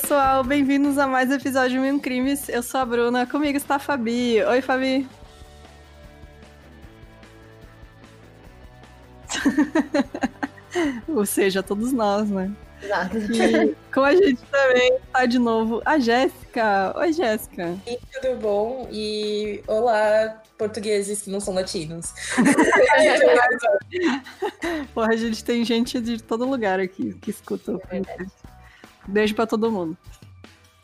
pessoal, 0.00 0.42
bem-vindos 0.42 0.98
a 0.98 1.06
mais 1.06 1.30
um 1.30 1.34
episódio 1.34 1.70
de 1.70 1.78
Mil 1.78 2.00
Crimes. 2.00 2.48
Eu 2.48 2.64
sou 2.64 2.80
a 2.80 2.84
Bruna, 2.84 3.28
comigo 3.28 3.56
está 3.56 3.76
a 3.76 3.78
Fabi. 3.78 4.42
Oi, 4.42 4.60
Fabi. 4.60 5.08
Ou 11.06 11.24
seja, 11.24 11.62
todos 11.62 11.92
nós, 11.92 12.28
né? 12.28 12.50
Exato. 12.82 13.18
E 13.18 13.76
com 13.94 14.00
a 14.00 14.16
gente 14.16 14.42
também 14.50 14.98
tá 15.12 15.26
de 15.26 15.38
novo 15.38 15.80
a 15.84 15.96
Jéssica. 16.00 16.92
Oi, 16.98 17.12
Jéssica. 17.12 17.78
E 17.86 17.96
tudo 18.12 18.34
bom? 18.40 18.88
E 18.90 19.62
olá, 19.68 20.42
portugueses 20.58 21.22
que 21.22 21.30
não 21.30 21.38
são 21.38 21.54
latinos. 21.54 22.12
Porra, 24.92 25.12
a 25.12 25.16
gente 25.16 25.44
tem 25.44 25.64
gente 25.64 26.00
de 26.00 26.20
todo 26.20 26.44
lugar 26.44 26.80
aqui 26.80 27.14
que 27.14 27.30
escuta. 27.30 27.78
É 27.90 28.00
verdade. 28.00 28.26
Beijo 29.06 29.34
pra 29.34 29.46
todo 29.46 29.70
mundo. 29.70 29.96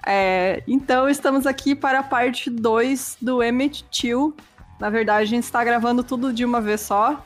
É, 0.06 0.62
então, 0.66 1.08
estamos 1.08 1.46
aqui 1.46 1.74
para 1.74 2.00
a 2.00 2.02
parte 2.02 2.48
2 2.48 3.18
do 3.20 3.42
Emmett 3.42 3.84
Till. 3.90 4.34
Na 4.78 4.88
verdade, 4.88 5.22
a 5.22 5.26
gente 5.26 5.44
está 5.44 5.62
gravando 5.62 6.02
tudo 6.02 6.32
de 6.32 6.44
uma 6.44 6.60
vez 6.60 6.80
só. 6.80 7.22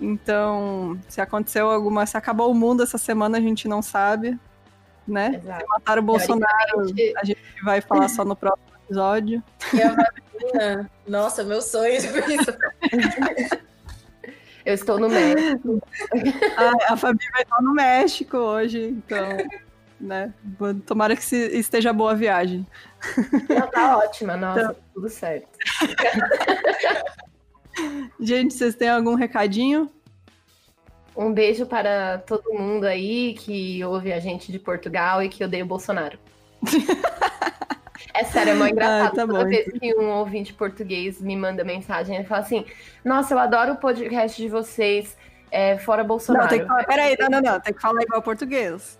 Então, 0.00 0.98
se 1.08 1.20
aconteceu 1.20 1.70
alguma. 1.70 2.06
Se 2.06 2.16
acabou 2.16 2.50
o 2.50 2.54
mundo 2.54 2.82
essa 2.82 2.98
semana, 2.98 3.38
a 3.38 3.40
gente 3.40 3.66
não 3.66 3.82
sabe. 3.82 4.38
Né? 5.06 5.40
Exato. 5.42 5.60
Se 5.60 5.68
mataram 5.68 6.02
o 6.02 6.04
Bolsonaro, 6.04 6.80
a 7.16 7.24
gente 7.24 7.40
vai 7.64 7.80
falar 7.80 8.08
só 8.08 8.24
no 8.24 8.36
próximo 8.36 8.68
episódio. 8.84 9.42
Vacina, 10.38 10.90
nossa, 11.06 11.42
meu 11.44 11.60
sonho 11.60 11.94
isso. 11.94 12.10
Eu 14.64 14.74
estou 14.74 14.98
no 14.98 15.08
México. 15.08 15.82
A, 16.56 16.92
a 16.92 16.96
Fabi 16.96 17.24
vai 17.32 17.42
estar 17.42 17.62
no 17.62 17.72
México 17.72 18.36
hoje, 18.36 18.88
então. 18.88 19.38
Né? 20.00 20.32
Tomara 20.86 21.16
que 21.16 21.22
esteja 21.34 21.92
boa 21.92 22.12
a 22.12 22.14
viagem. 22.14 22.66
Ela 23.48 23.66
tá 23.66 23.98
ótima, 23.98 24.36
nossa, 24.38 24.76
tudo 24.94 25.08
certo. 25.08 25.48
Gente, 28.20 28.54
vocês 28.54 28.74
têm 28.74 28.88
algum 28.88 29.14
recadinho? 29.14 29.90
Um 31.16 31.32
beijo 31.32 31.66
para 31.66 32.18
todo 32.18 32.54
mundo 32.54 32.84
aí 32.84 33.34
que 33.34 33.84
ouve 33.84 34.12
a 34.12 34.20
gente 34.20 34.52
de 34.52 34.58
Portugal 34.58 35.22
e 35.22 35.28
que 35.28 35.42
odeia 35.42 35.64
o 35.64 35.66
Bolsonaro. 35.66 36.18
É 38.14 38.24
sério, 38.24 38.52
é 38.52 38.54
mó 38.54 38.66
engraçado. 38.70 39.06
Ah, 39.06 39.10
tá 39.10 39.26
Toda 39.26 39.44
bom, 39.44 39.48
vez 39.48 39.72
que 39.72 39.94
um 39.96 40.10
ouvinte 40.10 40.54
português 40.54 41.20
me 41.20 41.36
manda 41.36 41.64
mensagem, 41.64 42.16
ele 42.16 42.24
fala 42.24 42.42
assim: 42.42 42.64
Nossa, 43.04 43.34
eu 43.34 43.38
adoro 43.38 43.72
o 43.72 43.76
podcast 43.76 44.40
de 44.40 44.48
vocês, 44.48 45.16
é, 45.50 45.76
fora 45.78 46.04
Bolsonaro. 46.04 46.44
Não, 46.44 46.50
tem 46.50 46.60
que 46.60 46.66
falar. 46.66 46.84
Peraí, 46.84 47.16
não, 47.18 47.28
não, 47.28 47.40
não. 47.40 47.60
Tem 47.60 47.74
que 47.74 47.80
falar 47.80 48.02
igual 48.02 48.22
português. 48.22 48.98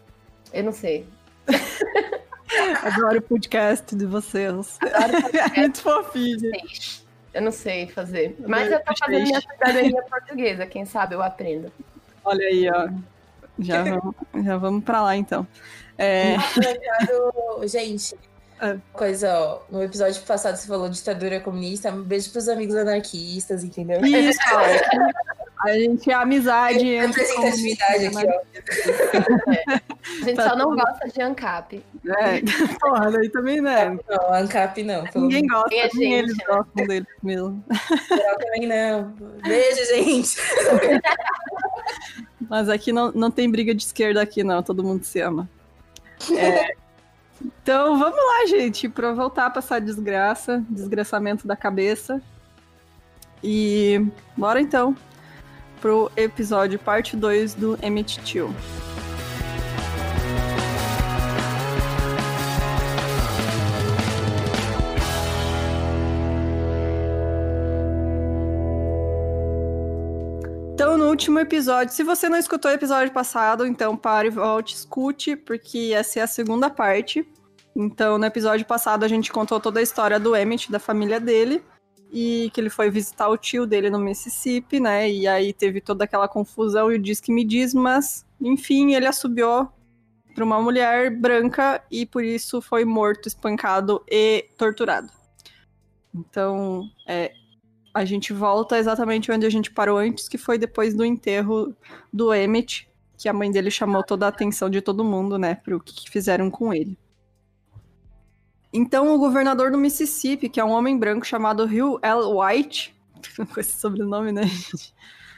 Eu 0.52 0.64
não 0.64 0.72
sei. 0.72 1.06
Adoro 2.82 3.18
o 3.18 3.22
podcast 3.22 3.94
de 3.94 4.06
vocês. 4.06 4.78
Adoro 4.82 5.26
o 5.26 5.36
É 5.36 5.60
muito 5.60 5.80
fofinho. 5.80 6.40
podcast. 6.40 7.06
Eu 7.34 7.42
não 7.42 7.52
sei 7.52 7.86
fazer. 7.88 8.34
Adoro 8.38 8.48
Mas 8.50 8.72
eu 8.72 8.78
tô 8.78 8.84
podcast. 8.84 9.04
fazendo 9.04 9.22
minha 9.24 9.40
cidadania 9.40 10.02
portuguesa, 10.02 10.66
quem 10.66 10.84
sabe 10.84 11.14
eu 11.14 11.22
aprendo. 11.22 11.70
Olha 12.24 12.46
aí, 12.46 12.68
ó. 12.70 12.88
Já 13.58 13.82
vamos, 13.84 14.14
já 14.44 14.56
vamos 14.56 14.84
pra 14.84 15.02
lá, 15.02 15.16
então. 15.16 15.46
É, 15.96 16.36
Obrigado, 16.56 17.66
gente. 17.68 18.14
É. 18.60 18.76
Coisa, 18.92 19.32
ó, 19.38 19.60
no 19.70 19.80
episódio 19.84 20.20
passado 20.22 20.56
você 20.56 20.66
falou 20.66 20.88
ditadura 20.88 21.38
comunista, 21.38 21.92
um 21.92 22.02
beijo 22.02 22.32
pros 22.32 22.48
amigos 22.48 22.74
anarquistas, 22.74 23.62
entendeu? 23.62 24.04
isso. 24.04 24.36
A 25.60 25.72
gente 25.72 26.10
é 26.10 26.14
amizade 26.14 26.86
entre 26.86 27.20
Representatividade 27.22 28.06
aqui, 28.06 28.16
ó. 28.26 29.72
A 30.22 30.24
gente 30.24 30.36
Tá 30.36 30.50
só 30.50 30.56
não 30.56 30.70
tudo- 30.70 30.82
gosta 30.84 31.08
de 31.08 31.20
ANCAP. 31.20 31.84
É, 32.06 32.40
porra, 32.80 33.10
daí 33.10 33.28
também, 33.30 33.60
né? 33.60 33.98
Não, 34.08 34.34
ANCAP 34.34 34.82
não. 34.84 35.04
Ninguém 35.16 35.46
gosta, 35.46 35.68
Nem 35.70 35.80
a 35.80 35.84
nem 35.84 35.92
gente, 35.92 36.12
eles 36.14 36.36
né? 36.36 36.44
gostam 36.46 36.86
deles 36.86 37.08
mesmo. 37.22 37.64
geral 38.08 38.36
também 38.38 38.66
não. 38.68 39.14
Beijo, 39.42 39.84
gente. 39.86 40.36
Mas 42.48 42.68
aqui 42.68 42.92
não, 42.92 43.10
não 43.12 43.30
tem 43.30 43.50
briga 43.50 43.74
de 43.74 43.82
esquerda 43.82 44.22
aqui, 44.22 44.42
não. 44.44 44.62
Todo 44.62 44.84
mundo 44.84 45.04
se 45.04 45.20
ama. 45.20 45.48
É, 46.36 46.74
então, 47.44 47.98
vamos 47.98 48.16
lá, 48.16 48.46
gente, 48.46 48.88
pra 48.88 49.12
voltar 49.12 49.50
pra 49.50 49.58
essa 49.58 49.78
desgraça, 49.80 50.64
desgraçamento 50.70 51.46
da 51.46 51.56
cabeça. 51.56 52.22
E 53.42 54.04
bora 54.36 54.60
então 54.60 54.96
pro 55.80 56.10
episódio 56.16 56.78
parte 56.78 57.16
2 57.16 57.54
do 57.54 57.78
Emmett 57.82 58.20
Till. 58.20 58.50
Então, 70.74 70.96
no 70.96 71.08
último 71.08 71.40
episódio, 71.40 71.92
se 71.92 72.04
você 72.04 72.28
não 72.28 72.38
escutou 72.38 72.70
o 72.70 72.74
episódio 72.74 73.12
passado, 73.12 73.66
então 73.66 73.96
pare, 73.96 74.30
volte, 74.30 74.74
escute, 74.74 75.34
porque 75.34 75.92
essa 75.92 76.20
é 76.20 76.22
a 76.22 76.26
segunda 76.26 76.70
parte. 76.70 77.26
Então, 77.74 78.16
no 78.18 78.24
episódio 78.24 78.64
passado, 78.64 79.04
a 79.04 79.08
gente 79.08 79.32
contou 79.32 79.58
toda 79.58 79.80
a 79.80 79.82
história 79.82 80.18
do 80.18 80.36
Emmett, 80.36 80.70
da 80.70 80.78
família 80.78 81.18
dele, 81.20 81.62
e 82.12 82.50
que 82.52 82.60
ele 82.60 82.70
foi 82.70 82.90
visitar 82.90 83.28
o 83.28 83.36
tio 83.36 83.66
dele 83.66 83.90
no 83.90 83.98
Mississippi, 83.98 84.80
né? 84.80 85.10
E 85.10 85.26
aí 85.26 85.52
teve 85.52 85.80
toda 85.80 86.04
aquela 86.04 86.28
confusão 86.28 86.90
e 86.90 86.96
o 86.96 86.98
diz 86.98 87.20
que 87.20 87.32
me 87.32 87.44
diz, 87.44 87.74
mas, 87.74 88.26
enfim, 88.40 88.94
ele 88.94 89.06
assobiou 89.06 89.68
para 90.34 90.44
uma 90.44 90.60
mulher 90.62 91.10
branca 91.10 91.82
e 91.90 92.06
por 92.06 92.24
isso 92.24 92.60
foi 92.62 92.84
morto, 92.84 93.26
espancado 93.26 94.02
e 94.10 94.46
torturado. 94.56 95.10
Então, 96.14 96.88
é, 97.06 97.32
a 97.92 98.04
gente 98.04 98.32
volta 98.32 98.78
exatamente 98.78 99.30
onde 99.30 99.46
a 99.46 99.50
gente 99.50 99.70
parou 99.70 99.98
antes, 99.98 100.28
que 100.28 100.38
foi 100.38 100.56
depois 100.56 100.94
do 100.94 101.04
enterro 101.04 101.74
do 102.12 102.32
Emmett, 102.32 102.88
que 103.16 103.28
a 103.28 103.32
mãe 103.32 103.50
dele 103.50 103.70
chamou 103.70 104.02
toda 104.04 104.26
a 104.26 104.28
atenção 104.28 104.70
de 104.70 104.80
todo 104.80 105.04
mundo, 105.04 105.36
né, 105.38 105.56
pro 105.56 105.80
que 105.80 105.92
que 105.94 106.10
fizeram 106.10 106.50
com 106.50 106.72
ele. 106.72 106.96
Então, 108.72 109.14
o 109.14 109.18
governador 109.18 109.70
do 109.70 109.78
Mississippi, 109.78 110.48
que 110.48 110.60
é 110.60 110.64
um 110.64 110.70
homem 110.70 110.98
branco 110.98 111.26
chamado 111.26 111.64
Hugh 111.64 111.98
L. 112.02 112.22
White, 112.34 112.94
com 113.52 113.60
esse 113.60 113.80
sobrenome, 113.80 114.32
né, 114.32 114.44
gente? 114.44 114.94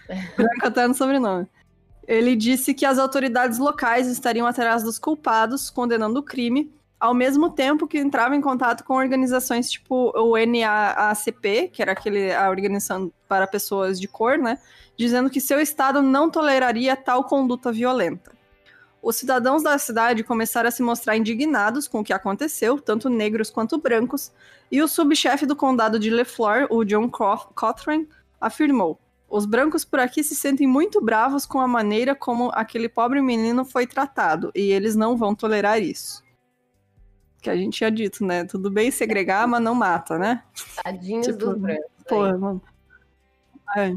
Branco 0.37 0.67
até 0.67 0.89
no 0.89 0.95
sobrenome. 0.95 1.47
Ele 2.07 2.35
disse 2.35 2.75
que 2.75 2.85
as 2.85 2.99
autoridades 2.99 3.59
locais 3.59 4.09
estariam 4.09 4.47
atrás 4.47 4.83
dos 4.83 4.99
culpados, 4.99 5.71
condenando 5.71 6.19
o 6.19 6.23
crime, 6.23 6.73
ao 6.99 7.15
mesmo 7.15 7.51
tempo 7.51 7.87
que 7.87 7.99
entrava 7.99 8.35
em 8.35 8.41
contato 8.41 8.83
com 8.85 8.95
organizações 8.95 9.71
tipo 9.71 10.13
o 10.15 10.37
NAACP, 10.37 11.69
que 11.69 11.81
era 11.81 11.93
aquele, 11.93 12.33
a 12.35 12.51
organização 12.51 13.13
para 13.29 13.47
pessoas 13.47 14.01
de 14.01 14.09
cor, 14.09 14.37
né? 14.37 14.59
Dizendo 14.97 15.31
que 15.31 15.41
seu 15.41 15.61
estado 15.61 16.03
não 16.03 16.29
toleraria 16.29 16.97
tal 16.97 17.25
conduta 17.25 17.71
violenta. 17.73 18.33
Os 19.03 19.17
cidadãos 19.17 19.63
da 19.63 19.79
cidade 19.79 20.23
começaram 20.23 20.69
a 20.69 20.73
se 20.73 20.83
mostrar 20.83 21.17
indignados 21.17 21.89
com 21.89 22.01
o 22.01 22.05
que 22.05 22.13
aconteceu, 22.13 22.79
tanto 22.79 23.09
negros 23.09 23.51
quanto 23.51 23.79
brancos, 23.79 24.31
e 24.71 24.83
o 24.83 24.89
subchefe 24.89 25.47
do 25.47 25.57
condado 25.57 25.99
de 25.99 26.11
LeFlore, 26.11 26.67
o 26.71 26.85
John 26.85 27.09
Cothren, 27.09 28.07
afirmou: 28.41 29.01
Os 29.29 29.47
brancos 29.47 29.85
por 29.85 30.01
aqui 30.01 30.23
se 30.23 30.35
sentem 30.35 30.67
muito 30.67 31.01
bravos 31.01 31.47
com 31.47 31.61
a 31.61 31.69
maneira 31.69 32.15
como 32.15 32.51
aquele 32.53 32.89
pobre 32.89 33.23
menino 33.23 33.65
foi 33.65 33.87
tratado, 33.87 34.53
e 34.55 34.71
eles 34.71 34.95
não 34.95 35.17
vão 35.17 35.35
tolerar 35.35 35.81
isso 35.81 36.23
que 37.41 37.49
a 37.49 37.57
gente 37.57 37.79
tinha 37.79 37.91
dito, 37.91 38.25
né? 38.25 38.45
Tudo 38.45 38.71
bem 38.71 38.91
segregar, 38.91 39.49
mas 39.49 39.63
não 39.63 39.75
mata, 39.75 40.19
né? 40.19 40.43
Tadinhos 40.83 41.27
Tipo, 41.27 41.39
dos 41.39 41.59
brancos. 41.59 41.91
Porra, 42.07 42.37
mano. 42.39 42.63
É. 43.77 43.97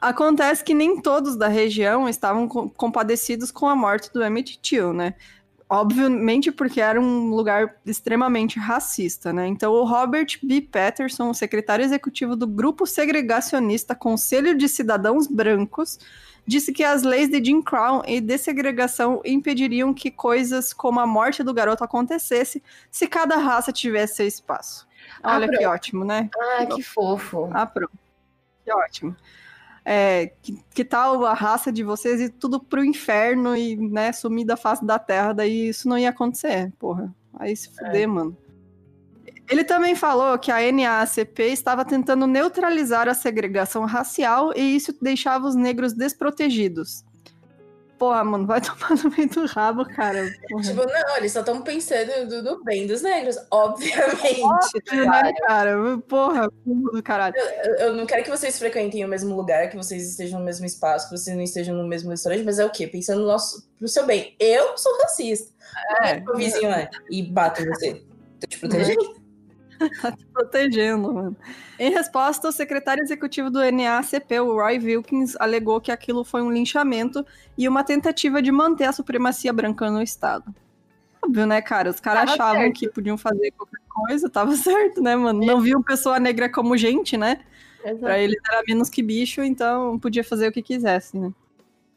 Acontece 0.00 0.62
que 0.62 0.74
nem 0.74 1.00
todos 1.00 1.36
da 1.36 1.48
região 1.48 2.08
estavam 2.08 2.46
co- 2.48 2.70
compadecidos 2.70 3.50
com 3.50 3.66
a 3.66 3.74
morte 3.74 4.12
do 4.12 4.22
Emmett 4.22 4.58
Till, 4.60 4.92
né? 4.92 5.14
Obviamente 5.70 6.50
porque 6.50 6.80
era 6.80 6.98
um 6.98 7.28
lugar 7.30 7.76
extremamente 7.84 8.58
racista, 8.58 9.32
né? 9.32 9.46
Então 9.46 9.72
o 9.72 9.84
Robert 9.84 10.38
B. 10.42 10.62
Patterson, 10.62 11.28
o 11.28 11.34
secretário 11.34 11.84
executivo 11.84 12.34
do 12.34 12.46
grupo 12.46 12.86
segregacionista 12.86 13.94
Conselho 13.94 14.56
de 14.56 14.66
Cidadãos 14.66 15.26
Brancos, 15.26 15.98
disse 16.46 16.72
que 16.72 16.82
as 16.82 17.02
leis 17.02 17.28
de 17.28 17.44
Jim 17.44 17.60
Crow 17.60 18.02
e 18.06 18.18
dessegregação 18.20 19.20
impediriam 19.26 19.92
que 19.92 20.10
coisas 20.10 20.72
como 20.72 21.00
a 21.00 21.06
morte 21.06 21.42
do 21.42 21.52
garoto 21.52 21.84
acontecesse 21.84 22.62
se 22.90 23.06
cada 23.06 23.36
raça 23.36 23.70
tivesse 23.70 24.16
seu 24.16 24.26
espaço. 24.26 24.88
Ah, 25.22 25.34
Olha 25.34 25.48
que 25.48 25.56
pronto. 25.58 25.70
ótimo, 25.74 26.04
né? 26.04 26.30
Ah, 26.34 26.64
que 26.64 26.82
fofo. 26.82 27.50
Ah, 27.52 27.66
pronto. 27.66 27.92
Que 28.64 28.72
ótimo. 28.72 29.14
É, 29.90 30.32
que, 30.42 30.62
que 30.74 30.84
tal 30.84 31.24
a 31.24 31.32
raça 31.32 31.72
de 31.72 31.82
vocês 31.82 32.20
ir 32.20 32.28
tudo 32.28 32.60
pro 32.60 32.84
inferno 32.84 33.56
e, 33.56 33.74
né, 33.74 34.12
sumir 34.12 34.44
da 34.44 34.54
face 34.54 34.84
da 34.84 34.98
terra, 34.98 35.32
daí 35.32 35.70
isso 35.70 35.88
não 35.88 35.96
ia 35.96 36.10
acontecer, 36.10 36.70
porra. 36.78 37.10
Aí 37.38 37.56
se 37.56 37.74
fuder, 37.74 38.06
mano. 38.06 38.36
Ele 39.48 39.64
também 39.64 39.94
falou 39.94 40.38
que 40.38 40.52
a 40.52 40.70
NAACP 40.70 41.42
estava 41.44 41.86
tentando 41.86 42.26
neutralizar 42.26 43.08
a 43.08 43.14
segregação 43.14 43.86
racial 43.86 44.52
e 44.54 44.76
isso 44.76 44.94
deixava 45.00 45.48
os 45.48 45.54
negros 45.54 45.94
desprotegidos. 45.94 47.02
Porra, 47.98 48.24
mano, 48.24 48.46
vai 48.46 48.60
tomar 48.62 48.90
no 49.02 49.10
meio 49.10 49.28
do 49.28 49.46
rabo, 49.46 49.84
cara. 49.84 50.32
Porra. 50.48 50.62
Tipo, 50.62 50.86
não, 50.86 51.16
eles 51.16 51.32
só 51.32 51.40
estão 51.40 51.60
pensando 51.62 52.42
no, 52.42 52.64
bem 52.64 52.86
dos 52.86 53.02
negros, 53.02 53.36
obviamente. 53.50 54.42
Óbvio, 54.42 55.10
né, 55.10 55.32
cara? 55.46 55.98
Porra, 56.08 56.50
do 56.64 57.02
caralho. 57.02 57.34
Eu, 57.36 57.74
eu 57.74 57.94
não 57.94 58.06
quero 58.06 58.22
que 58.22 58.30
vocês 58.30 58.58
frequentem 58.58 59.04
o 59.04 59.08
mesmo 59.08 59.34
lugar, 59.34 59.68
que 59.68 59.76
vocês 59.76 60.08
estejam 60.08 60.38
no 60.38 60.46
mesmo 60.46 60.64
espaço, 60.64 61.08
que 61.08 61.18
vocês 61.18 61.36
não 61.36 61.42
estejam 61.42 61.76
no 61.76 61.86
mesmo 61.86 62.10
restaurante, 62.10 62.44
mas 62.44 62.58
é 62.58 62.64
o 62.64 62.70
quê? 62.70 62.86
Pensando 62.86 63.20
no, 63.20 63.26
nosso, 63.26 63.68
pro 63.76 63.88
seu 63.88 64.06
bem. 64.06 64.34
Eu 64.38 64.78
sou 64.78 64.96
racista. 65.02 65.52
É. 66.02 66.22
O 66.28 66.36
vizinho 66.36 66.70
é 66.70 66.88
e 67.10 67.22
bato 67.22 67.62
em 67.62 67.66
você. 67.66 68.02
Tô 68.40 68.46
te 68.46 68.58
protegendo. 68.58 69.17
tá 70.02 70.12
te 70.12 70.24
protegendo, 70.26 71.12
mano. 71.12 71.36
Em 71.78 71.90
resposta, 71.90 72.48
o 72.48 72.52
secretário 72.52 73.02
executivo 73.02 73.50
do 73.50 73.60
NACP, 73.60 74.40
o 74.40 74.54
Roy 74.54 74.78
Wilkins, 74.78 75.36
alegou 75.38 75.80
que 75.80 75.92
aquilo 75.92 76.24
foi 76.24 76.42
um 76.42 76.50
linchamento 76.50 77.24
e 77.56 77.68
uma 77.68 77.84
tentativa 77.84 78.42
de 78.42 78.50
manter 78.50 78.84
a 78.84 78.92
supremacia 78.92 79.52
branca 79.52 79.90
no 79.90 80.02
Estado. 80.02 80.54
Óbvio, 81.22 81.46
né, 81.46 81.60
cara? 81.60 81.90
Os 81.90 82.00
caras 82.00 82.30
achavam 82.30 82.62
certo. 82.62 82.74
que 82.78 82.88
podiam 82.88 83.18
fazer 83.18 83.50
qualquer 83.52 83.80
coisa, 83.88 84.28
tava 84.28 84.54
certo, 84.56 85.02
né, 85.02 85.16
mano? 85.16 85.44
Não 85.44 85.60
viam 85.60 85.82
pessoa 85.82 86.18
negra 86.18 86.48
como 86.48 86.76
gente, 86.76 87.16
né? 87.16 87.40
Pra 88.00 88.18
eles 88.18 88.36
era 88.50 88.62
menos 88.66 88.88
que 88.88 89.02
bicho, 89.02 89.42
então 89.42 89.98
podia 89.98 90.24
fazer 90.24 90.48
o 90.48 90.52
que 90.52 90.62
quisesse, 90.62 91.16
né? 91.16 91.32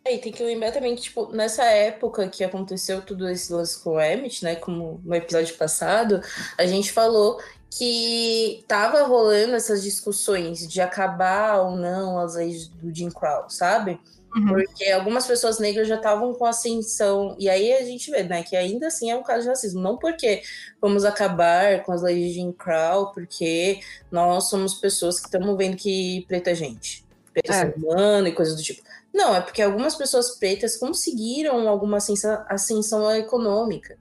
É, 0.04 0.16
E 0.16 0.20
tem 0.20 0.32
que 0.32 0.44
lembrar 0.44 0.72
também 0.72 0.96
que, 0.96 1.04
tipo, 1.04 1.32
nessa 1.32 1.64
época 1.64 2.28
que 2.28 2.44
aconteceu 2.44 3.02
tudo 3.02 3.30
esse 3.30 3.54
lance 3.54 3.84
com 3.84 3.92
o 3.92 4.02
Emmett, 4.02 4.44
né? 4.44 4.56
Como 4.56 5.00
no 5.04 5.16
episódio 5.16 5.56
passado, 5.56 6.22
a 6.58 6.66
gente 6.66 6.92
falou 6.92 7.40
que 7.72 8.64
tava 8.68 9.04
rolando 9.04 9.56
essas 9.56 9.82
discussões 9.82 10.68
de 10.68 10.82
acabar 10.82 11.62
ou 11.62 11.78
não 11.78 12.20
as 12.20 12.36
leis 12.36 12.68
do 12.68 12.94
Jim 12.94 13.10
Crow, 13.10 13.50
sabe? 13.50 13.98
Uhum. 14.36 14.48
Porque 14.48 14.88
algumas 14.90 15.26
pessoas 15.26 15.58
negras 15.60 15.88
já 15.88 15.96
estavam 15.96 16.34
com 16.34 16.46
ascensão. 16.46 17.36
E 17.40 17.50
aí 17.50 17.74
a 17.74 17.84
gente 17.84 18.12
vê, 18.12 18.24
né, 18.24 18.44
que 18.44 18.56
ainda 18.56 18.88
assim 18.88 19.10
é 19.10 19.16
um 19.16 19.24
caso 19.24 19.44
de 19.44 19.50
racismo. 19.50 19.82
Não 19.82 19.98
porque 19.98 20.42
vamos 20.82 21.06
acabar 21.06 21.84
com 21.84 21.92
as 21.94 22.02
leis 22.02 22.28
de 22.28 22.34
Jim 22.34 22.52
Crow, 22.52 23.12
porque 23.14 23.80
nós 24.12 24.50
somos 24.50 24.74
pessoas 24.76 25.20
que 25.20 25.28
estamos 25.28 25.58
vendo 25.58 25.78
que 25.78 26.26
preta 26.28 26.52
é 26.52 26.56
gente. 26.56 27.06
Preta 27.34 27.54
é 27.54 27.56
É. 27.56 27.60
ser 27.62 27.76
humano 27.78 28.28
e 28.28 28.34
coisas 28.34 28.56
do 28.56 28.62
tipo. 28.64 28.82
Não, 29.14 29.36
é 29.36 29.42
porque 29.42 29.62
algumas 29.62 29.96
pessoas 29.96 30.32
pretas 30.32 30.78
conseguiram 30.78 31.68
alguma 31.68 31.98
ascensão, 31.98 32.44
ascensão 32.50 33.12
econômica. 33.16 33.98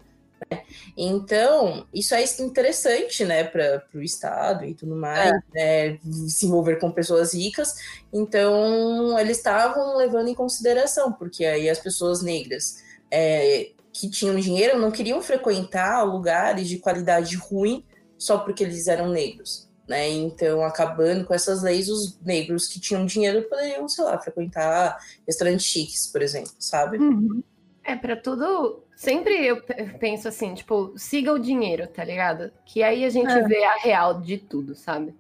Né? 0.51 0.63
Então, 0.97 1.87
isso 1.93 2.15
é 2.15 2.25
interessante, 2.41 3.25
né, 3.25 3.45
para 3.45 3.83
o 3.95 4.03
Estado 4.03 4.65
e 4.65 4.75
tudo 4.75 4.97
mais, 4.97 5.33
né, 5.53 5.99
se 6.29 6.47
envolver 6.47 6.77
com 6.77 6.91
pessoas 6.91 7.35
ricas. 7.35 7.75
Então, 8.13 9.19
eles 9.19 9.39
estavam 9.39 9.97
levando 9.97 10.29
em 10.29 10.35
consideração, 10.35 11.13
porque 11.13 11.45
aí 11.45 11.69
as 11.69 11.79
pessoas 11.79 12.23
negras 12.23 12.83
é, 13.11 13.71
que 13.93 14.09
tinham 14.09 14.37
dinheiro 14.37 14.79
não 14.79 14.91
queriam 14.91 15.21
frequentar 15.21 16.03
lugares 16.03 16.69
de 16.69 16.79
qualidade 16.79 17.37
ruim 17.37 17.85
só 18.17 18.39
porque 18.39 18.65
eles 18.65 18.87
eram 18.87 19.09
negros. 19.09 19.69
Né? 19.89 20.09
Então, 20.09 20.63
acabando 20.63 21.25
com 21.25 21.35
essas 21.35 21.63
leis, 21.63 21.89
os 21.89 22.17
negros 22.21 22.69
que 22.69 22.79
tinham 22.79 23.05
dinheiro 23.05 23.43
poderiam, 23.49 23.89
sei 23.89 24.05
lá, 24.05 24.17
frequentar 24.21 24.97
restaurantes 25.27 25.67
chiques, 25.67 26.07
por 26.07 26.23
exemplo, 26.23 26.53
sabe? 26.61 26.99
Uhum. 26.99 27.43
É, 27.83 27.97
pra 27.97 28.15
tudo. 28.15 28.85
Sempre 29.01 29.47
eu 29.47 29.63
pe- 29.63 29.95
penso 29.99 30.29
assim, 30.29 30.53
tipo, 30.53 30.93
siga 30.95 31.33
o 31.33 31.39
dinheiro, 31.39 31.87
tá 31.87 32.05
ligado? 32.05 32.53
Que 32.67 32.83
aí 32.83 33.03
a 33.03 33.09
gente 33.09 33.33
É. 33.33 33.43
vê 33.49 33.65
a 33.65 33.77
real 33.77 34.21
de 34.21 34.37
tudo, 34.37 34.75
sabe? 34.75 35.15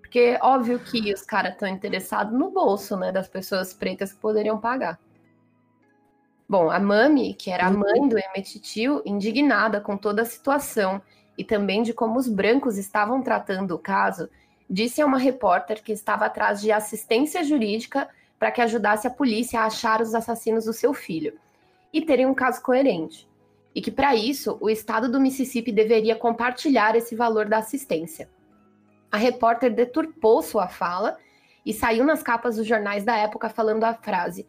Porque 0.00 0.38
óbvio 0.40 0.78
que 0.80 1.12
os 1.12 1.20
caras 1.20 1.52
estão 1.52 1.68
interessados 1.68 2.32
no 2.32 2.50
bolso, 2.50 2.96
né, 2.96 3.12
das 3.12 3.28
pessoas 3.28 3.74
pretas 3.74 4.10
que 4.14 4.18
poderiam 4.20 4.56
pagar. 4.58 4.98
Bom, 6.48 6.70
a 6.70 6.80
Mami, 6.80 7.34
que 7.34 7.50
era 7.50 7.66
a 7.66 7.70
Uhum. 7.70 7.80
mãe 7.80 8.08
do 8.08 8.16
Emmett 8.18 8.58
Till, 8.58 9.02
indignada 9.04 9.82
com 9.82 9.98
toda 9.98 10.22
a 10.22 10.24
situação 10.24 11.02
e 11.36 11.44
também 11.44 11.82
de 11.82 11.92
como 11.92 12.18
os 12.18 12.28
brancos 12.28 12.78
estavam 12.78 13.20
tratando 13.20 13.74
o 13.74 13.78
caso, 13.78 14.30
disse 14.70 15.02
a 15.02 15.06
uma 15.06 15.18
repórter 15.18 15.82
que 15.82 15.92
estava 15.92 16.24
atrás 16.24 16.58
de 16.58 16.72
assistência 16.72 17.44
jurídica 17.44 18.08
para 18.38 18.50
que 18.50 18.62
ajudasse 18.62 19.06
a 19.06 19.10
polícia 19.10 19.60
a 19.60 19.66
achar 19.66 20.00
os 20.00 20.14
assassinos 20.14 20.64
do 20.64 20.72
seu 20.72 20.94
filho 20.94 21.38
e 21.92 22.02
terem 22.02 22.26
um 22.26 22.34
caso 22.34 22.62
coerente. 22.62 23.28
E 23.74 23.80
que, 23.80 23.90
para 23.90 24.14
isso, 24.14 24.56
o 24.60 24.70
estado 24.70 25.10
do 25.10 25.20
Mississippi 25.20 25.70
deveria 25.70 26.16
compartilhar 26.16 26.96
esse 26.96 27.14
valor 27.14 27.46
da 27.46 27.58
assistência. 27.58 28.30
A 29.10 29.16
repórter 29.16 29.74
deturpou 29.74 30.42
sua 30.42 30.68
fala 30.68 31.18
e 31.64 31.72
saiu 31.72 32.04
nas 32.04 32.22
capas 32.22 32.56
dos 32.56 32.66
jornais 32.66 33.04
da 33.04 33.16
época 33.16 33.48
falando 33.48 33.84
a 33.84 33.94
frase: 33.94 34.46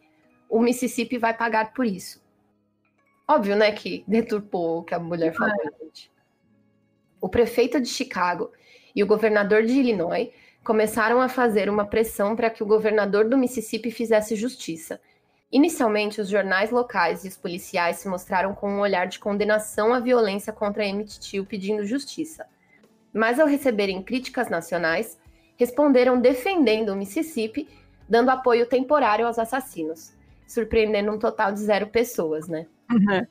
O 0.48 0.60
Mississippi 0.60 1.18
vai 1.18 1.34
pagar 1.34 1.72
por 1.72 1.84
isso. 1.84 2.22
Óbvio, 3.26 3.56
né, 3.56 3.72
que 3.72 4.04
deturpou 4.08 4.78
o 4.78 4.82
que 4.82 4.94
a 4.94 4.98
mulher 4.98 5.34
falou, 5.34 5.54
gente. 5.82 6.10
O 7.20 7.28
prefeito 7.28 7.80
de 7.80 7.88
Chicago 7.88 8.50
e 8.94 9.02
o 9.02 9.06
governador 9.06 9.62
de 9.64 9.72
Illinois 9.72 10.30
começaram 10.64 11.20
a 11.20 11.28
fazer 11.28 11.68
uma 11.68 11.86
pressão 11.86 12.34
para 12.34 12.50
que 12.50 12.62
o 12.62 12.66
governador 12.66 13.28
do 13.28 13.36
Mississippi 13.36 13.90
fizesse 13.90 14.36
justiça. 14.36 15.00
Inicialmente, 15.50 16.20
os 16.20 16.28
jornais 16.28 16.70
locais 16.70 17.24
e 17.24 17.28
os 17.28 17.36
policiais 17.36 17.96
se 17.96 18.08
mostraram 18.08 18.54
com 18.54 18.70
um 18.70 18.80
olhar 18.80 19.06
de 19.06 19.18
condenação 19.18 19.94
à 19.94 20.00
violência 20.00 20.52
contra 20.52 20.84
Emmett 20.84 21.18
Till 21.20 21.46
pedindo 21.46 21.86
justiça. 21.86 22.46
Mas 23.12 23.40
ao 23.40 23.46
receberem 23.46 24.02
críticas 24.02 24.50
nacionais, 24.50 25.18
responderam 25.56 26.20
defendendo 26.20 26.90
o 26.90 26.96
Mississippi, 26.96 27.66
dando 28.06 28.30
apoio 28.30 28.66
temporário 28.66 29.26
aos 29.26 29.38
assassinos, 29.38 30.12
surpreendendo 30.46 31.12
um 31.12 31.18
total 31.18 31.50
de 31.52 31.60
zero 31.60 31.86
pessoas, 31.86 32.46
né? 32.46 32.66
Uhum. 32.90 33.26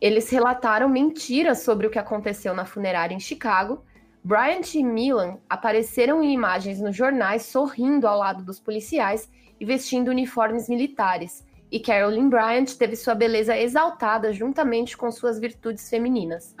Eles 0.00 0.30
relataram 0.30 0.88
mentiras 0.88 1.62
sobre 1.62 1.86
o 1.86 1.90
que 1.90 1.98
aconteceu 1.98 2.54
na 2.54 2.64
funerária 2.64 3.14
em 3.14 3.20
Chicago. 3.20 3.84
Bryant 4.24 4.74
e 4.74 4.82
Milan 4.82 5.38
apareceram 5.48 6.22
em 6.22 6.32
imagens 6.32 6.80
nos 6.80 6.94
jornais 6.94 7.42
sorrindo 7.46 8.06
ao 8.06 8.18
lado 8.18 8.44
dos 8.44 8.60
policiais 8.60 9.28
e 9.58 9.64
vestindo 9.64 10.08
uniformes 10.08 10.68
militares. 10.68 11.44
E 11.70 11.80
Carolyn 11.80 12.28
Bryant 12.28 12.76
teve 12.78 12.94
sua 12.94 13.14
beleza 13.14 13.56
exaltada 13.56 14.32
juntamente 14.32 14.96
com 14.96 15.10
suas 15.10 15.40
virtudes 15.40 15.88
femininas. 15.88 16.54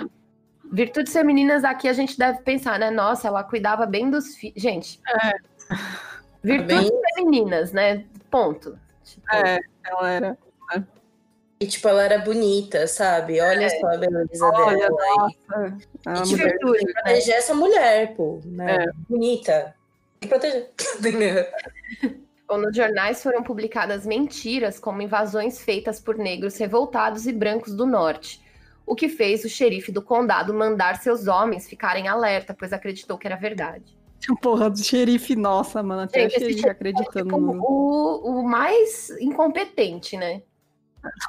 Virtudes 0.72 1.12
femininas 1.12 1.64
aqui 1.64 1.86
a 1.86 1.92
gente 1.92 2.18
deve 2.18 2.40
pensar, 2.40 2.78
né? 2.78 2.90
Nossa, 2.90 3.28
ela 3.28 3.44
cuidava 3.44 3.84
bem 3.84 4.10
dos 4.10 4.34
filhos. 4.34 4.60
Gente. 4.60 5.00
Virtudes 6.42 6.90
femininas, 7.14 7.72
né? 7.72 8.04
Ponto. 8.30 8.78
Tipo, 9.04 9.26
É, 9.34 9.60
ela 9.84 10.10
era. 10.10 10.38
E, 11.62 11.66
tipo, 11.66 11.86
ela 11.86 12.02
era 12.02 12.18
bonita, 12.18 12.86
sabe? 12.88 13.40
Olha 13.40 13.68
só 13.78 13.86
a 13.86 13.96
beleza 13.96 14.44
Olha, 14.44 14.76
dela. 14.78 14.96
nossa. 15.16 15.76
E, 16.04 16.08
A 16.08 16.22
tipo, 16.22 16.36
tem 16.72 16.72
que 16.72 16.84
né? 16.86 16.92
proteger 16.92 17.34
essa 17.36 17.54
mulher, 17.54 18.16
pô. 18.16 18.40
Né? 18.44 18.84
É. 18.84 18.86
Bonita. 19.08 19.74
Tem 20.18 20.28
que 20.28 20.28
proteger. 20.28 20.70
Entendeu? 20.98 21.46
Ou 22.48 22.58
nos 22.58 22.76
jornais 22.76 23.22
foram 23.22 23.42
publicadas 23.44 24.04
mentiras 24.04 24.78
como 24.80 25.02
invasões 25.02 25.60
feitas 25.62 26.00
por 26.00 26.16
negros 26.18 26.56
revoltados 26.58 27.26
e 27.26 27.32
brancos 27.32 27.74
do 27.74 27.86
norte, 27.86 28.42
o 28.84 28.94
que 28.96 29.08
fez 29.08 29.44
o 29.44 29.48
xerife 29.48 29.92
do 29.92 30.02
condado 30.02 30.52
mandar 30.52 30.96
seus 31.00 31.28
homens 31.28 31.68
ficarem 31.68 32.08
alerta, 32.08 32.52
pois 32.58 32.72
acreditou 32.72 33.16
que 33.16 33.26
era 33.26 33.36
verdade. 33.36 33.96
Porra, 34.40 34.68
do 34.68 34.78
xerife, 34.82 35.34
nossa, 35.36 35.82
mano. 35.82 36.02
Até 36.02 36.28
Gente, 36.28 36.36
o 36.36 36.40
xerife 36.40 36.68
acreditando. 36.68 37.24
Tipo, 37.24 37.40
no- 37.40 37.62
o, 37.62 38.40
o 38.40 38.42
mais 38.42 39.10
incompetente, 39.20 40.16
né? 40.16 40.42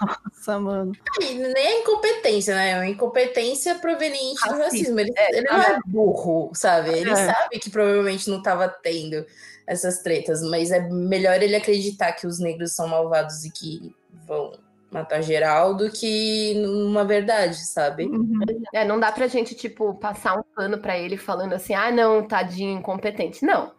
Nossa, 0.01 0.59
mano. 0.59 0.91
E 1.21 1.33
nem 1.35 1.55
é 1.55 1.81
incompetência, 1.81 2.55
né? 2.55 2.71
É 2.71 2.75
uma 2.75 2.87
incompetência 2.87 3.75
proveniente 3.75 4.41
do 4.43 4.49
Racista. 4.49 4.63
racismo. 4.63 4.99
Ele, 4.99 5.11
É, 5.15 5.37
ele 5.37 5.47
não 5.49 5.61
é 5.61 5.79
burro, 5.85 6.51
sabe? 6.53 6.89
Ele 6.91 7.09
É. 7.11 7.15
sabe 7.15 7.59
que 7.59 7.69
provavelmente 7.69 8.29
não 8.29 8.37
estava 8.39 8.67
tendo 8.67 9.25
essas 9.65 9.99
tretas, 9.99 10.41
mas 10.43 10.71
é 10.71 10.79
melhor 10.89 11.41
ele 11.41 11.55
acreditar 11.55 12.11
que 12.13 12.27
os 12.27 12.39
negros 12.39 12.73
são 12.73 12.87
malvados 12.87 13.45
e 13.45 13.51
que 13.51 13.95
vão 14.27 14.51
matar 14.91 15.21
geral 15.23 15.73
do 15.73 15.89
que 15.89 16.53
numa 16.55 17.03
verdade, 17.03 17.55
sabe? 17.65 18.05
Uhum. 18.05 18.39
É, 18.73 18.85
não 18.85 18.99
dá 18.99 19.11
pra 19.11 19.25
gente, 19.27 19.55
tipo, 19.55 19.95
passar 19.95 20.37
um 20.37 20.43
pano 20.55 20.77
pra 20.77 20.97
ele 20.99 21.17
falando 21.17 21.53
assim, 21.53 21.73
ah, 21.73 21.89
não, 21.91 22.27
tadinho, 22.27 22.77
incompetente. 22.77 23.43
Não. 23.43 23.71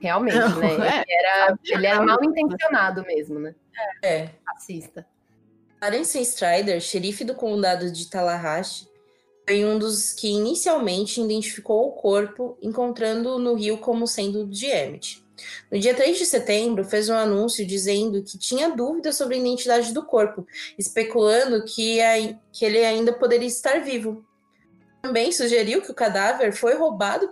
Realmente, 0.00 0.36
Não, 0.36 0.58
né? 0.58 0.66
é, 0.68 1.04
Ele 1.06 1.26
era, 1.26 1.46
sabe, 1.48 1.60
ele 1.64 1.86
era 1.86 2.02
mal 2.02 2.18
intencionado 2.24 3.02
mesmo, 3.06 3.38
né? 3.38 3.54
É. 4.02 4.30
Racista. 4.46 5.06
Clarence 5.80 6.20
Strider, 6.24 6.80
xerife 6.80 7.24
do 7.24 7.34
condado 7.34 7.90
de 7.90 8.08
Tallahassee, 8.10 8.86
foi 9.48 9.64
um 9.64 9.78
dos 9.78 10.12
que 10.12 10.28
inicialmente 10.28 11.20
identificou 11.20 11.88
o 11.88 11.92
corpo, 11.92 12.56
encontrando 12.62 13.38
no 13.38 13.54
rio 13.54 13.78
como 13.78 14.06
sendo 14.06 14.46
de 14.46 14.66
Emmett. 14.66 15.24
No 15.72 15.78
dia 15.78 15.94
3 15.94 16.18
de 16.18 16.26
setembro, 16.26 16.84
fez 16.84 17.08
um 17.08 17.14
anúncio 17.14 17.66
dizendo 17.66 18.22
que 18.22 18.36
tinha 18.38 18.68
dúvidas 18.68 19.16
sobre 19.16 19.36
a 19.36 19.38
identidade 19.38 19.92
do 19.94 20.04
corpo, 20.04 20.46
especulando 20.78 21.64
que, 21.64 21.98
ai- 22.00 22.38
que 22.52 22.64
ele 22.64 22.84
ainda 22.84 23.12
poderia 23.12 23.48
estar 23.48 23.80
vivo. 23.82 24.22
Também 25.02 25.32
sugeriu 25.32 25.80
que 25.82 25.90
o 25.90 25.94
cadáver 25.94 26.52
foi 26.52 26.74
roubado 26.76 27.30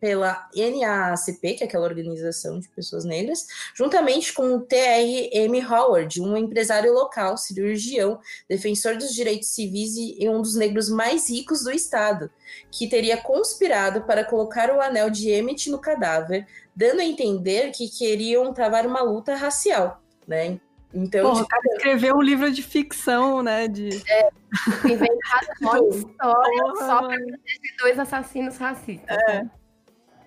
pela 0.00 0.48
NAACP, 0.54 1.54
que 1.54 1.64
é 1.64 1.66
aquela 1.66 1.86
organização 1.86 2.58
de 2.58 2.68
pessoas 2.68 3.04
negras, 3.04 3.46
juntamente 3.74 4.32
com 4.32 4.54
o 4.54 4.60
T.R.M. 4.60 5.64
Howard, 5.64 6.20
um 6.20 6.36
empresário 6.36 6.92
local, 6.92 7.36
cirurgião, 7.36 8.18
defensor 8.48 8.96
dos 8.96 9.14
direitos 9.14 9.48
civis 9.48 9.96
e 9.96 10.28
um 10.28 10.40
dos 10.40 10.54
negros 10.54 10.88
mais 10.88 11.28
ricos 11.28 11.62
do 11.62 11.70
estado, 11.70 12.30
que 12.70 12.88
teria 12.88 13.16
conspirado 13.16 14.02
para 14.02 14.24
colocar 14.24 14.70
o 14.74 14.80
anel 14.80 15.10
de 15.10 15.30
Emmett 15.30 15.70
no 15.70 15.78
cadáver, 15.78 16.46
dando 16.74 17.00
a 17.00 17.04
entender 17.04 17.70
que 17.72 17.88
queriam 17.88 18.52
travar 18.54 18.86
uma 18.86 19.02
luta 19.02 19.34
racial, 19.34 20.02
né? 20.26 20.58
Então, 20.94 21.30
Porra, 21.30 21.42
o 21.42 21.48
cara 21.48 21.62
escreveu 21.74 22.16
um 22.16 22.22
livro 22.22 22.52
de 22.52 22.62
ficção, 22.62 23.42
né? 23.42 23.66
De... 23.66 23.88
É, 24.08 24.30
inventado 24.84 25.48
uma 25.60 25.78
história 25.88 26.62
só 26.78 27.08
para 27.08 27.18
proteger 27.18 27.76
dois 27.78 27.98
assassinos 27.98 28.56
racistas. 28.58 29.18
É. 29.28 29.44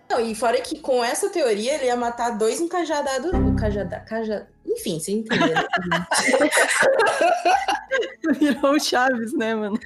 Não, 0.10 0.20
e 0.20 0.36
fora 0.36 0.60
que 0.62 0.80
com 0.80 1.04
essa 1.04 1.30
teoria 1.30 1.76
ele 1.76 1.86
ia 1.86 1.96
matar 1.96 2.38
dois 2.38 2.60
encajadados. 2.62 3.34
Encajada, 3.34 4.00
caja... 4.02 4.48
Enfim, 4.66 5.00
você 5.00 5.12
entendeu. 5.12 5.48
Né? 5.48 5.66
Virou 8.40 8.74
o 8.74 8.80
Chaves, 8.80 9.34
né, 9.34 9.56
mano? 9.56 9.80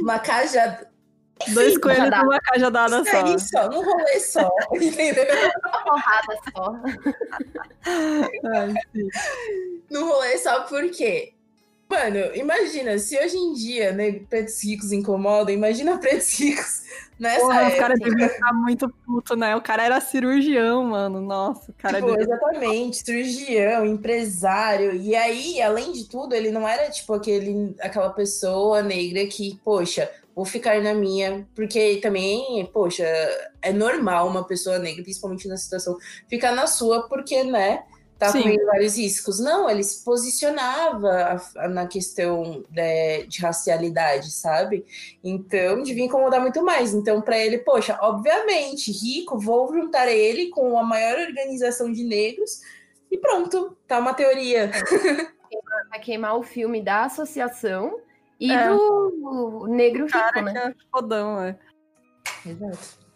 Uma 0.00 0.18
cajada. 0.18 0.90
Dois 1.52 1.76
coelhos 1.78 2.10
numa 2.10 2.40
cajadada 2.40 3.04
só. 3.04 3.16
É 3.16 3.34
isso, 3.34 3.70
num 3.70 3.84
rolê 3.84 4.20
só, 4.20 4.50
entendeu? 4.74 5.24
Uma 5.64 5.84
porrada 5.84 6.38
só. 6.52 6.74
Ai. 8.54 8.74
Num 9.90 10.08
rolê 10.08 10.38
só 10.38 10.62
por 10.62 10.90
quê? 10.90 11.34
Mano, 11.88 12.18
imagina, 12.34 12.98
se 12.98 13.16
hoje 13.16 13.36
em 13.36 13.52
dia, 13.52 13.92
né, 13.92 14.20
pretos 14.28 14.62
ricos 14.64 14.90
incomodam, 14.90 15.54
imagina 15.54 15.96
pretos 15.98 16.36
ricos 16.36 16.82
nessa 17.16 17.40
Porra, 17.42 17.60
época. 17.60 17.72
Os 17.74 17.78
caras 17.78 17.98
deviam 18.00 18.26
estar 18.26 18.52
muito 18.52 18.88
puto, 19.04 19.36
né? 19.36 19.54
O 19.54 19.60
cara 19.60 19.84
era 19.84 20.00
cirurgião, 20.00 20.82
mano. 20.82 21.20
Nossa, 21.20 21.70
o 21.70 21.74
cara 21.74 22.00
tipo, 22.00 22.16
devia... 22.16 22.24
Exatamente, 22.24 22.96
cirurgião, 22.96 23.86
empresário. 23.86 24.96
E 24.96 25.14
aí, 25.14 25.62
além 25.62 25.92
de 25.92 26.08
tudo, 26.08 26.34
ele 26.34 26.50
não 26.50 26.66
era, 26.66 26.90
tipo, 26.90 27.14
aquele, 27.14 27.76
aquela 27.80 28.10
pessoa 28.10 28.82
negra 28.82 29.24
que, 29.26 29.60
poxa, 29.62 30.10
vou 30.36 30.44
ficar 30.44 30.82
na 30.82 30.92
minha, 30.92 31.48
porque 31.54 31.96
também, 31.96 32.68
poxa, 32.70 33.06
é 33.62 33.72
normal 33.72 34.28
uma 34.28 34.44
pessoa 34.44 34.78
negra, 34.78 35.02
principalmente 35.02 35.48
na 35.48 35.56
situação, 35.56 35.96
ficar 36.28 36.54
na 36.54 36.66
sua, 36.66 37.08
porque, 37.08 37.42
né, 37.42 37.84
tá 38.18 38.30
com 38.30 38.66
vários 38.66 38.98
riscos. 38.98 39.40
Não, 39.40 39.68
ele 39.68 39.82
se 39.82 40.04
posicionava 40.04 41.40
na 41.70 41.86
questão 41.86 42.62
de, 42.68 42.76
né, 42.76 43.22
de, 43.22 43.40
racialidade, 43.40 44.30
sabe? 44.30 44.84
Então, 45.24 45.82
devia 45.82 46.04
incomodar 46.04 46.42
muito 46.42 46.62
mais. 46.62 46.92
Então, 46.92 47.22
para 47.22 47.38
ele, 47.38 47.58
poxa, 47.58 47.98
obviamente, 48.02 48.92
rico, 48.92 49.38
vou 49.38 49.72
juntar 49.72 50.06
ele 50.08 50.50
com 50.50 50.78
a 50.78 50.82
maior 50.82 51.18
organização 51.18 51.90
de 51.90 52.04
negros 52.04 52.60
e 53.10 53.16
pronto, 53.16 53.74
tá 53.88 53.98
uma 53.98 54.12
teoria. 54.12 54.70
Vai 55.88 56.00
queimar 56.00 56.36
o 56.36 56.42
filme 56.42 56.82
da 56.82 57.04
associação 57.04 58.00
e 58.38 58.50
é. 58.50 58.68
do 58.68 59.66
negro 59.68 60.06
rico, 60.06 60.40
né? 60.42 60.54
É 60.56 60.74
fodão, 60.90 61.42
é. 61.42 61.56
Exato. 62.44 63.06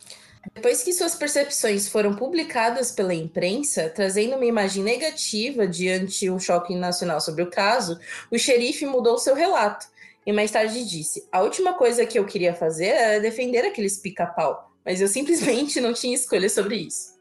Depois 0.55 0.83
que 0.83 0.93
suas 0.93 1.15
percepções 1.15 1.89
foram 1.89 2.15
publicadas 2.15 2.91
pela 2.91 3.13
imprensa, 3.13 3.91
trazendo 3.91 4.37
uma 4.37 4.47
imagem 4.47 4.83
negativa 4.83 5.67
diante 5.67 6.31
o 6.31 6.39
choque 6.39 6.75
nacional 6.75 7.21
sobre 7.21 7.43
o 7.43 7.51
caso, 7.51 8.01
o 8.31 8.39
xerife 8.39 8.87
mudou 8.87 9.19
seu 9.19 9.35
relato 9.35 9.87
e 10.27 10.33
mais 10.33 10.51
tarde 10.51 10.85
disse: 10.85 11.27
A 11.31 11.43
última 11.43 11.75
coisa 11.75 12.07
que 12.07 12.19
eu 12.19 12.25
queria 12.25 12.55
fazer 12.55 12.87
era 12.87 13.21
defender 13.21 13.65
aqueles 13.65 13.99
pica-pau, 13.99 14.73
mas 14.85 15.01
eu 15.01 15.09
simplesmente 15.09 15.81
não 15.81 15.93
tinha 15.93 16.15
escolha 16.15 16.49
sobre 16.49 16.77
isso. 16.77 17.19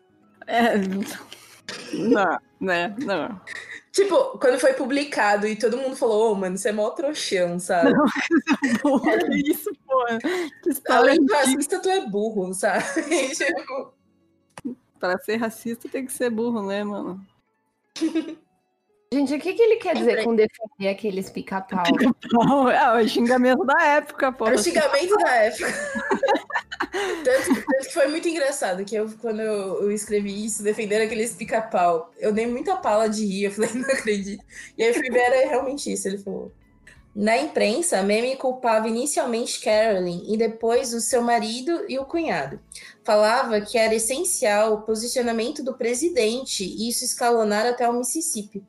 É. 0.47 0.77
Não, 1.93 2.39
né? 2.59 2.95
Não. 2.99 3.39
Tipo, 3.99 4.37
quando 4.39 4.57
foi 4.57 4.71
publicado 4.71 5.45
e 5.45 5.57
todo 5.57 5.77
mundo 5.77 5.93
falou, 5.93 6.29
ô, 6.29 6.31
oh, 6.31 6.35
mano, 6.35 6.57
você 6.57 6.69
é 6.69 6.71
mó 6.71 6.89
trouxão, 6.91 7.59
sabe? 7.59 7.91
Não, 7.91 8.05
porra, 8.81 9.17
que 9.27 9.51
isso, 9.51 9.69
porra. 9.85 10.19
Que 10.19 10.71
Além 10.89 11.25
de 11.25 11.33
racista, 11.33 11.81
tu 11.81 11.89
é 11.89 12.07
burro, 12.07 12.53
sabe? 12.53 12.85
tipo... 13.35 13.93
Pra 14.97 15.17
ser 15.17 15.35
racista 15.35 15.89
tem 15.89 16.05
que 16.05 16.13
ser 16.13 16.29
burro, 16.29 16.65
né, 16.65 16.81
mano? 16.81 17.19
Gente, 19.11 19.33
o 19.33 19.39
que, 19.39 19.53
que 19.53 19.61
ele 19.61 19.75
quer 19.75 19.97
dizer 19.97 20.23
com 20.23 20.33
defender 20.33 20.89
aqueles 20.89 21.29
pica-pau? 21.29 21.83
Pica 21.83 22.05
é 22.71 23.03
o 23.03 23.07
xingamento 23.07 23.65
da 23.65 23.83
época, 23.83 24.31
pô. 24.31 24.47
É 24.47 24.53
o 24.53 24.57
xingamento 24.57 25.17
da 25.17 25.35
época. 25.35 25.67
tanto, 27.23 27.55
tanto, 27.55 27.87
que 27.87 27.93
foi 27.93 28.07
muito 28.07 28.27
engraçado 28.27 28.85
que 28.85 28.95
eu, 28.95 29.09
quando 29.19 29.41
eu, 29.41 29.83
eu 29.83 29.91
escrevi 29.91 30.45
isso, 30.45 30.63
defender 30.63 31.01
aqueles 31.01 31.33
pica-pau, 31.33 32.11
eu 32.17 32.31
dei 32.31 32.47
muita 32.47 32.77
pala 32.77 33.09
de 33.09 33.25
rir, 33.25 33.45
eu 33.45 33.51
falei, 33.51 33.71
não 33.75 33.89
acredito. 33.89 34.43
E 34.77 34.83
aí 34.83 34.93
fui 34.93 35.09
era 35.17 35.49
realmente 35.49 35.91
isso, 35.91 36.07
ele 36.07 36.17
falou. 36.17 36.51
Na 37.15 37.37
imprensa, 37.37 38.01
Meme 38.03 38.35
culpava 38.35 38.87
inicialmente 38.87 39.59
Carolyn 39.59 40.23
e 40.31 40.37
depois 40.37 40.93
o 40.93 41.01
seu 41.01 41.21
marido 41.21 41.83
e 41.89 41.97
o 41.97 42.05
cunhado. 42.05 42.59
Falava 43.03 43.59
que 43.59 43.77
era 43.77 43.95
essencial 43.95 44.75
o 44.75 44.81
posicionamento 44.83 45.63
do 45.63 45.73
presidente 45.73 46.63
e 46.63 46.87
isso 46.87 47.03
escalonar 47.03 47.65
até 47.65 47.89
o 47.89 47.93
Mississippi. 47.93 48.63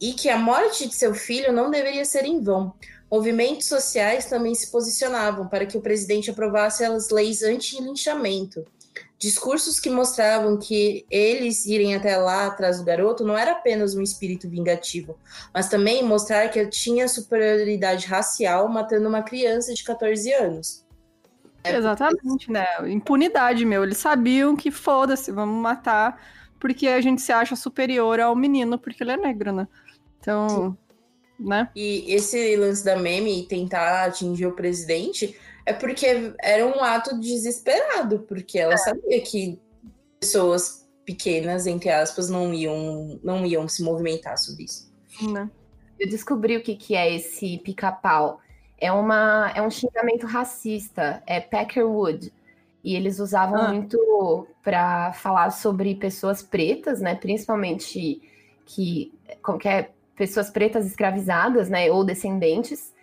E 0.00 0.14
que 0.14 0.28
a 0.28 0.38
morte 0.38 0.88
de 0.88 0.94
seu 0.94 1.14
filho 1.14 1.52
não 1.52 1.70
deveria 1.70 2.04
ser 2.04 2.24
em 2.24 2.40
vão. 2.40 2.74
Movimentos 3.10 3.66
sociais 3.66 4.26
também 4.26 4.54
se 4.54 4.70
posicionavam 4.70 5.46
para 5.46 5.64
que 5.64 5.78
o 5.78 5.80
presidente 5.80 6.30
aprovasse 6.30 6.84
as 6.84 7.10
leis 7.10 7.42
anti-linchamento. 7.42 8.64
Discursos 9.18 9.80
que 9.80 9.88
mostravam 9.88 10.58
que 10.58 11.06
eles 11.10 11.64
irem 11.64 11.94
até 11.94 12.16
lá 12.18 12.46
atrás 12.46 12.78
do 12.78 12.84
garoto 12.84 13.24
não 13.24 13.36
era 13.36 13.52
apenas 13.52 13.94
um 13.94 14.02
espírito 14.02 14.48
vingativo, 14.48 15.18
mas 15.54 15.70
também 15.70 16.02
mostrar 16.02 16.48
que 16.48 16.66
tinha 16.66 17.08
superioridade 17.08 18.06
racial 18.06 18.68
matando 18.68 19.08
uma 19.08 19.22
criança 19.22 19.72
de 19.72 19.82
14 19.84 20.32
anos. 20.34 20.84
É 21.64 21.76
Exatamente, 21.76 22.50
né? 22.50 22.66
Impunidade, 22.86 23.64
meu. 23.64 23.84
Eles 23.84 23.96
sabiam 23.96 24.54
que 24.54 24.70
foda-se, 24.70 25.32
vamos 25.32 25.60
matar, 25.62 26.20
porque 26.60 26.86
a 26.86 27.00
gente 27.00 27.22
se 27.22 27.32
acha 27.32 27.56
superior 27.56 28.20
ao 28.20 28.36
menino 28.36 28.78
porque 28.78 29.02
ele 29.02 29.12
é 29.12 29.16
negro, 29.16 29.50
né? 29.50 29.66
Então, 30.20 30.48
Sim. 30.48 30.76
Né? 31.38 31.68
E 31.74 32.12
esse 32.12 32.56
lance 32.56 32.84
da 32.84 32.96
meme 32.96 33.46
tentar 33.46 34.04
atingir 34.04 34.46
o 34.46 34.52
presidente 34.52 35.36
é 35.64 35.72
porque 35.72 36.34
era 36.40 36.66
um 36.66 36.82
ato 36.82 37.18
desesperado, 37.18 38.20
porque 38.20 38.58
ela 38.58 38.74
é. 38.74 38.78
sabia 38.78 39.20
que 39.20 39.60
pessoas 40.20 40.86
pequenas, 41.04 41.66
entre 41.66 41.90
aspas, 41.90 42.28
não 42.28 42.52
iam, 42.52 43.20
não 43.22 43.44
iam 43.44 43.68
se 43.68 43.82
movimentar 43.82 44.38
sobre 44.38 44.64
isso. 44.64 44.92
Né? 45.22 45.50
Eu 45.98 46.08
descobri 46.08 46.56
o 46.56 46.62
que, 46.62 46.76
que 46.76 46.94
é 46.94 47.14
esse 47.14 47.58
pica-pau. 47.58 48.40
É, 48.78 48.92
uma, 48.92 49.52
é 49.54 49.62
um 49.62 49.70
xingamento 49.70 50.26
racista, 50.26 51.22
é 51.26 51.40
Peckerwood. 51.40 52.32
E 52.84 52.94
eles 52.94 53.18
usavam 53.18 53.60
ah. 53.60 53.72
muito 53.72 54.46
para 54.62 55.12
falar 55.14 55.50
sobre 55.50 55.94
pessoas 55.94 56.42
pretas, 56.42 57.00
né? 57.00 57.16
Principalmente 57.16 58.22
que, 58.64 59.12
como 59.42 59.58
que 59.58 59.68
é, 59.68 59.90
pessoas 60.16 60.50
pretas 60.50 60.86
escravizadas, 60.86 61.68
né? 61.68 61.90
Ou 61.90 62.04
descendentes 62.04 62.94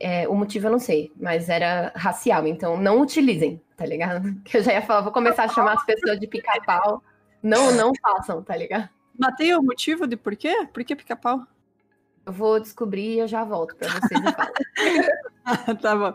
é, 0.00 0.26
o 0.26 0.34
motivo 0.34 0.66
eu 0.66 0.70
não 0.70 0.78
sei, 0.78 1.12
mas 1.20 1.50
era 1.50 1.92
racial, 1.94 2.46
então 2.46 2.78
não 2.78 3.02
utilizem, 3.02 3.60
tá 3.76 3.84
ligado? 3.84 4.34
Que 4.42 4.56
eu 4.56 4.62
já 4.62 4.72
ia 4.72 4.82
falar, 4.82 5.02
vou 5.02 5.12
começar 5.12 5.44
a 5.44 5.48
chamar 5.48 5.74
as 5.74 5.84
pessoas 5.84 6.18
de 6.18 6.26
pica-pau. 6.26 7.02
Não, 7.42 7.70
não 7.76 7.92
façam, 8.00 8.42
tá 8.42 8.56
ligado? 8.56 8.88
Mas 9.16 9.36
tem 9.36 9.54
o 9.54 9.62
motivo 9.62 10.06
de 10.06 10.16
por 10.16 10.34
quê? 10.34 10.66
Por 10.72 10.82
que 10.82 10.96
pica-pau? 10.96 11.46
Eu 12.24 12.32
vou 12.32 12.58
descobrir 12.58 13.16
e 13.16 13.18
eu 13.18 13.28
já 13.28 13.44
volto 13.44 13.76
para 13.76 13.88
vocês 13.88 14.20
e 15.68 15.74
tá 15.76 15.96
bom. 15.96 16.14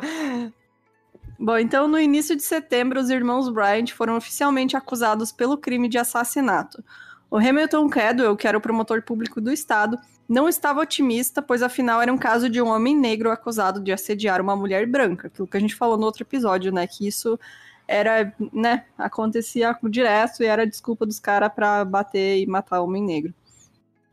Bom, 1.38 1.58
então 1.58 1.88
no 1.88 2.00
início 2.00 2.36
de 2.36 2.42
setembro, 2.42 3.00
os 3.00 3.10
irmãos 3.10 3.50
Bryant 3.50 3.92
foram 3.92 4.16
oficialmente 4.16 4.76
acusados 4.76 5.32
pelo 5.32 5.58
crime 5.58 5.88
de 5.88 5.98
assassinato. 6.00 6.84
O 7.30 7.38
Hamilton 7.38 7.90
Cadwell, 7.90 8.36
que 8.38 8.48
era 8.48 8.58
o 8.58 8.62
promotor 8.62 9.02
público 9.04 9.42
do 9.42 9.52
estado, 9.52 10.00
não 10.28 10.50
estava 10.50 10.82
otimista, 10.82 11.42
pois 11.42 11.62
afinal 11.62 12.02
era 12.02 12.12
um 12.12 12.18
caso 12.18 12.50
de 12.50 12.62
um 12.62 12.68
homem 12.68 12.96
negro 12.96 13.32
acusado 13.32 13.80
de 13.80 13.92
assediar 13.92 14.42
uma 14.42 14.56
mulher 14.56 14.88
branca, 14.88 15.28
aquilo 15.28 15.48
que 15.48 15.58
a 15.58 15.60
gente 15.60 15.76
falou 15.76 15.98
no 15.98 16.06
outro 16.06 16.24
episódio, 16.24 16.72
né? 16.72 16.88
Que 16.88 17.08
isso 17.08 17.40
era, 17.88 18.34
né, 18.52 18.86
acontecia 18.98 19.78
direto 19.84 20.42
e 20.42 20.46
era 20.48 20.66
desculpa 20.66 21.06
dos 21.06 21.20
caras 21.20 21.54
para 21.54 21.86
bater 21.86 22.40
e 22.40 22.48
matar 22.48 22.82
homem 22.82 23.04
negro. 23.04 23.34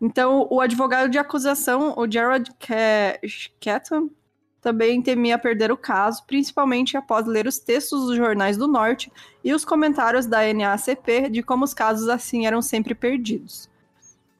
Então, 0.00 0.46
o 0.50 0.60
advogado 0.60 1.08
de 1.08 1.16
acusação, 1.16 1.94
o 1.96 2.10
Gerald 2.10 2.50
Catton, 3.60 4.10
também 4.60 5.00
temia 5.02 5.38
perder 5.38 5.72
o 5.72 5.76
caso, 5.76 6.24
principalmente 6.26 6.96
após 6.96 7.26
ler 7.26 7.46
os 7.46 7.58
textos 7.58 8.06
dos 8.06 8.16
jornais 8.16 8.56
do 8.56 8.68
Norte 8.68 9.10
e 9.42 9.52
os 9.52 9.64
comentários 9.64 10.26
da 10.26 10.40
NACP 10.52 11.30
de 11.30 11.42
como 11.42 11.64
os 11.64 11.72
casos 11.72 12.08
assim 12.08 12.46
eram 12.46 12.60
sempre 12.60 12.94
perdidos. 12.94 13.71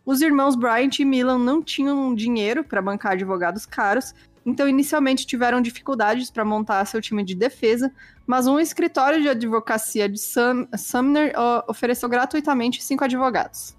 Os 0.05 0.21
irmãos 0.21 0.57
Bryant 0.57 0.99
e 0.99 1.05
Milan 1.05 1.39
não 1.39 1.63
tinham 1.63 2.15
dinheiro 2.15 2.65
para 2.65 2.83
bancar 2.83 3.13
advogados 3.13 3.65
caros, 3.65 4.15
então 4.45 4.69
inicialmente 4.69 5.27
tiveram 5.27 5.61
dificuldades 5.61 6.31
para 6.31 6.45
montar 6.45 6.85
seu 6.85 7.01
time 7.01 7.25
de 7.25 7.35
defesa, 7.35 7.93
mas 8.27 8.47
um 8.47 8.59
escritório 8.59 9.23
de 9.23 9.29
advocacia 9.29 10.09
de 10.09 10.19
Sum 10.19 10.67
Sumner 10.77 11.33
ofereceu 11.69 12.09
gratuitamente 12.09 12.83
cinco 12.83 13.05
advogados. 13.05 13.77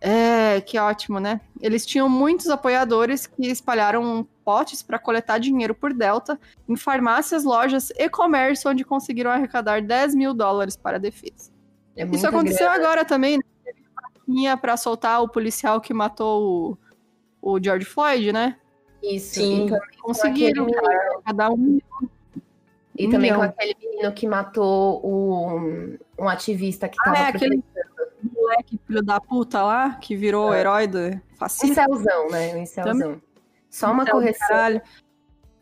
É, 0.00 0.60
que 0.60 0.78
ótimo, 0.78 1.18
né? 1.18 1.40
Eles 1.60 1.84
tinham 1.84 2.08
muitos 2.08 2.48
apoiadores 2.48 3.26
que 3.26 3.48
espalharam 3.48 4.26
potes 4.44 4.80
para 4.80 4.98
coletar 4.98 5.38
dinheiro 5.38 5.74
por 5.74 5.92
Delta 5.92 6.38
em 6.68 6.76
farmácias, 6.76 7.44
lojas 7.44 7.90
e 7.96 8.08
comércio, 8.08 8.70
onde 8.70 8.84
conseguiram 8.84 9.30
arrecadar 9.30 9.82
10 9.82 10.14
mil 10.14 10.32
dólares 10.32 10.76
para 10.76 10.96
a 10.96 11.00
defesa. 11.00 11.50
É 11.96 12.06
Isso 12.06 12.26
aconteceu 12.26 12.68
grana. 12.68 12.84
agora 12.84 13.04
também, 13.04 13.38
né? 13.38 13.42
Para 14.60 14.76
soltar 14.76 15.22
o 15.22 15.28
policial 15.28 15.80
que 15.80 15.94
matou 15.94 16.78
o, 17.42 17.54
o 17.54 17.62
George 17.62 17.84
Floyd, 17.84 18.32
né? 18.32 18.56
Isso. 19.02 19.34
Sim. 19.36 19.66
Então, 19.66 19.78
conseguiram 20.02 20.66
arrecadar 20.66 21.50
um 21.50 21.78
e 22.98 23.06
um 23.06 23.10
também 23.10 23.30
milhão. 23.30 23.36
com 23.36 23.42
aquele 23.44 23.76
menino 23.80 24.12
que 24.12 24.26
matou 24.26 25.00
o, 25.04 25.96
um 26.18 26.28
ativista 26.28 26.88
que 26.88 26.96
estava 26.96 27.16
ah, 27.16 27.20
é, 27.20 27.28
aquele 27.28 27.62
moleque 28.34 28.80
filho 28.84 29.02
da 29.02 29.20
puta 29.20 29.62
lá, 29.62 29.94
que 29.94 30.16
virou 30.16 30.52
é. 30.52 30.60
herói 30.60 30.86
do 30.88 31.20
fascismo. 31.36 31.72
Incelzão, 31.72 32.28
né? 32.28 32.54
Um 32.54 32.58
incelzão. 32.58 33.22
Só 33.70 33.92
uma 33.92 34.04
correção. 34.04 34.48
Caralho. 34.48 34.82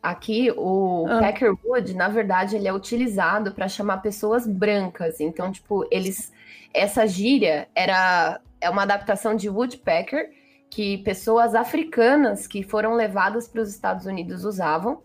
Aqui, 0.01 0.51
o 0.55 1.05
ah. 1.07 1.19
Peckerwood, 1.19 1.93
na 1.93 2.07
verdade, 2.07 2.55
ele 2.55 2.67
é 2.67 2.73
utilizado 2.73 3.51
para 3.51 3.67
chamar 3.67 3.97
pessoas 3.97 4.47
brancas. 4.47 5.19
Então, 5.19 5.51
tipo, 5.51 5.87
eles. 5.91 6.31
Essa 6.73 7.05
gíria 7.07 7.67
era 7.75 8.39
é 8.59 8.69
uma 8.69 8.83
adaptação 8.83 9.35
de 9.35 9.49
Woodpecker 9.49 10.31
que 10.69 10.97
pessoas 10.99 11.55
africanas 11.55 12.45
que 12.45 12.63
foram 12.63 12.93
levadas 12.93 13.47
para 13.47 13.61
os 13.61 13.69
Estados 13.69 14.05
Unidos 14.05 14.43
usavam. 14.43 15.01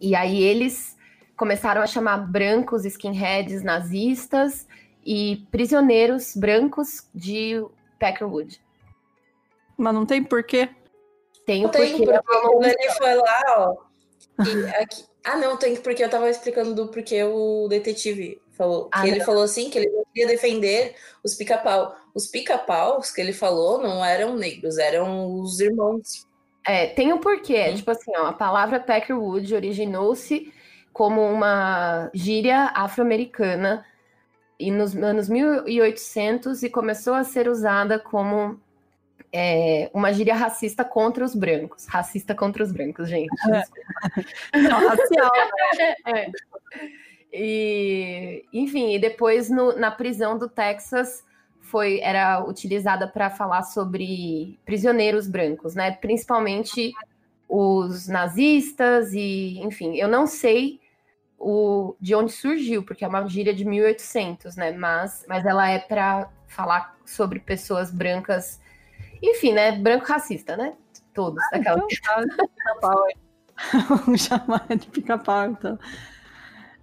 E 0.00 0.14
aí 0.14 0.42
eles 0.42 0.96
começaram 1.36 1.80
a 1.82 1.86
chamar 1.86 2.18
brancos 2.18 2.84
skinheads 2.84 3.62
nazistas 3.62 4.66
e 5.04 5.46
prisioneiros 5.50 6.36
brancos 6.36 7.08
de 7.14 7.64
Peckerwood. 7.98 8.60
Mas 9.76 9.94
não 9.94 10.06
tem 10.06 10.22
porquê. 10.22 10.68
Tem 11.46 11.64
o 11.64 11.68
porquê. 11.68 12.04
Quando 12.04 12.64
ele 12.64 12.90
foi 12.92 13.14
lá, 13.14 13.42
ó. 13.58 13.76
Aqui... 14.80 15.04
ah, 15.24 15.36
não, 15.36 15.56
tem 15.56 15.76
porque 15.76 16.04
eu 16.04 16.10
tava 16.10 16.30
explicando 16.30 16.74
do 16.74 16.88
porquê 16.88 17.22
o 17.24 17.66
detetive 17.68 18.40
falou. 18.52 18.88
Ah, 18.92 19.02
que 19.02 19.08
ele 19.08 19.20
falou 19.24 19.42
assim, 19.42 19.70
que 19.70 19.78
ele 19.78 19.90
não 19.90 20.01
queria 20.12 20.28
defender 20.28 20.94
os 21.24 21.34
pica-pau. 21.34 21.96
Os 22.14 22.26
pica-paus 22.26 23.10
que 23.10 23.20
ele 23.20 23.32
falou 23.32 23.82
não 23.82 24.04
eram 24.04 24.36
negros, 24.36 24.78
eram 24.78 25.40
os 25.40 25.60
irmãos. 25.60 26.26
É, 26.64 26.86
tem 26.86 27.12
um 27.12 27.18
porquê. 27.18 27.70
Hum. 27.70 27.74
Tipo 27.76 27.90
assim, 27.90 28.12
ó, 28.16 28.26
a 28.26 28.32
palavra 28.32 28.78
Peckerwood 28.78 29.54
originou-se 29.54 30.52
como 30.92 31.22
uma 31.22 32.10
gíria 32.12 32.70
afro-americana 32.74 33.84
e 34.60 34.70
nos 34.70 34.94
anos 34.94 35.28
1800 35.28 36.62
e 36.62 36.70
começou 36.70 37.14
a 37.14 37.24
ser 37.24 37.48
usada 37.48 37.98
como 37.98 38.60
é, 39.32 39.90
uma 39.94 40.12
gíria 40.12 40.34
racista 40.34 40.84
contra 40.84 41.24
os 41.24 41.34
brancos. 41.34 41.86
Racista 41.86 42.34
contra 42.34 42.62
os 42.62 42.70
brancos, 42.70 43.08
gente. 43.08 43.34
É. 43.50 44.58
Não, 44.58 44.88
racial. 44.88 45.30
Né? 45.76 45.94
É. 46.06 46.30
E, 47.32 48.44
enfim, 48.52 48.94
e 48.94 48.98
depois 48.98 49.48
no, 49.48 49.76
na 49.78 49.90
prisão 49.90 50.38
do 50.38 50.48
Texas 50.48 51.24
foi 51.60 52.00
era 52.00 52.44
utilizada 52.44 53.08
para 53.08 53.30
falar 53.30 53.62
sobre 53.62 54.58
prisioneiros 54.64 55.26
brancos, 55.26 55.74
né? 55.74 55.92
Principalmente 55.92 56.92
os 57.48 58.06
nazistas 58.08 59.12
e, 59.14 59.58
enfim, 59.60 59.96
eu 59.96 60.08
não 60.08 60.26
sei 60.26 60.80
o, 61.38 61.96
de 62.00 62.14
onde 62.14 62.32
surgiu, 62.32 62.82
porque 62.82 63.04
é 63.04 63.08
uma 63.08 63.26
gíria 63.26 63.54
de 63.54 63.64
1800, 63.64 64.56
né? 64.56 64.72
Mas, 64.72 65.24
mas 65.26 65.46
ela 65.46 65.68
é 65.68 65.78
para 65.78 66.30
falar 66.46 66.96
sobre 67.06 67.40
pessoas 67.40 67.90
brancas, 67.90 68.60
enfim, 69.22 69.52
né? 69.52 69.72
Branco 69.72 70.06
racista, 70.06 70.56
né? 70.56 70.74
Todos. 71.14 71.42
Ah, 71.52 71.56
aquela... 71.56 71.82
Então, 71.90 72.26
tá, 72.80 72.94
Vamos 73.88 74.22
chamar 74.22 74.66
de 74.68 74.86
pica-pau, 74.88 75.50
então. 75.50 75.78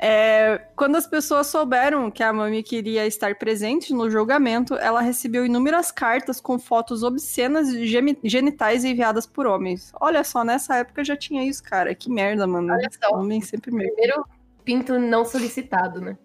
É, 0.02 0.62
quando 0.78 0.96
as 0.96 1.06
pessoas 1.06 1.48
souberam 1.48 2.10
que 2.10 2.24
a 2.24 2.32
Mami 2.32 2.64
queria 2.64 3.06
estar 3.06 3.36
presente 3.36 3.94
no 3.94 4.10
julgamento, 4.10 4.76
ela 4.76 5.02
recebeu 5.02 5.46
inúmeras 5.46 5.92
cartas 5.92 6.40
com 6.40 6.58
fotos 6.58 7.04
obscenas 7.04 7.70
de 7.70 7.86
genitais 8.24 8.86
enviadas 8.86 9.26
por 9.26 9.46
homens. 9.46 9.92
Olha 10.00 10.24
só, 10.24 10.46
nessa 10.46 10.78
época 10.78 11.04
já 11.04 11.18
tinha 11.18 11.44
isso, 11.44 11.62
cara. 11.62 11.94
Que 11.94 12.10
merda, 12.10 12.48
mano. 12.48 12.72
Olha 12.72 12.90
só. 12.90 13.18
Homem 13.18 13.42
sempre 13.42 13.72
merda. 13.72 13.94
Primeiro 13.94 14.26
pinto 14.64 14.98
não 14.98 15.26
solicitado, 15.26 16.00
né? 16.00 16.18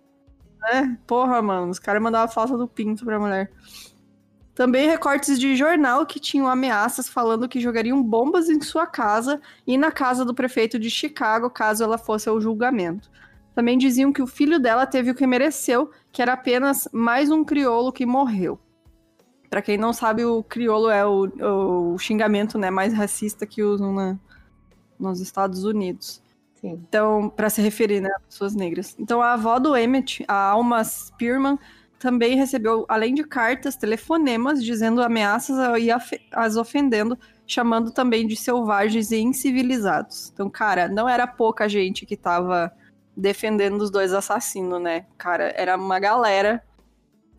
É, 0.67 0.87
porra, 1.05 1.43
mano. 1.43 1.71
Os 1.71 1.81
caras 1.81 2.01
mandavam 2.01 2.33
falta 2.33 2.57
do 2.57 2.69
pinto 2.69 3.05
pra 3.05 3.19
mulher. 3.19 3.51
Também 4.55 4.87
recortes 4.87 5.37
de 5.37 5.57
jornal 5.57 6.07
que 6.07 6.21
tinham 6.21 6.47
ameaças 6.47 7.09
falando 7.09 7.49
que 7.49 7.59
jogariam 7.59 8.01
bombas 8.01 8.49
em 8.49 8.61
sua 8.61 8.87
casa 8.87 9.41
e 9.67 9.77
na 9.77 9.91
casa 9.91 10.25
do 10.25 10.33
prefeito 10.33 10.79
de 10.79 10.89
Chicago 10.89 11.51
caso 11.51 11.83
ela 11.83 11.99
fosse 11.99 12.29
ao 12.29 12.41
julgamento. 12.41 13.11
Também 13.55 13.79
diziam 13.79 14.13
que 14.13 14.23
o 14.23 14.27
filho 14.27 14.59
dela 14.59 14.87
teve 14.87 15.11
o 15.11 15.15
que 15.15 15.27
mereceu, 15.27 15.91
que 16.11 16.21
era 16.21 16.33
apenas 16.33 16.89
mais 16.93 17.31
um 17.31 17.45
crioulo 17.45 17.93
que 17.93 18.05
morreu. 18.05 18.59
Para 19.49 19.63
quem 19.63 19.79
não 19.79 19.93
sabe, 19.93 20.25
o 20.25 20.43
crioulo 20.43 20.91
é 20.91 21.07
o, 21.07 21.93
o 21.93 21.99
xingamento 21.99 22.59
né, 22.59 22.71
mais 22.71 22.93
racista 22.93 23.47
que 23.47 23.63
usam 23.63 23.93
na, 23.93 24.19
nos 24.99 25.21
Estados 25.21 25.65
Unidos. 25.65 26.21
Sim. 26.55 26.81
Então, 26.89 27.29
para 27.29 27.49
se 27.49 27.63
referir 27.63 28.01
né, 28.01 28.11
a 28.17 28.21
pessoas 28.21 28.55
negras. 28.55 28.97
Então, 28.99 29.23
a 29.23 29.35
avó 29.35 29.61
do 29.61 29.77
Emmett, 29.77 30.25
a 30.27 30.35
Alma 30.35 30.83
Spearman, 30.83 31.57
também 32.01 32.37
recebeu, 32.37 32.85
além 32.89 33.15
de 33.15 33.23
cartas, 33.23 33.77
telefonemas 33.77 34.63
dizendo 34.63 35.03
ameaças 35.03 35.57
e 35.81 35.89
as 36.33 36.57
ofendendo, 36.57 37.17
chamando 37.47 37.93
também 37.93 38.27
de 38.27 38.35
selvagens 38.35 39.13
e 39.13 39.19
incivilizados. 39.19 40.31
Então, 40.33 40.51
cara, 40.51 40.89
não 40.89 41.09
era 41.09 41.27
pouca 41.27 41.69
gente 41.69 42.05
que 42.05 42.15
estava 42.15 42.73
defendendo 43.17 43.81
os 43.81 43.91
dois 43.91 44.13
assassinos, 44.13 44.81
né? 44.81 45.07
Cara, 45.17 45.53
era 45.57 45.77
uma 45.77 45.99
galera, 45.99 46.63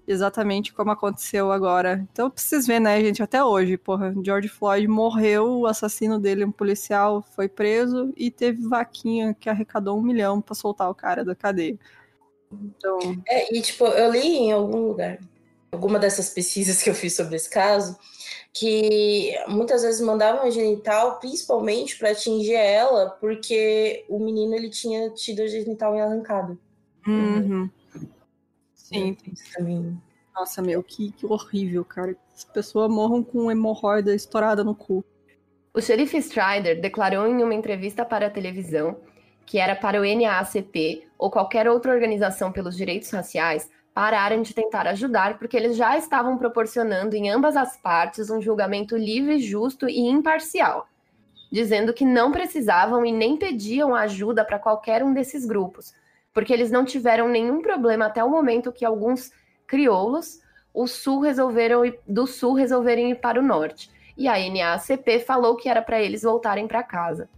exatamente 0.07 0.73
como 0.73 0.91
aconteceu 0.91 1.51
agora. 1.51 2.05
Então, 2.11 2.29
pra 2.29 2.41
vocês 2.41 2.65
verem, 2.65 2.81
né, 2.81 3.01
gente, 3.01 3.21
até 3.21 3.43
hoje, 3.43 3.77
porra, 3.77 4.13
George 4.23 4.47
Floyd 4.47 4.87
morreu, 4.87 5.59
o 5.59 5.67
assassino 5.67 6.19
dele, 6.19 6.45
um 6.45 6.51
policial, 6.51 7.21
foi 7.21 7.47
preso 7.49 8.13
e 8.15 8.31
teve 8.31 8.67
vaquinha 8.67 9.33
que 9.33 9.49
arrecadou 9.49 9.97
um 9.97 10.01
milhão 10.01 10.41
para 10.41 10.55
soltar 10.55 10.89
o 10.89 10.95
cara 10.95 11.25
da 11.25 11.35
cadeia. 11.35 11.77
Então... 12.51 12.99
É, 13.27 13.55
e 13.55 13.61
tipo, 13.61 13.85
eu 13.85 14.11
li 14.11 14.19
em 14.19 14.51
algum 14.51 14.87
lugar, 14.87 15.19
alguma 15.71 15.99
dessas 15.99 16.29
pesquisas 16.29 16.81
que 16.81 16.89
eu 16.89 16.95
fiz 16.95 17.15
sobre 17.15 17.35
esse 17.35 17.49
caso, 17.49 17.97
que 18.57 19.33
muitas 19.49 19.81
vezes 19.81 19.99
mandavam 19.99 20.43
a 20.43 20.49
genital 20.49 21.19
principalmente 21.19 21.97
para 21.97 22.11
atingir 22.11 22.53
ela, 22.53 23.09
porque 23.09 24.05
o 24.07 24.17
menino 24.17 24.55
ele 24.55 24.69
tinha 24.69 25.09
tido 25.09 25.41
a 25.41 25.47
genital 25.47 25.93
arrancada. 25.97 26.57
Uhum. 27.05 27.69
Sim. 28.73 29.17
Também. 29.53 30.01
Nossa, 30.33 30.61
meu, 30.61 30.81
que, 30.81 31.11
que 31.11 31.25
horrível, 31.25 31.83
cara. 31.83 32.15
As 32.33 32.45
pessoas 32.45 32.89
morram 32.89 33.21
com 33.21 33.51
hemorroida 33.51 34.15
estourada 34.15 34.63
no 34.63 34.73
cu. 34.73 35.03
O 35.73 35.81
xerife 35.81 36.17
Strider 36.17 36.79
declarou 36.79 37.27
em 37.27 37.43
uma 37.43 37.53
entrevista 37.53 38.05
para 38.05 38.27
a 38.27 38.31
televisão 38.31 38.97
que 39.45 39.59
era 39.59 39.75
para 39.75 40.01
o 40.01 40.05
NAACP 40.05 41.07
ou 41.17 41.29
qualquer 41.29 41.69
outra 41.69 41.91
organização 41.91 42.51
pelos 42.51 42.75
direitos 42.75 43.09
raciais 43.09 43.69
pararem 43.95 44.41
de 44.41 44.53
tentar 44.53 44.85
ajudar, 44.87 45.39
porque 45.39 45.55
eles 45.55 45.77
já 45.77 45.97
estavam 45.97 46.37
proporcionando 46.37 47.15
em 47.15 47.29
ambas 47.29 47.55
as 47.55 47.77
partes 47.77 48.29
um 48.29 48.41
julgamento 48.41 48.97
livre, 48.97 49.39
justo 49.39 49.87
e 49.87 50.01
imparcial, 50.01 50.89
dizendo 51.49 51.93
que 51.93 52.03
não 52.03 52.29
precisavam 52.29 53.05
e 53.05 53.11
nem 53.13 53.37
pediam 53.37 53.95
ajuda 53.95 54.43
para 54.43 54.59
qualquer 54.59 55.01
um 55.01 55.13
desses 55.13 55.45
grupos, 55.45 55.93
porque 56.33 56.51
eles 56.51 56.69
não 56.69 56.83
tiveram 56.83 57.29
nenhum 57.29 57.61
problema 57.61 58.07
até 58.07 58.21
o 58.21 58.29
momento 58.29 58.73
que 58.73 58.83
alguns 58.83 59.31
crioulos 59.65 60.41
o 60.73 60.87
sul 60.87 61.21
resolveram 61.21 61.83
do 62.05 62.27
sul 62.27 62.53
resolverem 62.53 63.11
ir 63.11 63.21
para 63.21 63.39
o 63.39 63.43
norte. 63.43 63.89
E 64.17 64.27
a 64.27 64.33
NACP 64.33 65.19
falou 65.19 65.55
que 65.55 65.69
era 65.69 65.81
para 65.81 66.01
eles 66.01 66.23
voltarem 66.23 66.67
para 66.67 66.83
casa. 66.83 67.29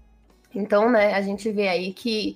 Então, 0.55 0.89
né, 0.89 1.13
a 1.13 1.21
gente 1.21 1.51
vê 1.51 1.67
aí 1.67 1.93
que 1.93 2.35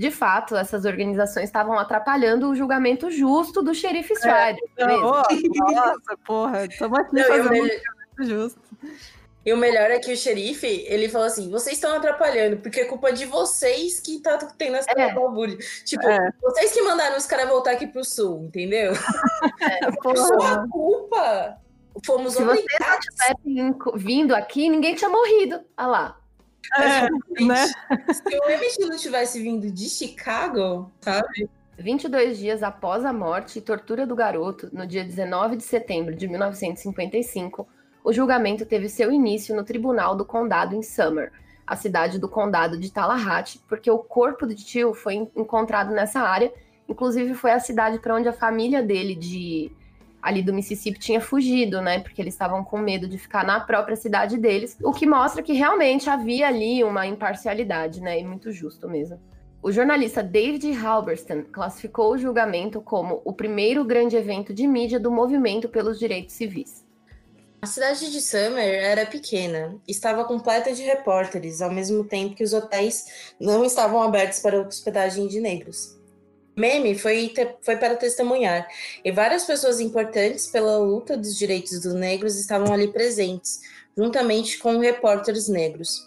de 0.00 0.10
fato, 0.10 0.56
essas 0.56 0.86
organizações 0.86 1.44
estavam 1.44 1.78
atrapalhando 1.78 2.48
o 2.48 2.56
julgamento 2.56 3.10
justo 3.10 3.60
do 3.60 3.74
xerife 3.74 4.14
Strider. 4.14 4.56
É, 4.78 4.86
nossa, 4.96 6.16
porra, 6.24 6.64
estamos 6.64 6.98
aqui 6.98 7.16
não, 7.16 7.24
fazendo 7.24 7.50
melhor... 7.50 7.80
justo. 8.18 8.60
E 9.44 9.52
o 9.52 9.58
melhor 9.58 9.90
é 9.90 9.98
que 9.98 10.10
o 10.10 10.16
xerife, 10.16 10.86
ele 10.88 11.06
falou 11.10 11.26
assim, 11.26 11.50
vocês 11.50 11.76
estão 11.76 11.94
atrapalhando, 11.94 12.56
porque 12.62 12.80
é 12.80 12.84
culpa 12.86 13.12
de 13.12 13.26
vocês 13.26 14.00
que 14.00 14.20
tá 14.20 14.38
tendo 14.56 14.76
essa 14.76 14.90
é. 14.90 15.14
Tipo, 15.84 16.08
é. 16.08 16.30
vocês 16.40 16.72
que 16.72 16.80
mandaram 16.80 17.18
os 17.18 17.26
caras 17.26 17.46
voltar 17.46 17.72
aqui 17.72 17.86
pro 17.86 18.02
sul, 18.02 18.44
entendeu? 18.44 18.92
É, 19.60 19.90
porra. 20.02 20.16
Sua 20.16 20.66
culpa. 20.66 21.58
fomos 22.06 22.32
Se 22.32 22.42
não 22.42 22.56
tivesse 22.56 23.36
vindo 23.96 24.34
aqui, 24.34 24.70
ninguém 24.70 24.94
tinha 24.94 25.10
morrido. 25.10 25.60
Olha 25.76 25.86
lá. 25.86 26.20
É, 26.76 27.42
né? 27.44 27.66
Se 27.66 28.38
o 28.38 28.50
Emmett 28.50 28.80
não 28.80 28.96
tivesse 28.96 29.42
vindo 29.42 29.70
de 29.70 29.88
Chicago, 29.88 30.90
sabe? 31.00 31.48
22 31.78 32.38
dias 32.38 32.62
após 32.62 33.04
a 33.04 33.12
morte 33.12 33.58
e 33.58 33.62
tortura 33.62 34.06
do 34.06 34.14
garoto, 34.14 34.68
no 34.72 34.86
dia 34.86 35.02
19 35.02 35.56
de 35.56 35.64
setembro 35.64 36.14
de 36.14 36.28
1955, 36.28 37.66
o 38.04 38.12
julgamento 38.12 38.66
teve 38.66 38.88
seu 38.88 39.10
início 39.10 39.54
no 39.56 39.64
Tribunal 39.64 40.14
do 40.14 40.24
Condado 40.24 40.74
em 40.74 40.82
Summer, 40.82 41.32
a 41.66 41.76
cidade 41.76 42.18
do 42.18 42.28
condado 42.28 42.76
de 42.76 42.90
Tallahatchie, 42.90 43.60
porque 43.68 43.90
o 43.90 43.98
corpo 43.98 44.46
de 44.46 44.56
tio 44.56 44.92
foi 44.92 45.14
encontrado 45.36 45.92
nessa 45.92 46.20
área. 46.20 46.52
Inclusive, 46.88 47.34
foi 47.34 47.52
a 47.52 47.60
cidade 47.60 47.98
para 47.98 48.14
onde 48.14 48.28
a 48.28 48.32
família 48.32 48.82
dele, 48.82 49.14
de 49.14 49.70
ali 50.22 50.42
do 50.42 50.52
Mississippi, 50.52 50.98
tinha 50.98 51.20
fugido, 51.20 51.80
né? 51.80 52.00
Porque 52.00 52.20
eles 52.20 52.34
estavam 52.34 52.62
com 52.64 52.78
medo 52.78 53.08
de 53.08 53.18
ficar 53.18 53.44
na 53.44 53.60
própria 53.60 53.96
cidade 53.96 54.36
deles, 54.36 54.76
o 54.82 54.92
que 54.92 55.06
mostra 55.06 55.42
que 55.42 55.52
realmente 55.52 56.08
havia 56.08 56.48
ali 56.48 56.82
uma 56.84 57.06
imparcialidade, 57.06 58.00
né? 58.00 58.20
E 58.20 58.24
muito 58.24 58.52
justo 58.52 58.88
mesmo. 58.88 59.20
O 59.62 59.70
jornalista 59.70 60.22
David 60.22 60.72
Halberstam 60.72 61.44
classificou 61.52 62.12
o 62.12 62.18
julgamento 62.18 62.80
como 62.80 63.20
o 63.24 63.32
primeiro 63.32 63.84
grande 63.84 64.16
evento 64.16 64.54
de 64.54 64.66
mídia 64.66 64.98
do 64.98 65.10
movimento 65.10 65.68
pelos 65.68 65.98
direitos 65.98 66.34
civis. 66.34 66.82
A 67.60 67.66
cidade 67.66 68.10
de 68.10 68.22
Summer 68.22 68.64
era 68.64 69.04
pequena, 69.04 69.76
estava 69.86 70.24
completa 70.24 70.72
de 70.72 70.82
repórteres, 70.82 71.60
ao 71.60 71.70
mesmo 71.70 72.02
tempo 72.04 72.34
que 72.34 72.42
os 72.42 72.54
hotéis 72.54 73.32
não 73.38 73.62
estavam 73.62 74.02
abertos 74.02 74.38
para 74.40 74.62
hospedagem 74.62 75.28
de 75.28 75.40
negros. 75.40 75.99
Meme 76.60 76.94
foi, 76.94 77.32
foi 77.62 77.76
para 77.76 77.96
testemunhar, 77.96 78.68
e 79.02 79.10
várias 79.10 79.44
pessoas 79.44 79.80
importantes 79.80 80.46
pela 80.46 80.76
luta 80.78 81.16
dos 81.16 81.36
direitos 81.36 81.80
dos 81.80 81.94
negros 81.94 82.38
estavam 82.38 82.72
ali 82.72 82.88
presentes, 82.88 83.60
juntamente 83.96 84.58
com 84.58 84.78
repórteres 84.78 85.48
negros. 85.48 86.06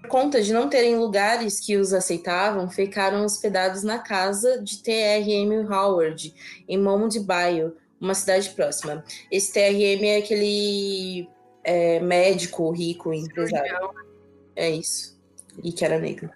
Por 0.00 0.08
conta 0.08 0.40
de 0.40 0.52
não 0.52 0.68
terem 0.68 0.96
lugares 0.96 1.60
que 1.60 1.76
os 1.76 1.92
aceitavam, 1.92 2.70
ficaram 2.70 3.24
hospedados 3.24 3.82
na 3.82 3.98
casa 3.98 4.62
de 4.62 4.82
T.R.M. 4.82 5.66
Howard, 5.66 6.34
em 6.68 6.78
Mount 6.78 7.18
Bayou, 7.18 7.74
uma 8.00 8.14
cidade 8.14 8.48
próxima. 8.50 9.04
Esse 9.30 9.52
TRM 9.52 10.04
é 10.04 10.16
aquele 10.16 11.28
é, 11.62 12.00
médico 12.00 12.70
rico, 12.70 13.12
empresário. 13.12 13.90
É 14.56 14.70
isso. 14.70 15.18
E 15.62 15.70
que 15.70 15.84
era 15.84 15.98
negro. 15.98 16.30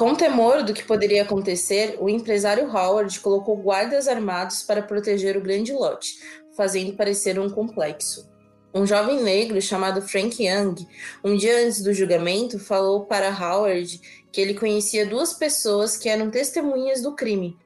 Com 0.00 0.14
temor 0.14 0.62
do 0.62 0.72
que 0.72 0.82
poderia 0.82 1.24
acontecer, 1.24 1.98
o 2.00 2.08
empresário 2.08 2.74
Howard 2.74 3.20
colocou 3.20 3.54
guardas 3.54 4.08
armados 4.08 4.62
para 4.62 4.80
proteger 4.80 5.36
o 5.36 5.42
grande 5.42 5.74
lote, 5.74 6.14
fazendo 6.56 6.94
parecer 6.94 7.38
um 7.38 7.50
complexo. 7.50 8.26
Um 8.72 8.86
jovem 8.86 9.22
negro 9.22 9.60
chamado 9.60 10.00
Frank 10.00 10.42
Young, 10.42 10.88
um 11.22 11.36
dia 11.36 11.66
antes 11.66 11.82
do 11.82 11.92
julgamento, 11.92 12.58
falou 12.58 13.04
para 13.04 13.28
Howard 13.28 14.00
que 14.32 14.40
ele 14.40 14.54
conhecia 14.54 15.04
duas 15.04 15.34
pessoas 15.34 15.98
que 15.98 16.08
eram 16.08 16.30
testemunhas 16.30 17.02
do 17.02 17.14
crime, 17.14 17.58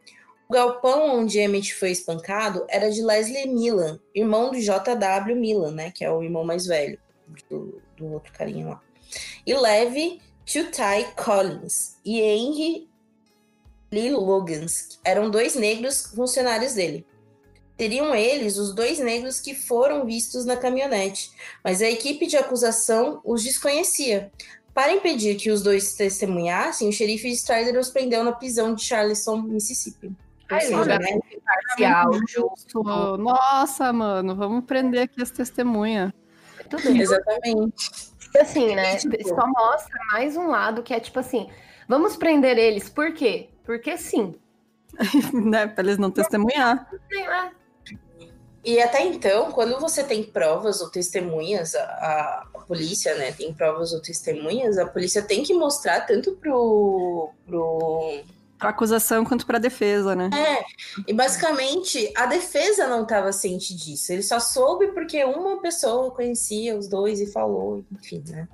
o 0.48 0.54
galpão 0.54 1.20
onde 1.20 1.38
Emmett 1.38 1.72
foi 1.72 1.92
espancado 1.92 2.66
era 2.68 2.90
de 2.90 3.00
Leslie 3.00 3.46
Milan, 3.46 4.00
irmão 4.12 4.50
do 4.50 4.60
J.W. 4.60 5.36
Milan, 5.36 5.70
né? 5.70 5.92
Que 5.94 6.04
é 6.04 6.10
o 6.10 6.20
irmão 6.20 6.42
mais 6.42 6.66
velho 6.66 6.98
do, 7.48 7.80
do 7.96 8.12
outro 8.12 8.32
carinha 8.32 8.70
lá. 8.70 8.82
E 9.46 9.54
Levi 9.54 10.20
Chutai 10.46 11.12
Collins 11.16 11.96
e 12.04 12.20
Henry 12.20 12.88
Lee 13.90 14.10
Logans 14.10 14.98
eram 15.04 15.30
dois 15.30 15.54
negros 15.54 16.06
funcionários 16.06 16.74
dele. 16.74 17.06
Seriam 17.78 18.14
eles 18.14 18.56
os 18.56 18.72
dois 18.74 18.98
negros 19.00 19.40
que 19.40 19.54
foram 19.54 20.04
vistos 20.04 20.44
na 20.44 20.56
caminhonete, 20.56 21.30
mas 21.62 21.82
a 21.82 21.90
equipe 21.90 22.26
de 22.26 22.36
acusação 22.36 23.20
os 23.24 23.42
desconhecia. 23.42 24.30
Para 24.72 24.92
impedir 24.92 25.36
que 25.36 25.50
os 25.50 25.62
dois 25.62 25.94
testemunhassem, 25.94 26.88
o 26.88 26.92
xerife 26.92 27.28
de 27.28 27.36
Strider 27.36 27.78
os 27.78 27.90
prendeu 27.90 28.24
na 28.24 28.32
prisão 28.32 28.74
de 28.74 28.82
Charleston, 28.82 29.42
Mississippi. 29.42 30.12
Ai, 30.50 30.66
julgamento 30.66 31.26
né? 31.26 31.36
imparcial, 31.36 32.12
justo. 32.28 32.82
Nossa, 32.82 33.92
mano, 33.92 34.36
vamos 34.36 34.64
prender 34.64 35.02
aqui 35.02 35.22
as 35.22 35.30
testemunhas. 35.30 36.12
Exatamente. 36.94 38.13
Assim, 38.40 38.74
né? 38.74 38.96
Tipo... 38.96 39.28
Só 39.28 39.46
mostra 39.46 39.98
mais 40.12 40.36
um 40.36 40.48
lado 40.48 40.82
que 40.82 40.92
é 40.92 41.00
tipo 41.00 41.18
assim: 41.18 41.48
vamos 41.88 42.16
prender 42.16 42.58
eles, 42.58 42.88
por 42.88 43.12
quê? 43.12 43.50
Porque 43.64 43.96
sim. 43.96 44.34
né? 45.32 45.66
Pra 45.66 45.84
eles 45.84 45.98
não 45.98 46.10
testemunhar. 46.10 46.88
Sim, 47.12 47.26
né? 47.26 47.52
E 48.64 48.80
até 48.80 49.04
então, 49.04 49.52
quando 49.52 49.78
você 49.78 50.02
tem 50.02 50.24
provas 50.24 50.80
ou 50.80 50.90
testemunhas, 50.90 51.74
a, 51.74 51.82
a, 51.82 52.58
polícia, 52.66 53.14
né, 53.14 53.30
tem 53.30 53.52
provas 53.52 53.92
ou 53.92 54.00
testemunhas, 54.00 54.78
a 54.78 54.86
polícia 54.86 55.20
tem 55.20 55.42
que 55.42 55.52
mostrar 55.52 56.00
tanto 56.06 56.32
pro, 56.36 57.30
pro 57.44 58.22
para 58.64 58.70
acusação 58.70 59.24
quanto 59.26 59.44
para 59.44 59.58
defesa, 59.58 60.16
né? 60.16 60.30
É, 60.32 60.64
e 61.06 61.12
basicamente 61.12 62.10
a 62.16 62.24
defesa 62.24 62.86
não 62.88 63.02
estava 63.02 63.30
ciente 63.30 63.76
disso. 63.76 64.10
Ele 64.10 64.22
só 64.22 64.40
soube 64.40 64.88
porque 64.88 65.22
uma 65.22 65.60
pessoa 65.60 66.10
conhecia 66.10 66.74
os 66.74 66.88
dois 66.88 67.20
e 67.20 67.26
falou, 67.30 67.84
enfim, 67.92 68.24
né? 68.26 68.48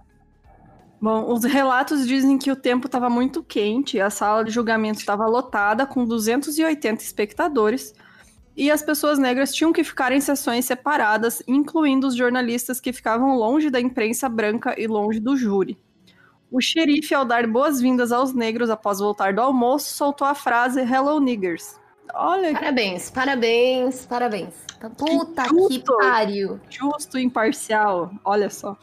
Bom, 1.01 1.33
os 1.33 1.44
relatos 1.44 2.07
dizem 2.07 2.37
que 2.37 2.51
o 2.51 2.57
tempo 2.57 2.87
estava 2.87 3.09
muito 3.09 3.42
quente, 3.42 4.01
a 4.01 4.11
sala 4.11 4.44
de 4.44 4.51
julgamento 4.51 4.99
estava 4.99 5.27
lotada 5.27 5.87
com 5.87 6.05
280 6.05 7.03
espectadores 7.03 7.94
e 8.57 8.68
as 8.68 8.83
pessoas 8.83 9.16
negras 9.16 9.55
tinham 9.55 9.73
que 9.73 9.85
ficar 9.85 10.11
em 10.11 10.20
sessões 10.20 10.64
separadas, 10.64 11.40
incluindo 11.46 12.09
os 12.09 12.16
jornalistas 12.16 12.81
que 12.81 12.92
ficavam 12.92 13.37
longe 13.37 13.70
da 13.70 13.81
imprensa 13.81 14.29
branca 14.29 14.75
e 14.77 14.88
longe 14.88 15.20
do 15.20 15.37
júri. 15.37 15.79
O 16.50 16.60
xerife, 16.60 17.14
ao 17.14 17.24
dar 17.24 17.46
boas-vindas 17.46 18.10
aos 18.10 18.34
negros 18.34 18.70
após 18.70 18.98
voltar 18.98 19.32
do 19.32 19.40
almoço, 19.40 19.94
soltou 19.94 20.26
a 20.26 20.34
frase 20.34 20.80
Hello 20.80 21.20
Niggers. 21.20 21.78
Olha. 22.12 22.52
Parabéns, 22.52 23.08
parabéns, 23.08 24.06
parabéns. 24.06 24.54
Puta 24.96 25.44
que, 25.44 25.48
justo, 25.48 25.96
que 25.96 25.96
pariu. 25.98 26.60
Justo 26.68 27.18
e 27.18 27.22
imparcial. 27.22 28.10
Olha 28.24 28.50
só. 28.50 28.76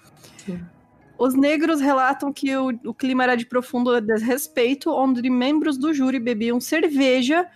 Os 1.17 1.33
negros 1.33 1.81
relatam 1.81 2.31
que 2.31 2.55
o, 2.55 2.69
o, 2.85 2.93
clima 2.93 3.23
era 3.23 3.35
de 3.35 3.45
profundo 3.45 3.99
desrespeito, 3.99 4.91
onde 4.91 5.29
membros 5.29 5.77
do 5.77 5.93
júri 5.93 6.19
bebiam 6.19 6.61
cerveja 6.61 7.47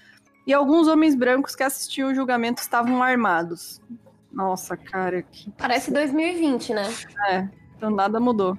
e 0.48 0.54
alguns 0.54 0.88
homens 0.88 1.16
brancos 1.16 1.56
que 1.56 1.64
assistiam 1.64 2.10
o 2.10 2.16
julgamento 2.16 2.62
estavam 2.62 3.02
armados. 3.04 3.80
Nossa, 4.32 4.76
cara. 4.76 5.22
Que... 5.22 5.52
Parece 5.52 5.92
2020, 5.92 6.74
né? 6.74 6.90
É, 7.30 7.48
então 7.78 7.92
nada 7.92 8.20
mudou. 8.20 8.58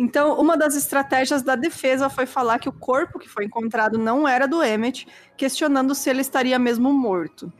Então, 0.00 0.40
uma 0.40 0.56
das 0.56 0.76
estratégias 0.76 1.42
da 1.42 1.56
defesa 1.56 2.08
foi 2.08 2.24
falar 2.24 2.60
que 2.60 2.68
o 2.68 2.72
corpo 2.72 3.18
que 3.18 3.28
foi 3.28 3.46
encontrado 3.46 3.98
não 3.98 4.28
era 4.28 4.46
do 4.46 4.62
Emmett, 4.62 5.08
questionando 5.36 5.92
se 5.92 6.08
ele 6.08 6.20
estaria 6.20 6.56
mesmo 6.56 6.92
morto. 6.92 7.52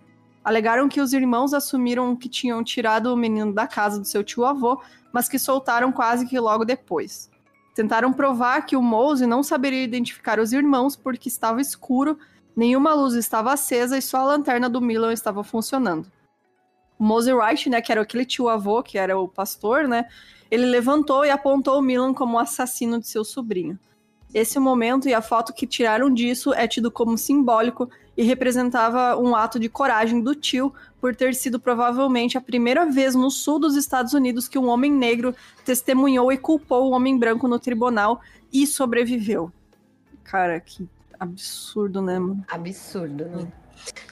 Alegaram 0.45 0.89
que 0.89 1.01
os 1.01 1.13
irmãos 1.13 1.53
assumiram 1.53 2.15
que 2.15 2.29
tinham 2.29 2.63
tirado 2.63 3.13
o 3.13 3.17
menino 3.17 3.53
da 3.53 3.67
casa 3.67 3.99
do 3.99 4.07
seu 4.07 4.23
tio-avô, 4.23 4.81
mas 5.13 5.29
que 5.29 5.37
soltaram 5.37 5.91
quase 5.91 6.29
que 6.29 6.39
logo 6.39 6.65
depois. 6.65 7.29
Tentaram 7.75 8.13
provar 8.13 8.63
que 8.63 8.77
o 8.77 8.83
Mose 8.83 9.27
não 9.27 9.43
saberia 9.43 9.83
identificar 9.83 10.39
os 10.39 10.53
irmãos 10.53 10.95
porque 10.95 11.29
estava 11.29 11.61
escuro, 11.61 12.17
nenhuma 12.55 12.95
luz 12.95 13.15
estava 13.15 13.53
acesa 13.53 13.99
e 13.99 14.03
só 14.03 14.19
a 14.19 14.27
lanterna 14.27 14.71
do 14.71 14.81
Milan 14.81 15.13
estava 15.13 15.43
funcionando. 15.43 16.09
Mose 16.99 17.33
Wright, 17.33 17.71
né, 17.71 17.81
que 17.81 17.93
era 17.93 18.03
aquele 18.03 18.25
tio-avô, 18.25 18.83
que 18.83 18.99
era 18.99 19.19
o 19.19 19.29
pastor, 19.29 19.87
né, 19.87 20.07
ele 20.51 20.67
levantou 20.67 21.25
e 21.25 21.31
apontou 21.31 21.79
o 21.79 21.83
Milan 21.83 22.13
como 22.13 22.37
o 22.37 22.41
assassino 22.41 22.99
de 22.99 23.07
seu 23.07 23.25
sobrinho. 23.25 23.79
Esse 24.33 24.59
momento 24.59 25.09
e 25.09 25.15
a 25.15 25.23
foto 25.23 25.55
que 25.55 25.67
tiraram 25.67 26.13
disso 26.13 26.53
é 26.53 26.69
tido 26.69 26.91
como 26.91 27.17
simbólico 27.17 27.89
e 28.15 28.23
representava 28.23 29.17
um 29.17 29.35
ato 29.35 29.59
de 29.59 29.69
coragem 29.71 30.21
do 30.21 30.35
tio 30.35 30.75
por 31.01 31.15
ter 31.17 31.35
sido 31.35 31.59
provavelmente 31.59 32.37
a 32.37 32.41
primeira 32.41 32.85
vez 32.85 33.15
no 33.15 33.31
sul 33.31 33.59
dos 33.59 33.75
Estados 33.75 34.13
Unidos 34.13 34.47
que 34.47 34.59
um 34.59 34.69
homem 34.69 34.93
negro 34.93 35.35
testemunhou 35.65 36.31
e 36.31 36.37
culpou 36.37 36.89
o 36.89 36.91
homem 36.91 37.19
branco 37.19 37.49
no 37.49 37.59
tribunal 37.59 38.21
e 38.53 38.67
sobreviveu. 38.67 39.51
Cara, 40.25 40.61
que 40.61 40.87
absurdo, 41.19 42.03
né, 42.03 42.19
mano? 42.19 42.45
Absurdo, 42.49 43.25
né? 43.25 43.51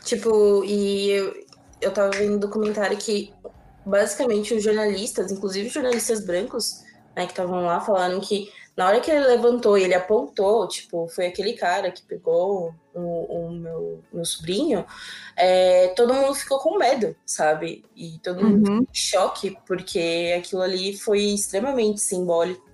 Tipo, 0.02 0.64
e 0.64 1.45
eu, 1.80 1.92
tava 1.92 2.10
vendo 2.10 2.36
um 2.36 2.38
documentário 2.38 2.96
que 2.96 3.32
basicamente 3.84 4.54
os 4.54 4.62
jornalistas, 4.62 5.30
inclusive 5.30 5.68
jornalistas 5.68 6.24
brancos, 6.24 6.82
né, 7.14 7.24
que 7.24 7.32
estavam 7.32 7.64
lá, 7.64 7.80
falaram 7.80 8.20
que 8.20 8.50
na 8.76 8.86
hora 8.86 9.00
que 9.00 9.10
ele 9.10 9.26
levantou 9.26 9.78
e 9.78 9.84
ele 9.84 9.94
apontou, 9.94 10.68
tipo, 10.68 11.08
foi 11.08 11.26
aquele 11.26 11.54
cara 11.54 11.90
que 11.90 12.02
pegou 12.02 12.74
o, 12.94 13.00
o 13.00 13.50
meu, 13.50 14.02
meu 14.12 14.24
sobrinho, 14.24 14.84
é, 15.34 15.88
todo 15.96 16.12
mundo 16.12 16.34
ficou 16.34 16.58
com 16.58 16.76
medo, 16.76 17.16
sabe? 17.24 17.84
E 17.96 18.18
todo 18.22 18.44
mundo 18.44 18.58
ficou 18.58 18.74
uhum. 18.74 18.82
em 18.82 18.88
choque, 18.94 19.56
porque 19.66 20.34
aquilo 20.36 20.60
ali 20.60 20.94
foi 20.94 21.20
extremamente 21.20 22.02
simbólico 22.02 22.66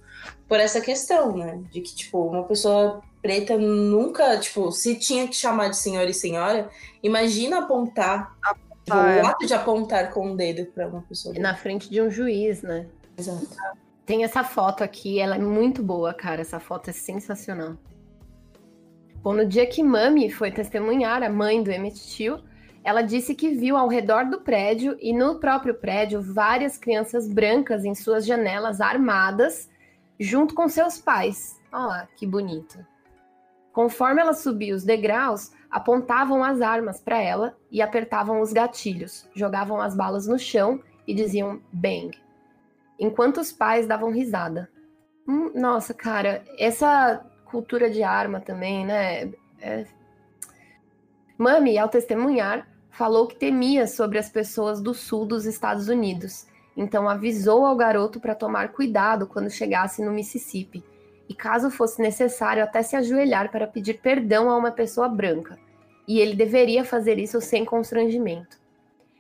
por 0.49 0.59
essa 0.59 0.81
questão, 0.81 1.37
né? 1.37 1.63
De 1.71 1.81
que, 1.81 1.95
tipo, 1.95 2.27
uma 2.27 2.43
pessoa 2.45 3.01
preta 3.23 3.57
nunca, 3.57 4.37
tipo, 4.39 4.73
se 4.73 4.97
tinha 4.97 5.29
que 5.29 5.37
chamar 5.37 5.69
de 5.69 5.77
senhor 5.77 6.09
e 6.09 6.13
senhora, 6.13 6.69
imagina 7.01 7.61
apontar 7.61 8.37
ah, 8.91 8.97
o 8.97 9.07
é. 9.07 9.21
ato 9.21 9.47
de 9.47 9.55
apontar 9.55 10.11
com 10.13 10.33
o 10.33 10.37
dedo 10.37 10.67
para 10.73 10.89
uma 10.89 11.03
pessoa. 11.03 11.35
Na 11.39 11.55
frente 11.55 11.89
de 11.89 12.01
um 12.01 12.11
juiz, 12.11 12.63
né? 12.63 12.87
Exato. 13.17 13.47
Tem 14.05 14.25
essa 14.25 14.43
foto 14.43 14.83
aqui, 14.83 15.21
ela 15.21 15.37
é 15.37 15.39
muito 15.39 15.83
boa, 15.83 16.13
cara. 16.13 16.41
Essa 16.41 16.59
foto 16.59 16.91
é 16.91 16.93
sensacional. 16.93 17.77
Bom, 19.23 19.33
no 19.35 19.47
dia 19.47 19.67
que 19.67 19.83
Mami 19.83 20.31
foi 20.31 20.51
testemunhar, 20.51 21.23
a 21.23 21.31
mãe 21.31 21.63
do 21.63 21.71
Emmett 21.71 22.01
Till, 22.09 22.43
ela 22.83 23.03
disse 23.03 23.35
que 23.35 23.51
viu 23.51 23.77
ao 23.77 23.87
redor 23.87 24.29
do 24.29 24.41
prédio 24.41 24.97
e 25.01 25.13
no 25.13 25.39
próprio 25.39 25.75
prédio 25.75 26.21
várias 26.21 26.77
crianças 26.77 27.29
brancas 27.29 27.85
em 27.85 27.95
suas 27.95 28.27
janelas 28.27 28.81
armadas, 28.81 29.71
junto 30.19 30.55
com 30.55 30.69
seus 30.69 30.99
pais. 30.99 31.61
Olha 31.73 31.87
lá, 31.87 32.09
que 32.17 32.27
bonito. 32.27 32.85
Conforme 33.73 34.21
ela 34.21 34.35
subia 34.35 34.75
os 34.75 34.85
degraus, 34.85 35.53
apontavam 35.73 36.45
as 36.45 36.61
armas 36.61 37.01
para 37.01 37.21
ela 37.21 37.57
e 37.71 37.81
apertavam 37.81 38.43
os 38.43 38.53
gatilhos, 38.53 39.27
jogavam 39.35 39.81
as 39.81 39.97
balas 39.97 40.27
no 40.27 40.39
chão 40.39 40.81
e 41.07 41.15
diziam 41.15 41.63
bang, 41.73 42.11
enquanto 43.01 43.39
os 43.39 43.51
pais 43.51 43.87
davam 43.87 44.13
risada. 44.13 44.71
Hum, 45.27 45.51
nossa, 45.55 45.95
cara, 45.95 46.45
essa 46.59 47.25
cultura 47.47 47.89
de 47.91 48.03
arma 48.03 48.39
também, 48.39 48.85
né? 48.85 49.33
É... 49.61 49.87
Mami, 51.39 51.79
ao 51.79 51.89
testemunhar, 51.89 52.69
falou 52.91 53.27
que 53.27 53.37
temia 53.37 53.87
sobre 53.87 54.19
as 54.19 54.29
pessoas 54.29 54.81
do 54.81 54.93
sul 54.93 55.25
dos 55.25 55.47
Estados 55.47 55.89
Unidos, 55.89 56.47
então 56.77 57.09
avisou 57.09 57.65
ao 57.65 57.77
garoto 57.77 58.21
para 58.21 58.35
tomar 58.35 58.73
cuidado 58.73 59.27
quando 59.27 59.49
chegasse 59.51 60.05
no 60.05 60.13
Mississippi, 60.13 60.85
e 61.29 61.35
caso 61.35 61.71
fosse 61.71 62.01
necessário, 62.01 62.63
até 62.63 62.83
se 62.83 62.97
ajoelhar 62.97 63.51
para 63.51 63.67
pedir 63.67 64.01
perdão 64.01 64.51
a 64.51 64.57
uma 64.57 64.71
pessoa 64.71 65.09
branca, 65.09 65.59
e 66.07 66.19
ele 66.19 66.35
deveria 66.35 66.85
fazer 66.85 67.19
isso 67.19 67.41
sem 67.41 67.65
constrangimento. 67.65 68.61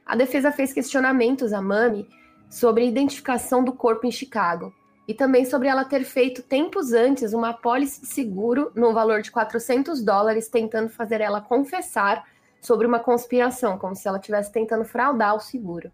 A 0.05 0.17
defesa 0.17 0.51
fez 0.51 0.73
questionamentos 0.73 1.53
a 1.53 1.63
Mami 1.63 2.09
sobre 2.51 2.85
a 2.85 2.87
identificação 2.87 3.65
do 3.65 3.73
corpo 3.73 4.07
em 4.07 4.11
Chicago, 4.11 4.75
e 5.07 5.15
também 5.15 5.45
sobre 5.45 5.69
ela 5.69 5.85
ter 5.85 6.05
feito 6.05 6.43
tempos 6.43 6.93
antes 6.93 7.33
uma 7.33 7.51
apólice 7.51 8.03
de 8.03 8.07
seguro 8.07 8.71
no 8.75 8.93
valor 8.93 9.21
de 9.21 9.31
400 9.31 10.03
dólares, 10.03 10.49
tentando 10.49 10.89
fazer 10.89 11.21
ela 11.21 11.41
confessar 11.41 12.25
sobre 12.61 12.87
uma 12.87 13.01
conspiração, 13.01 13.77
como 13.77 13.97
se 13.97 14.07
ela 14.07 14.19
estivesse 14.19 14.53
tentando 14.53 14.85
fraudar 14.85 15.35
o 15.35 15.41
seguro. 15.41 15.91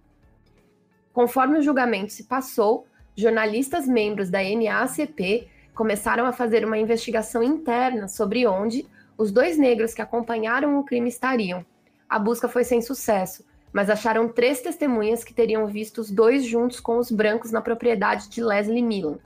Conforme 1.13 1.59
o 1.59 1.63
julgamento 1.63 2.13
se 2.13 2.25
passou, 2.25 2.87
jornalistas 3.17 3.89
membros 3.89 4.31
da 4.31 4.39
NAACP 4.41 5.49
começaram 5.79 6.27
a 6.27 6.33
fazer 6.33 6.65
uma 6.65 6.77
investigação 6.77 7.41
interna 7.41 8.09
sobre 8.09 8.45
onde 8.49 8.85
os 9.17 9.31
dois 9.31 9.57
negros 9.57 9.95
que 9.95 10.03
acompanharam 10.03 10.77
o 10.77 10.83
crime 10.83 11.09
estariam. 11.09 11.65
A 12.09 12.19
busca 12.19 12.49
foi 12.49 12.65
sem 12.65 12.83
sucesso, 12.83 13.45
mas 13.73 13.89
acharam 13.89 14.29
três 14.29 14.61
testemunhas 14.61 15.23
que 15.23 15.33
teriam 15.33 15.69
visto 15.69 15.99
os 15.99 16.11
dois 16.11 16.45
juntos 16.45 16.81
com 16.81 16.99
os 16.99 17.13
brancos 17.13 17.53
na 17.53 17.61
propriedade 17.61 18.29
de 18.29 18.43
Leslie 18.43 18.83
Millen. 18.83 19.21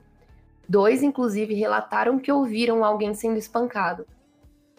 Dois, 0.69 1.01
inclusive, 1.01 1.55
relataram 1.55 2.19
que 2.19 2.31
ouviram 2.31 2.85
alguém 2.85 3.15
sendo 3.15 3.39
espancado, 3.39 4.05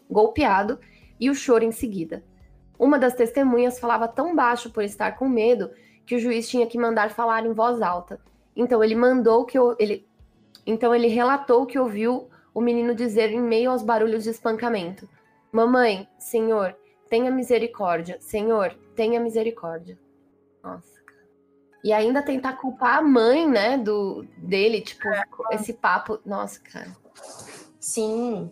golpeado 0.08 0.78
e 1.18 1.28
o 1.28 1.34
choro 1.34 1.64
em 1.64 1.72
seguida. 1.72 2.22
Uma 2.78 3.00
das 3.00 3.14
testemunhas 3.14 3.80
falava 3.80 4.06
tão 4.06 4.32
baixo 4.32 4.70
por 4.70 4.84
estar 4.84 5.16
com 5.16 5.28
medo 5.28 5.72
que 6.06 6.14
o 6.14 6.20
juiz 6.20 6.48
tinha 6.48 6.68
que 6.68 6.78
mandar 6.78 7.10
falar 7.10 7.44
em 7.44 7.52
voz 7.52 7.82
alta. 7.82 8.20
Então 8.54 8.84
ele 8.84 8.94
mandou 8.94 9.44
que 9.44 9.58
ele 9.80 10.06
então 10.66 10.94
ele 10.94 11.08
relatou 11.08 11.66
que 11.66 11.78
ouviu 11.78 12.28
o 12.52 12.60
menino 12.60 12.94
dizer 12.94 13.30
em 13.30 13.40
meio 13.40 13.70
aos 13.70 13.82
barulhos 13.82 14.24
de 14.24 14.30
espancamento: 14.30 15.08
"Mamãe, 15.52 16.08
Senhor, 16.18 16.76
tenha 17.08 17.30
misericórdia. 17.30 18.16
Senhor, 18.20 18.74
tenha 18.94 19.20
misericórdia." 19.20 19.98
Nossa. 20.62 20.94
E 21.84 21.92
ainda 21.92 22.22
tentar 22.22 22.54
culpar 22.54 22.98
a 22.98 23.02
mãe, 23.02 23.46
né, 23.46 23.76
do 23.76 24.24
dele, 24.38 24.80
tipo, 24.80 25.06
é. 25.06 25.24
esse 25.52 25.74
papo, 25.74 26.18
nossa, 26.24 26.58
cara. 26.60 26.96
Sim. 27.84 28.50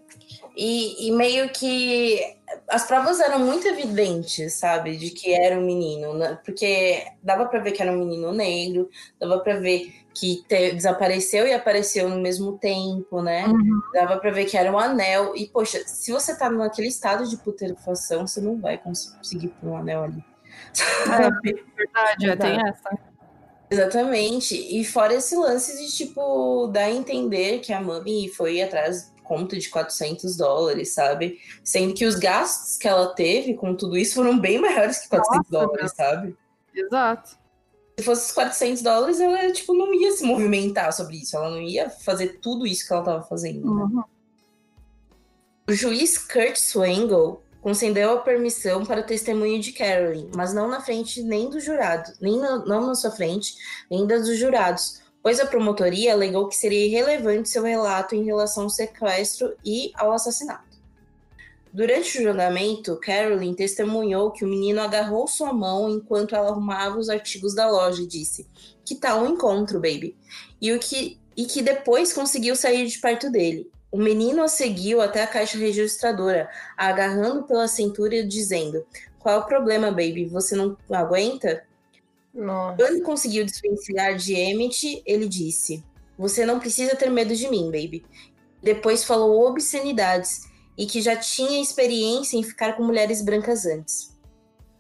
E, 0.54 1.08
e, 1.08 1.12
meio 1.12 1.48
que 1.48 2.20
as 2.68 2.86
provas 2.86 3.18
eram 3.18 3.38
muito 3.38 3.66
evidentes, 3.66 4.52
sabe, 4.52 4.94
de 4.98 5.08
que 5.08 5.32
era 5.32 5.58
um 5.58 5.64
menino, 5.64 6.12
né? 6.12 6.38
porque 6.44 7.02
dava 7.22 7.46
para 7.46 7.60
ver 7.60 7.72
que 7.72 7.80
era 7.80 7.90
um 7.90 7.96
menino 7.96 8.30
negro, 8.30 8.90
dava 9.18 9.38
para 9.38 9.58
ver 9.58 9.90
que 10.14 10.44
te, 10.46 10.72
desapareceu 10.72 11.46
e 11.46 11.54
apareceu 11.54 12.10
no 12.10 12.20
mesmo 12.20 12.58
tempo, 12.58 13.22
né? 13.22 13.46
Uhum. 13.46 13.80
Dava 13.94 14.18
para 14.18 14.30
ver 14.30 14.44
que 14.44 14.58
era 14.58 14.70
um 14.70 14.78
anel. 14.78 15.34
E 15.34 15.46
poxa, 15.46 15.82
se 15.86 16.12
você 16.12 16.36
tá 16.36 16.50
naquele 16.50 16.88
estado 16.88 17.26
de 17.26 17.38
putrefação, 17.38 18.26
você 18.26 18.38
não 18.38 18.60
vai 18.60 18.76
conseguir 18.76 19.48
pôr 19.48 19.70
um 19.70 19.76
anel 19.78 20.04
ali. 20.04 20.22
É, 21.10 21.30
verdade, 21.74 22.30
é, 22.30 22.36
tem 22.36 22.68
essa. 22.68 22.98
Exatamente. 23.70 24.54
E 24.54 24.84
fora 24.84 25.14
esse 25.14 25.34
lance 25.34 25.78
de, 25.78 25.90
tipo, 25.90 26.66
dar 26.66 26.84
a 26.84 26.90
entender 26.90 27.60
que 27.60 27.72
a 27.72 27.80
Mami 27.80 28.28
foi 28.28 28.60
atrás 28.60 29.11
conta 29.22 29.58
de 29.58 29.68
400 29.68 30.36
dólares, 30.36 30.94
sabe? 30.94 31.40
Sendo 31.64 31.94
que 31.94 32.04
os 32.04 32.16
gastos 32.16 32.76
que 32.76 32.88
ela 32.88 33.14
teve 33.14 33.54
com 33.54 33.74
tudo 33.74 33.96
isso 33.96 34.14
foram 34.14 34.38
bem 34.38 34.60
maiores 34.60 34.98
que 34.98 35.08
400 35.08 35.50
Nossa, 35.50 35.66
dólares, 35.66 35.92
sabe? 35.94 36.36
Exato. 36.74 37.42
Se 37.98 38.04
fosse 38.04 38.26
os 38.26 38.32
400 38.32 38.82
dólares, 38.82 39.20
ela, 39.20 39.52
tipo, 39.52 39.74
não 39.74 39.92
ia 39.94 40.12
se 40.12 40.24
movimentar 40.24 40.92
sobre 40.92 41.16
isso. 41.16 41.36
Ela 41.36 41.50
não 41.50 41.60
ia 41.60 41.90
fazer 41.90 42.38
tudo 42.40 42.66
isso 42.66 42.86
que 42.86 42.92
ela 42.92 43.02
estava 43.02 43.22
fazendo. 43.22 43.62
Né? 43.62 43.82
Uhum. 43.82 44.02
O 45.68 45.72
juiz 45.72 46.18
Kurt 46.18 46.56
Swengel 46.56 47.42
concedeu 47.60 48.12
a 48.12 48.20
permissão 48.20 48.84
para 48.84 49.00
o 49.00 49.06
testemunho 49.06 49.60
de 49.60 49.72
Carolyn, 49.72 50.28
mas 50.34 50.52
não 50.52 50.68
na 50.68 50.80
frente 50.80 51.22
nem 51.22 51.48
do 51.48 51.60
jurado, 51.60 52.12
nem 52.20 52.36
na, 52.38 52.58
não 52.64 52.88
na 52.88 52.94
sua 52.96 53.12
frente, 53.12 53.54
nem 53.88 54.04
das 54.04 54.26
dos 54.26 54.36
jurados, 54.36 55.00
pois 55.22 55.38
a 55.38 55.46
promotoria 55.46 56.12
alegou 56.12 56.48
que 56.48 56.56
seria 56.56 56.86
irrelevante 56.86 57.48
seu 57.48 57.62
relato 57.62 58.14
em 58.14 58.24
relação 58.24 58.64
ao 58.64 58.70
sequestro 58.70 59.54
e 59.64 59.92
ao 59.94 60.12
assassinato. 60.12 60.72
Durante 61.72 62.18
o 62.18 62.22
julgamento, 62.22 62.98
Carolyn 63.00 63.54
testemunhou 63.54 64.30
que 64.30 64.44
o 64.44 64.48
menino 64.48 64.82
agarrou 64.82 65.26
sua 65.26 65.54
mão 65.54 65.88
enquanto 65.88 66.34
ela 66.34 66.50
arrumava 66.50 66.98
os 66.98 67.08
artigos 67.08 67.54
da 67.54 67.70
loja 67.70 68.02
e 68.02 68.06
disse: 68.06 68.46
Que 68.84 68.94
tal 68.94 69.22
um 69.22 69.30
encontro, 69.30 69.80
baby? 69.80 70.14
E, 70.60 70.70
o 70.70 70.78
que, 70.78 71.18
e 71.34 71.46
que 71.46 71.62
depois 71.62 72.12
conseguiu 72.12 72.54
sair 72.54 72.86
de 72.86 72.98
perto 72.98 73.30
dele. 73.30 73.70
O 73.90 73.96
menino 73.96 74.42
a 74.42 74.48
seguiu 74.48 75.00
até 75.00 75.22
a 75.22 75.26
caixa 75.26 75.56
registradora, 75.56 76.50
agarrando 76.76 77.44
pela 77.44 77.66
cintura 77.66 78.16
e 78.16 78.26
dizendo: 78.26 78.84
Qual 79.18 79.34
é 79.34 79.38
o 79.38 79.46
problema, 79.46 79.90
baby? 79.90 80.26
Você 80.26 80.54
não 80.54 80.76
aguenta? 80.90 81.62
Nossa. 82.34 82.76
Quando 82.76 83.02
conseguiu 83.02 83.44
desvencilhar 83.44 84.16
de 84.16 84.34
Emmett, 84.34 85.02
ele 85.04 85.28
disse: 85.28 85.84
Você 86.18 86.46
não 86.46 86.58
precisa 86.58 86.96
ter 86.96 87.10
medo 87.10 87.34
de 87.34 87.48
mim, 87.48 87.64
baby. 87.66 88.04
Depois 88.62 89.04
falou 89.04 89.46
obscenidades 89.46 90.48
e 90.78 90.86
que 90.86 91.02
já 91.02 91.16
tinha 91.16 91.60
experiência 91.60 92.36
em 92.36 92.42
ficar 92.42 92.76
com 92.76 92.82
mulheres 92.82 93.22
brancas 93.22 93.66
antes. 93.66 94.12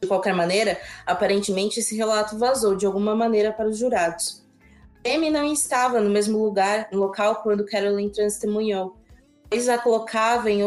De 0.00 0.08
qualquer 0.08 0.34
maneira, 0.34 0.80
aparentemente 1.06 1.80
esse 1.80 1.96
relato 1.96 2.38
vazou 2.38 2.74
de 2.74 2.86
alguma 2.86 3.14
maneira 3.14 3.52
para 3.52 3.68
os 3.68 3.78
jurados. 3.78 4.42
Amy 5.04 5.30
não 5.30 5.44
estava 5.44 6.00
no 6.00 6.10
mesmo 6.10 6.38
lugar, 6.38 6.88
no 6.92 6.98
local 6.98 7.42
quando 7.42 7.66
Carolyn 7.66 8.08
testemunhou, 8.08 8.96
pois 9.50 9.68
a, 9.68 9.76
colocava 9.78 10.50
em, 10.50 10.60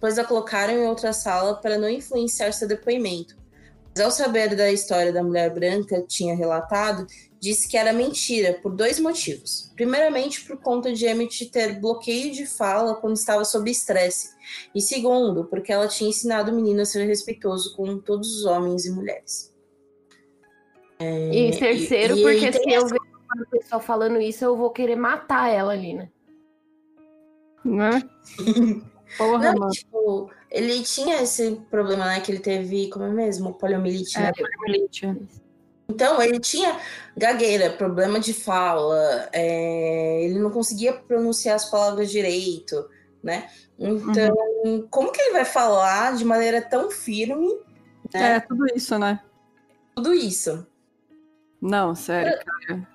pois 0.00 0.18
a 0.18 0.24
colocaram 0.24 0.74
em 0.74 0.86
outra 0.86 1.12
sala 1.12 1.54
para 1.56 1.78
não 1.78 1.88
influenciar 1.88 2.52
seu 2.52 2.66
depoimento. 2.66 3.36
Ao 4.00 4.10
saber 4.10 4.56
da 4.56 4.70
história 4.70 5.12
da 5.12 5.22
mulher 5.22 5.52
branca 5.52 6.02
tinha 6.08 6.34
relatado, 6.34 7.06
disse 7.38 7.68
que 7.68 7.76
era 7.76 7.92
mentira 7.92 8.58
por 8.62 8.74
dois 8.74 8.98
motivos. 8.98 9.70
Primeiramente, 9.74 10.44
por 10.44 10.56
conta 10.58 10.92
de 10.92 11.04
Emmett 11.04 11.46
ter 11.50 11.80
bloqueio 11.80 12.32
de 12.32 12.46
fala 12.46 12.94
quando 12.94 13.16
estava 13.16 13.44
sob 13.44 13.70
estresse. 13.70 14.30
E 14.74 14.80
segundo, 14.80 15.44
porque 15.44 15.72
ela 15.72 15.88
tinha 15.88 16.08
ensinado 16.08 16.52
o 16.52 16.54
menino 16.54 16.80
a 16.80 16.84
ser 16.86 17.04
respeitoso 17.04 17.76
com 17.76 17.98
todos 17.98 18.38
os 18.38 18.44
homens 18.46 18.86
e 18.86 18.92
mulheres. 18.92 19.52
É, 20.98 21.34
e 21.34 21.58
terceiro, 21.58 22.16
e, 22.16 22.22
porque 22.22 22.48
e 22.48 22.52
se 22.52 22.70
eu 22.70 22.86
ver 22.86 23.00
uma 23.34 23.46
pessoa 23.46 23.80
falando 23.80 24.20
isso, 24.20 24.44
eu 24.44 24.56
vou 24.56 24.70
querer 24.70 24.94
matar 24.94 25.50
ela 25.50 25.72
ali, 25.72 25.94
né? 25.94 26.08
Né? 27.64 28.02
Porra, 29.18 29.52
Não, 29.52 29.68
tipo, 29.70 30.30
ele 30.52 30.82
tinha 30.82 31.22
esse 31.22 31.58
problema, 31.70 32.04
né? 32.04 32.20
Que 32.20 32.30
ele 32.30 32.38
teve, 32.38 32.90
como 32.90 33.06
é 33.06 33.10
mesmo? 33.10 33.54
Poliomielite, 33.54 34.18
é, 34.18 34.20
né? 34.20 34.32
poliomielite. 34.32 35.16
Então, 35.88 36.22
ele 36.22 36.38
tinha 36.38 36.78
gagueira, 37.16 37.70
problema 37.70 38.20
de 38.20 38.34
fala, 38.34 39.28
é, 39.32 40.24
ele 40.24 40.38
não 40.38 40.50
conseguia 40.50 40.92
pronunciar 40.92 41.56
as 41.56 41.70
palavras 41.70 42.10
direito, 42.10 42.88
né? 43.22 43.48
Então, 43.78 44.34
uhum. 44.64 44.86
como 44.90 45.10
que 45.10 45.20
ele 45.20 45.32
vai 45.32 45.44
falar 45.44 46.16
de 46.16 46.24
maneira 46.24 46.60
tão 46.60 46.90
firme? 46.90 47.48
Né? 48.12 48.36
É, 48.36 48.40
tudo 48.40 48.66
isso, 48.74 48.98
né? 48.98 49.20
Tudo 49.96 50.12
isso. 50.12 50.66
Não, 51.60 51.94
sério, 51.94 52.38
cara. 52.44 52.88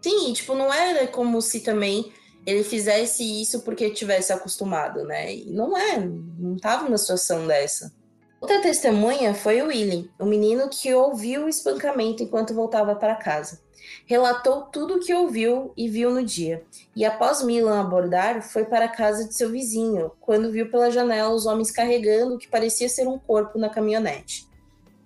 Sim, 0.00 0.32
tipo, 0.32 0.54
não 0.54 0.72
era 0.72 1.06
como 1.06 1.40
se 1.40 1.60
também 1.60 2.12
ele 2.46 2.62
fizesse 2.62 3.22
isso 3.22 3.60
porque 3.62 3.90
tivesse 3.90 4.32
acostumado, 4.32 5.04
né? 5.04 5.34
E 5.34 5.50
não 5.50 5.76
é, 5.76 5.98
não 5.98 6.56
tava 6.56 6.84
numa 6.84 6.98
situação 6.98 7.46
dessa. 7.46 7.92
Outra 8.40 8.60
testemunha 8.60 9.34
foi 9.34 9.62
o 9.62 9.68
William, 9.68 10.04
o 10.18 10.26
menino 10.26 10.68
que 10.68 10.92
ouviu 10.92 11.44
o 11.44 11.48
espancamento 11.48 12.22
enquanto 12.22 12.52
voltava 12.52 12.94
para 12.94 13.14
casa. 13.14 13.62
Relatou 14.06 14.62
tudo 14.62 14.96
o 14.96 15.00
que 15.00 15.14
ouviu 15.14 15.72
e 15.76 15.88
viu 15.88 16.10
no 16.10 16.22
dia. 16.22 16.62
E 16.94 17.06
após 17.06 17.42
Milan 17.42 17.80
abordar, 17.80 18.42
foi 18.42 18.64
para 18.64 18.84
a 18.84 18.88
casa 18.88 19.26
de 19.26 19.34
seu 19.34 19.50
vizinho, 19.50 20.10
quando 20.20 20.52
viu 20.52 20.70
pela 20.70 20.90
janela 20.90 21.30
os 21.30 21.46
homens 21.46 21.70
carregando 21.70 22.34
o 22.34 22.38
que 22.38 22.48
parecia 22.48 22.88
ser 22.88 23.08
um 23.08 23.18
corpo 23.18 23.58
na 23.58 23.70
caminhonete. 23.70 24.46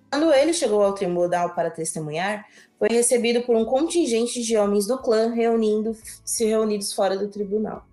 Quando 0.09 0.33
ele 0.33 0.53
chegou 0.53 0.81
ao 0.81 0.93
tribunal 0.93 1.53
para 1.53 1.69
testemunhar, 1.69 2.45
foi 2.79 2.89
recebido 2.89 3.43
por 3.43 3.55
um 3.55 3.65
contingente 3.65 4.41
de 4.41 4.57
homens 4.57 4.87
do 4.87 4.97
clã 4.97 5.31
reunindo, 5.31 5.95
se 6.25 6.45
reunidos 6.45 6.93
fora 6.93 7.17
do 7.17 7.27
tribunal. 7.27 7.85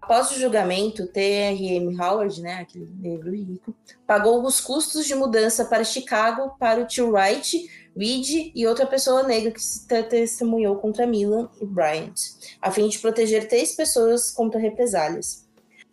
Após 0.00 0.32
o 0.32 0.38
julgamento, 0.38 1.06
T.R.M. 1.06 1.96
Howard, 2.00 2.40
né, 2.42 2.54
aquele 2.54 2.90
negro 3.00 3.30
rico, 3.32 3.74
pagou 4.06 4.44
os 4.44 4.60
custos 4.60 5.06
de 5.06 5.14
mudança 5.14 5.64
para 5.64 5.84
Chicago 5.84 6.56
para 6.58 6.80
o 6.80 6.86
tio 6.86 7.12
Wright, 7.12 7.68
Reed 7.96 8.52
e 8.54 8.66
outra 8.66 8.84
pessoa 8.84 9.22
negra 9.22 9.52
que 9.52 9.62
se 9.62 9.86
testemunhou 9.86 10.76
contra 10.76 11.06
Milan 11.06 11.48
e 11.60 11.64
Bryant, 11.64 12.14
a 12.60 12.70
fim 12.70 12.88
de 12.88 12.98
proteger 12.98 13.48
três 13.48 13.76
pessoas 13.76 14.30
contra 14.30 14.60
represálias. 14.60 15.46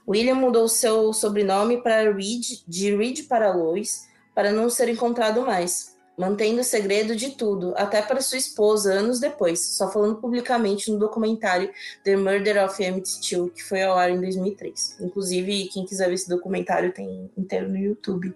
William 0.07 0.35
mudou 0.35 0.67
seu 0.67 1.13
sobrenome 1.13 1.83
para 1.83 2.11
Reed, 2.11 2.63
de 2.67 2.95
Reed 2.95 3.27
para 3.27 3.53
Lois, 3.53 4.08
para 4.33 4.51
não 4.51 4.69
ser 4.69 4.89
encontrado 4.89 5.41
mais 5.45 5.97
mantendo 6.19 6.59
o 6.59 6.63
segredo 6.65 7.15
de 7.15 7.29
tudo, 7.29 7.73
até 7.77 8.01
para 8.01 8.19
sua 8.19 8.37
esposa, 8.37 8.91
anos 8.91 9.21
depois, 9.21 9.77
só 9.77 9.89
falando 9.89 10.17
publicamente 10.17 10.91
no 10.91 10.99
documentário 10.99 11.71
The 12.03 12.17
Murder 12.17 12.65
of 12.65 12.83
Emmett 12.83 13.21
Till, 13.21 13.49
que 13.49 13.63
foi 13.63 13.83
ao 13.83 13.97
ar 13.97 14.11
em 14.11 14.19
2003. 14.19 14.97
Inclusive, 14.99 15.69
quem 15.69 15.85
quiser 15.85 16.09
ver 16.09 16.15
esse 16.15 16.27
documentário 16.27 16.91
tem 16.91 17.31
inteiro 17.37 17.69
no 17.69 17.77
YouTube. 17.77 18.35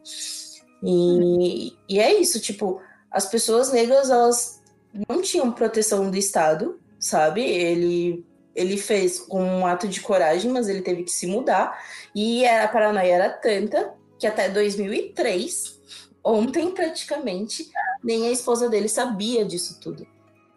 E, 0.81 1.73
e 1.89 1.99
é 1.99 2.13
isso, 2.13 2.39
tipo, 2.39 2.81
as 3.11 3.25
pessoas 3.25 3.69
negras, 3.73 4.09
elas 4.09 4.61
não 5.09 5.21
tinham 5.21 5.51
proteção 5.51 6.09
do 6.09 6.15
Estado, 6.15 6.79
sabe? 6.97 7.41
Ele 7.41 8.25
ele 8.55 8.77
fez 8.77 9.19
com 9.19 9.43
um 9.43 9.65
ato 9.65 9.87
de 9.87 9.99
coragem, 9.99 10.51
mas 10.51 10.69
ele 10.69 10.83
teve 10.83 11.03
que 11.03 11.11
se 11.11 11.25
mudar. 11.25 11.75
E 12.13 12.45
a 12.45 12.67
paranoia 12.67 13.11
era 13.11 13.29
tanta 13.29 13.95
que 14.19 14.27
até 14.27 14.47
2003 14.47 15.81
ontem, 16.23 16.71
praticamente, 16.71 17.69
nem 18.03 18.27
a 18.27 18.31
esposa 18.31 18.69
dele 18.69 18.87
sabia 18.87 19.43
disso 19.43 19.79
tudo. 19.79 20.07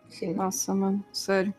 Sim. 0.09 0.35
Nossa, 0.35 0.75
mano, 0.75 1.05
sério. 1.13 1.55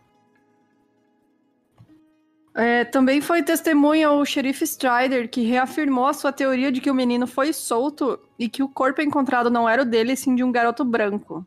É, 2.55 2.83
também 2.85 3.21
foi 3.21 3.43
testemunha 3.43 4.09
o 4.09 4.25
xerife 4.25 4.65
Strider, 4.65 5.29
que 5.29 5.43
reafirmou 5.43 6.07
a 6.07 6.13
sua 6.13 6.31
teoria 6.31 6.71
de 6.71 6.81
que 6.81 6.89
o 6.89 6.95
menino 6.95 7.27
foi 7.27 7.53
solto 7.53 8.19
e 8.39 8.49
que 8.49 8.63
o 8.63 8.67
corpo 8.67 8.99
encontrado 8.99 9.51
não 9.51 9.69
era 9.69 9.83
o 9.83 9.85
dele, 9.85 10.15
sim 10.15 10.33
de 10.33 10.43
um 10.43 10.51
garoto 10.51 10.83
branco. 10.83 11.45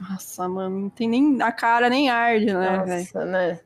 Nossa, 0.00 0.48
mano, 0.48 0.80
não 0.80 0.90
tem 0.90 1.08
nem 1.08 1.40
a 1.40 1.52
cara 1.52 1.88
nem 1.88 2.10
arde, 2.10 2.46
né? 2.46 2.76
Nossa, 2.76 3.20
véio? 3.20 3.30
né? 3.30 3.60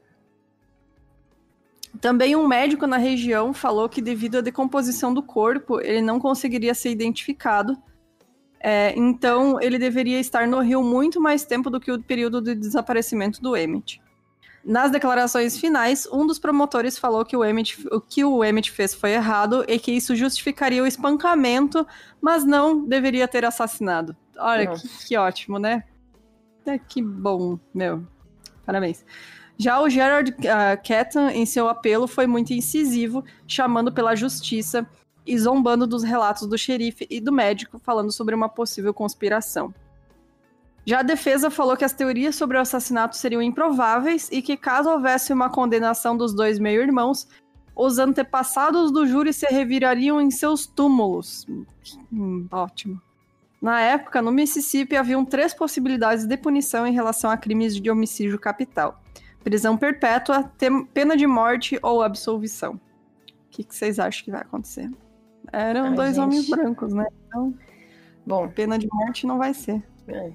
Também 2.00 2.36
um 2.36 2.46
médico 2.46 2.86
na 2.86 2.96
região 2.96 3.52
falou 3.52 3.88
que, 3.88 4.00
devido 4.00 4.38
à 4.38 4.40
decomposição 4.40 5.12
do 5.12 5.22
corpo, 5.22 5.80
ele 5.80 6.02
não 6.02 6.20
conseguiria 6.20 6.74
ser 6.74 6.90
identificado. 6.90 7.76
É, 8.60 8.92
então, 8.96 9.60
ele 9.60 9.78
deveria 9.78 10.20
estar 10.20 10.46
no 10.46 10.60
rio 10.60 10.82
muito 10.82 11.20
mais 11.20 11.44
tempo 11.44 11.70
do 11.70 11.80
que 11.80 11.90
o 11.90 12.02
período 12.02 12.40
de 12.40 12.54
desaparecimento 12.54 13.40
do 13.40 13.56
Emmett. 13.56 14.00
Nas 14.64 14.90
declarações 14.90 15.58
finais, 15.58 16.06
um 16.12 16.26
dos 16.26 16.38
promotores 16.38 16.98
falou 16.98 17.24
que 17.24 17.36
o, 17.36 17.44
Emmett, 17.44 17.86
o 17.90 18.00
que 18.00 18.24
o 18.24 18.44
Emmett 18.44 18.70
fez 18.70 18.92
foi 18.92 19.12
errado 19.12 19.64
e 19.66 19.78
que 19.78 19.92
isso 19.92 20.14
justificaria 20.14 20.82
o 20.82 20.86
espancamento, 20.86 21.86
mas 22.20 22.44
não 22.44 22.84
deveria 22.84 23.26
ter 23.26 23.44
assassinado. 23.44 24.16
Olha, 24.36 24.66
que, 24.66 25.06
que, 25.06 25.16
ótimo, 25.16 25.58
né? 25.58 25.84
É, 26.66 26.78
que 26.78 27.00
bom, 27.00 27.58
meu. 27.72 28.06
Parabéns. 28.66 29.04
Já 29.58 29.80
o 29.80 29.90
Gerard 29.90 30.30
uh, 30.30 30.86
Catton, 30.86 31.30
em 31.30 31.44
seu 31.44 31.68
apelo, 31.68 32.06
foi 32.06 32.28
muito 32.28 32.52
incisivo, 32.52 33.24
chamando 33.44 33.92
pela 33.92 34.14
justiça 34.14 34.88
e 35.26 35.36
zombando 35.36 35.84
dos 35.84 36.04
relatos 36.04 36.46
do 36.46 36.56
xerife 36.56 37.08
e 37.10 37.20
do 37.20 37.32
médico, 37.32 37.76
falando 37.80 38.12
sobre 38.12 38.36
uma 38.36 38.48
possível 38.48 38.94
conspiração. 38.94 39.74
Já 40.86 41.00
a 41.00 41.02
defesa 41.02 41.50
falou 41.50 41.76
que 41.76 41.84
as 41.84 41.92
teorias 41.92 42.36
sobre 42.36 42.56
o 42.56 42.60
assassinato 42.60 43.16
seriam 43.16 43.42
improváveis 43.42 44.28
e 44.30 44.40
que, 44.40 44.56
caso 44.56 44.90
houvesse 44.90 45.32
uma 45.32 45.50
condenação 45.50 46.16
dos 46.16 46.32
dois 46.32 46.60
meio-irmãos, 46.60 47.28
os 47.74 47.98
antepassados 47.98 48.92
do 48.92 49.06
júri 49.06 49.32
se 49.32 49.46
revirariam 49.46 50.20
em 50.20 50.30
seus 50.30 50.66
túmulos. 50.66 51.46
Hum, 52.12 52.46
ótimo. 52.50 53.02
Na 53.60 53.80
época, 53.80 54.22
no 54.22 54.30
Mississippi, 54.30 54.96
haviam 54.96 55.24
três 55.24 55.52
possibilidades 55.52 56.24
de 56.24 56.36
punição 56.36 56.86
em 56.86 56.92
relação 56.92 57.28
a 57.28 57.36
crimes 57.36 57.74
de 57.74 57.90
homicídio 57.90 58.38
capital 58.38 59.02
prisão 59.48 59.78
perpétua, 59.78 60.52
pena 60.92 61.16
de 61.16 61.26
morte 61.26 61.78
ou 61.82 62.02
absolvição. 62.02 62.74
O 62.74 62.80
que, 63.50 63.64
que 63.64 63.74
vocês 63.74 63.98
acham 63.98 64.22
que 64.22 64.30
vai 64.30 64.42
acontecer? 64.42 64.90
Eram 65.50 65.86
Ai, 65.86 65.94
dois 65.94 66.16
gente. 66.16 66.22
homens 66.22 66.50
brancos, 66.50 66.92
né? 66.92 67.06
Então, 67.26 67.54
bom, 68.26 68.46
pena 68.46 68.78
de 68.78 68.86
morte 68.92 69.26
não 69.26 69.38
vai 69.38 69.54
ser. 69.54 69.82
É. 70.06 70.32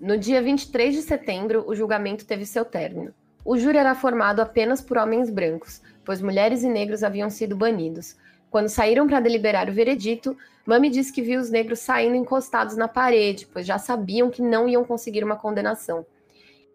No 0.00 0.16
dia 0.16 0.40
23 0.40 0.94
de 0.94 1.02
setembro, 1.02 1.62
o 1.68 1.74
julgamento 1.74 2.24
teve 2.24 2.46
seu 2.46 2.64
término. 2.64 3.12
O 3.44 3.58
júri 3.58 3.76
era 3.76 3.94
formado 3.94 4.40
apenas 4.40 4.80
por 4.80 4.96
homens 4.96 5.28
brancos, 5.28 5.82
pois 6.02 6.22
mulheres 6.22 6.62
e 6.62 6.68
negros 6.68 7.04
haviam 7.04 7.28
sido 7.28 7.54
banidos. 7.54 8.16
Quando 8.50 8.70
saíram 8.70 9.06
para 9.06 9.20
deliberar 9.20 9.68
o 9.68 9.74
veredito, 9.74 10.34
Mami 10.64 10.88
disse 10.88 11.12
que 11.12 11.20
viu 11.20 11.38
os 11.38 11.50
negros 11.50 11.80
saindo 11.80 12.16
encostados 12.16 12.78
na 12.78 12.88
parede, 12.88 13.46
pois 13.52 13.66
já 13.66 13.76
sabiam 13.76 14.30
que 14.30 14.40
não 14.40 14.66
iam 14.66 14.84
conseguir 14.84 15.22
uma 15.22 15.36
condenação. 15.36 16.06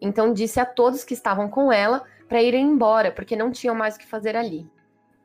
Então 0.00 0.32
disse 0.32 0.58
a 0.58 0.64
todos 0.64 1.04
que 1.04 1.14
estavam 1.14 1.48
com 1.48 1.72
ela 1.72 2.04
para 2.28 2.42
irem 2.42 2.64
embora, 2.64 3.10
porque 3.10 3.36
não 3.36 3.50
tinham 3.50 3.74
mais 3.74 3.96
o 3.96 3.98
que 3.98 4.06
fazer 4.06 4.36
ali. 4.36 4.70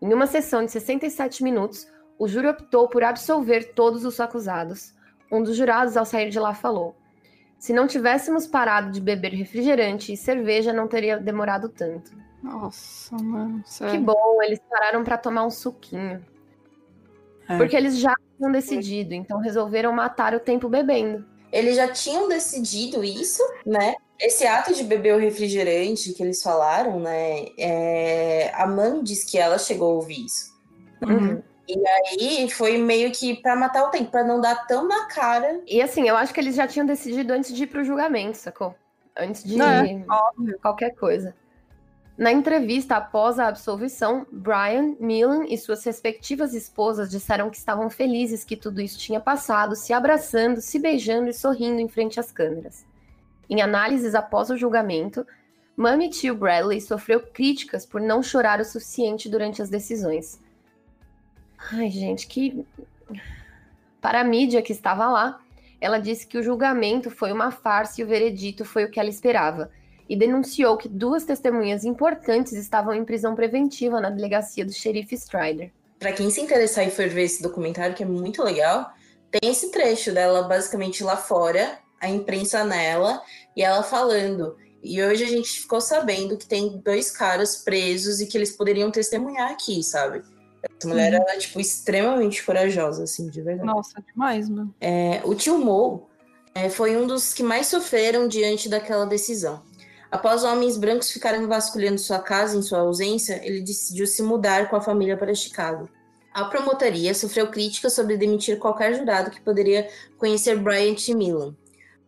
Em 0.02 0.14
uma 0.14 0.28
sessão 0.28 0.66
de 0.66 0.72
67 0.72 1.44
minutos, 1.44 1.88
o 2.18 2.28
júri 2.28 2.48
optou 2.48 2.88
por 2.88 3.04
absolver 3.04 3.74
todos 3.74 4.06
os 4.06 4.20
acusados. 4.20 4.94
Um 5.32 5.42
dos 5.42 5.56
jurados, 5.56 5.98
ao 5.98 6.06
sair 6.06 6.30
de 6.30 6.40
lá, 6.40 6.54
falou: 6.54 6.96
Se 7.58 7.74
não 7.74 7.88
tivéssemos 7.88 8.48
parado 8.48 8.92
de 8.92 9.02
beber 9.02 9.34
refrigerante 9.34 10.12
e 10.14 10.18
cerveja, 10.18 10.74
não 10.74 10.88
teria 10.88 11.18
demorado 11.18 11.70
tanto. 11.70 12.12
Nossa, 12.42 13.16
mano. 13.18 13.62
Sério. 13.66 13.94
Que 13.94 14.00
bom, 14.00 14.42
eles 14.44 14.60
pararam 14.70 15.04
para 15.04 15.18
tomar 15.18 15.46
um 15.46 15.50
suquinho. 15.50 16.24
É. 17.48 17.58
Porque 17.58 17.76
eles 17.76 17.98
já 17.98 18.14
tinham 18.38 18.52
decidido, 18.52 19.14
então 19.14 19.40
resolveram 19.40 19.92
matar 19.92 20.34
o 20.34 20.40
tempo 20.40 20.70
bebendo. 20.70 21.26
Eles 21.56 21.78
já 21.78 21.88
tinham 21.88 22.28
decidido 22.28 23.02
isso, 23.02 23.42
né? 23.66 23.96
Esse 24.20 24.46
ato 24.46 24.74
de 24.74 24.84
beber 24.84 25.16
o 25.16 25.18
refrigerante 25.18 26.12
que 26.12 26.22
eles 26.22 26.44
falaram, 26.44 27.00
né? 27.00 27.46
É... 27.58 28.52
A 28.56 28.68
mãe 28.68 29.02
diz 29.02 29.24
que 29.24 29.38
ela 29.38 29.58
chegou 29.58 29.92
a 29.92 29.94
ouvir 29.94 30.26
isso. 30.26 30.54
Uhum. 31.02 31.42
E 31.66 31.88
aí 31.88 32.50
foi 32.50 32.78
meio 32.78 33.10
que 33.10 33.42
para 33.42 33.56
matar 33.56 33.86
o 33.86 33.90
tempo, 33.90 34.12
para 34.12 34.26
não 34.26 34.42
dar 34.42 34.68
tão 34.68 34.86
na 34.86 35.06
cara. 35.06 35.62
E 35.66 35.82
assim, 35.82 36.10
eu 36.10 36.18
acho 36.18 36.34
que 36.34 36.42
eles 36.42 36.56
já 36.56 36.68
tinham 36.68 36.86
decidido 36.86 37.32
antes 37.32 37.54
de 37.54 37.64
ir 37.64 37.68
pro 37.68 37.86
julgamento, 37.86 38.38
sacou? 38.38 38.76
Antes 39.18 39.42
de 39.42 39.60
é, 39.62 40.04
qualquer 40.62 40.94
coisa. 40.96 41.34
Na 42.18 42.32
entrevista 42.32 42.96
após 42.96 43.40
a 43.40 43.48
absolvição, 43.48 44.26
Brian, 44.32 44.96
Milan 45.02 45.46
e 45.50 45.58
suas 45.58 45.84
respectivas 45.84 46.54
esposas 46.54 47.10
disseram 47.10 47.50
que 47.50 47.58
estavam 47.58 47.90
felizes 47.90 48.46
que 48.46 48.56
tudo 48.56 48.80
isso 48.80 48.98
tinha 48.98 49.20
passado, 49.20 49.76
se 49.76 49.92
abraçando, 49.92 50.62
se 50.62 50.80
beijando 50.80 51.30
e 51.30 51.34
sorrindo 51.34 51.82
em 51.82 51.90
frente 51.90 52.18
às 52.18 52.32
câmeras. 52.32 52.86
Em 53.50 53.62
análises 53.62 54.16
após 54.16 54.50
o 54.50 54.58
julgamento, 54.58 55.28
Mami 55.76 56.10
Tio 56.10 56.36
Bradley 56.36 56.80
sofreu 56.80 57.20
críticas 57.20 57.86
por 57.86 58.00
não 58.00 58.24
chorar 58.24 58.62
o 58.62 58.66
suficiente 58.66 59.28
durante 59.28 59.62
as 59.62 59.70
decisões. 59.70 60.40
Ai, 61.72 61.90
gente, 61.90 62.28
que. 62.28 62.66
Para 64.00 64.22
a 64.22 64.24
mídia 64.24 64.62
que 64.62 64.72
estava 64.72 65.10
lá, 65.10 65.42
ela 65.82 66.00
disse 66.00 66.26
que 66.26 66.38
o 66.38 66.44
julgamento 66.44 67.12
foi 67.12 67.32
uma 67.34 67.52
farsa 67.52 68.00
e 68.00 68.04
o 68.04 68.08
veredito 68.08 68.64
foi 68.64 68.86
o 68.86 68.92
que 68.92 69.00
ela 69.00 69.10
esperava, 69.10 69.70
e 70.08 70.16
denunciou 70.16 70.78
que 70.78 70.88
duas 70.88 71.24
testemunhas 71.24 71.84
importantes 71.84 72.54
estavam 72.54 72.94
em 72.94 73.06
prisão 73.06 73.36
preventiva 73.36 74.00
na 74.00 74.10
delegacia 74.10 74.66
do 74.66 74.74
xerife 74.74 75.16
Strider. 75.16 75.72
Para 76.00 76.12
quem 76.12 76.30
se 76.30 76.42
interessar 76.42 76.86
e 76.88 76.92
for 76.92 77.08
ver 77.08 77.24
esse 77.24 77.42
documentário, 77.42 77.96
que 77.96 78.04
é 78.04 78.06
muito 78.06 78.44
legal, 78.44 78.92
tem 79.32 79.50
esse 79.50 79.72
trecho 79.72 80.12
dela 80.12 80.44
basicamente 80.44 81.04
lá 81.04 81.18
fora, 81.18 81.80
a 82.00 82.10
imprensa 82.10 82.64
nela 82.64 83.22
e 83.56 83.64
ela 83.64 83.84
falando. 83.84 84.56
E 84.84 85.02
hoje 85.02 85.24
a 85.24 85.28
gente 85.28 85.62
ficou 85.62 85.82
sabendo 85.82 86.38
que 86.38 86.46
tem 86.46 86.78
dois 86.78 87.10
caras 87.10 87.58
presos 87.58 88.22
e 88.22 88.28
que 88.28 88.38
eles 88.38 88.52
poderiam 88.52 88.92
testemunhar 88.92 89.52
aqui, 89.52 89.82
sabe? 89.82 90.22
Essa 90.62 90.88
mulher 90.88 91.14
uhum. 91.14 91.22
era, 91.28 91.40
tipo, 91.40 91.60
extremamente 91.60 92.44
corajosa, 92.44 93.04
assim, 93.04 93.28
de 93.30 93.42
verdade. 93.42 93.68
Nossa, 93.68 94.02
demais, 94.02 94.50
mano. 94.50 94.74
É, 94.80 95.22
o 95.24 95.34
tio 95.34 95.58
Mo 95.58 96.08
é, 96.54 96.70
foi 96.70 96.96
um 96.96 97.08
dos 97.08 97.34
que 97.34 97.44
mais 97.44 97.68
sofreram 97.68 98.28
diante 98.28 98.70
daquela 98.70 99.06
decisão. 99.06 99.64
Após 100.16 100.46
homens 100.46 100.78
brancos 100.78 101.12
ficarem 101.12 101.46
vasculhando 101.46 102.00
sua 102.00 102.20
casa 102.20 102.56
em 102.56 102.62
sua 102.62 102.80
ausência, 102.80 103.42
ele 103.44 103.60
decidiu 103.60 104.08
se 104.08 104.24
mudar 104.24 104.70
com 104.70 104.78
a 104.78 104.82
família 104.82 105.18
para 105.18 105.36
Chicago. 105.36 105.90
A 106.34 106.46
promotoria 106.46 107.14
sofreu 107.14 107.48
críticas 107.48 107.92
sobre 107.92 108.16
demitir 108.16 108.58
qualquer 108.58 108.96
jurado 108.96 109.30
que 109.30 109.42
poderia 109.42 109.90
conhecer 110.18 110.56
Bryant 110.56 111.10
Millan. 111.10 111.54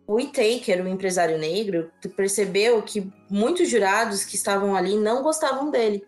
O 0.08 0.14
Whittaker, 0.14 0.86
o 0.86 0.88
empresário 0.88 1.38
negro, 1.38 1.92
percebeu 2.16 2.82
que 2.82 3.12
muitos 3.30 3.70
jurados 3.70 4.24
que 4.24 4.38
estavam 4.38 4.74
ali 4.74 4.96
não 4.96 5.22
gostavam 5.22 5.70
dele. 5.70 6.08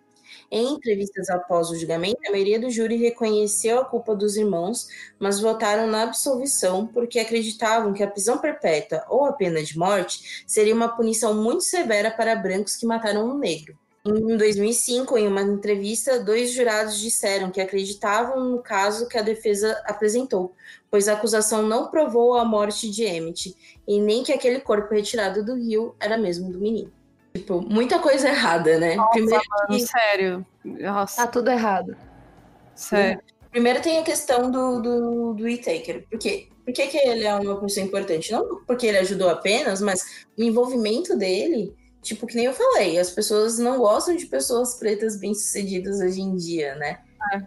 Em 0.51 0.73
entrevistas 0.73 1.29
após 1.29 1.69
o 1.69 1.75
julgamento, 1.75 2.17
a 2.27 2.31
maioria 2.31 2.59
do 2.59 2.71
júri 2.71 2.95
reconheceu 2.95 3.79
a 3.79 3.85
culpa 3.85 4.15
dos 4.15 4.35
irmãos, 4.35 4.87
mas 5.19 5.39
votaram 5.39 5.85
na 5.85 6.01
absolvição 6.01 6.87
porque 6.87 7.19
acreditavam 7.19 7.93
que 7.93 8.01
a 8.01 8.09
prisão 8.09 8.39
perpétua 8.39 9.05
ou 9.09 9.25
a 9.25 9.33
pena 9.33 9.61
de 9.61 9.77
morte 9.77 10.43
seria 10.47 10.73
uma 10.73 10.89
punição 10.89 11.35
muito 11.35 11.63
severa 11.63 12.09
para 12.09 12.35
brancos 12.35 12.75
que 12.75 12.85
mataram 12.87 13.29
um 13.29 13.37
negro. 13.37 13.77
Em 14.03 14.37
2005, 14.37 15.17
em 15.19 15.27
uma 15.27 15.41
entrevista, 15.41 16.19
dois 16.19 16.51
jurados 16.51 16.97
disseram 16.97 17.51
que 17.51 17.61
acreditavam 17.61 18.43
no 18.43 18.59
caso 18.59 19.07
que 19.07 19.19
a 19.19 19.21
defesa 19.21 19.79
apresentou, 19.85 20.55
pois 20.89 21.07
a 21.07 21.13
acusação 21.13 21.61
não 21.61 21.91
provou 21.91 22.33
a 22.35 22.43
morte 22.43 22.89
de 22.89 23.03
Emmett 23.03 23.55
e 23.87 23.99
nem 24.01 24.23
que 24.23 24.31
aquele 24.31 24.61
corpo 24.61 24.93
retirado 24.93 25.45
do 25.45 25.53
rio 25.53 25.95
era 25.99 26.17
mesmo 26.17 26.51
do 26.51 26.57
menino. 26.57 26.91
Tipo, 27.39 27.61
muita 27.61 27.99
coisa 27.99 28.27
errada, 28.27 28.77
né? 28.77 28.95
Nossa, 28.95 29.11
Primeiro 29.11 29.43
mano, 29.49 29.67
que... 29.69 29.87
sério. 29.87 30.45
Nossa. 30.63 31.21
Tá 31.21 31.27
tudo 31.27 31.49
errado. 31.49 31.95
Sério. 32.75 33.21
Primeiro 33.49 33.81
tem 33.81 33.97
a 33.97 34.03
questão 34.03 34.51
do, 34.51 34.81
do, 34.81 35.33
do 35.33 35.47
E-Taker. 35.47 36.05
Por 36.09 36.19
quê? 36.19 36.49
Por 36.65 36.73
que, 36.73 36.87
que 36.87 36.97
ele 36.97 37.25
é 37.25 37.33
uma 37.33 37.59
pessoa 37.59 37.85
importante? 37.85 38.31
Não 38.31 38.61
porque 38.65 38.85
ele 38.85 38.99
ajudou 38.99 39.29
apenas, 39.29 39.81
mas 39.81 40.25
o 40.37 40.43
envolvimento 40.43 41.17
dele, 41.17 41.73
tipo, 42.01 42.27
que 42.27 42.35
nem 42.35 42.45
eu 42.45 42.53
falei, 42.53 42.99
as 42.99 43.09
pessoas 43.09 43.57
não 43.57 43.79
gostam 43.79 44.15
de 44.15 44.27
pessoas 44.27 44.75
pretas 44.75 45.17
bem-sucedidas 45.17 45.99
hoje 45.99 46.21
em 46.21 46.35
dia, 46.35 46.75
né? 46.75 46.99
É. 47.33 47.41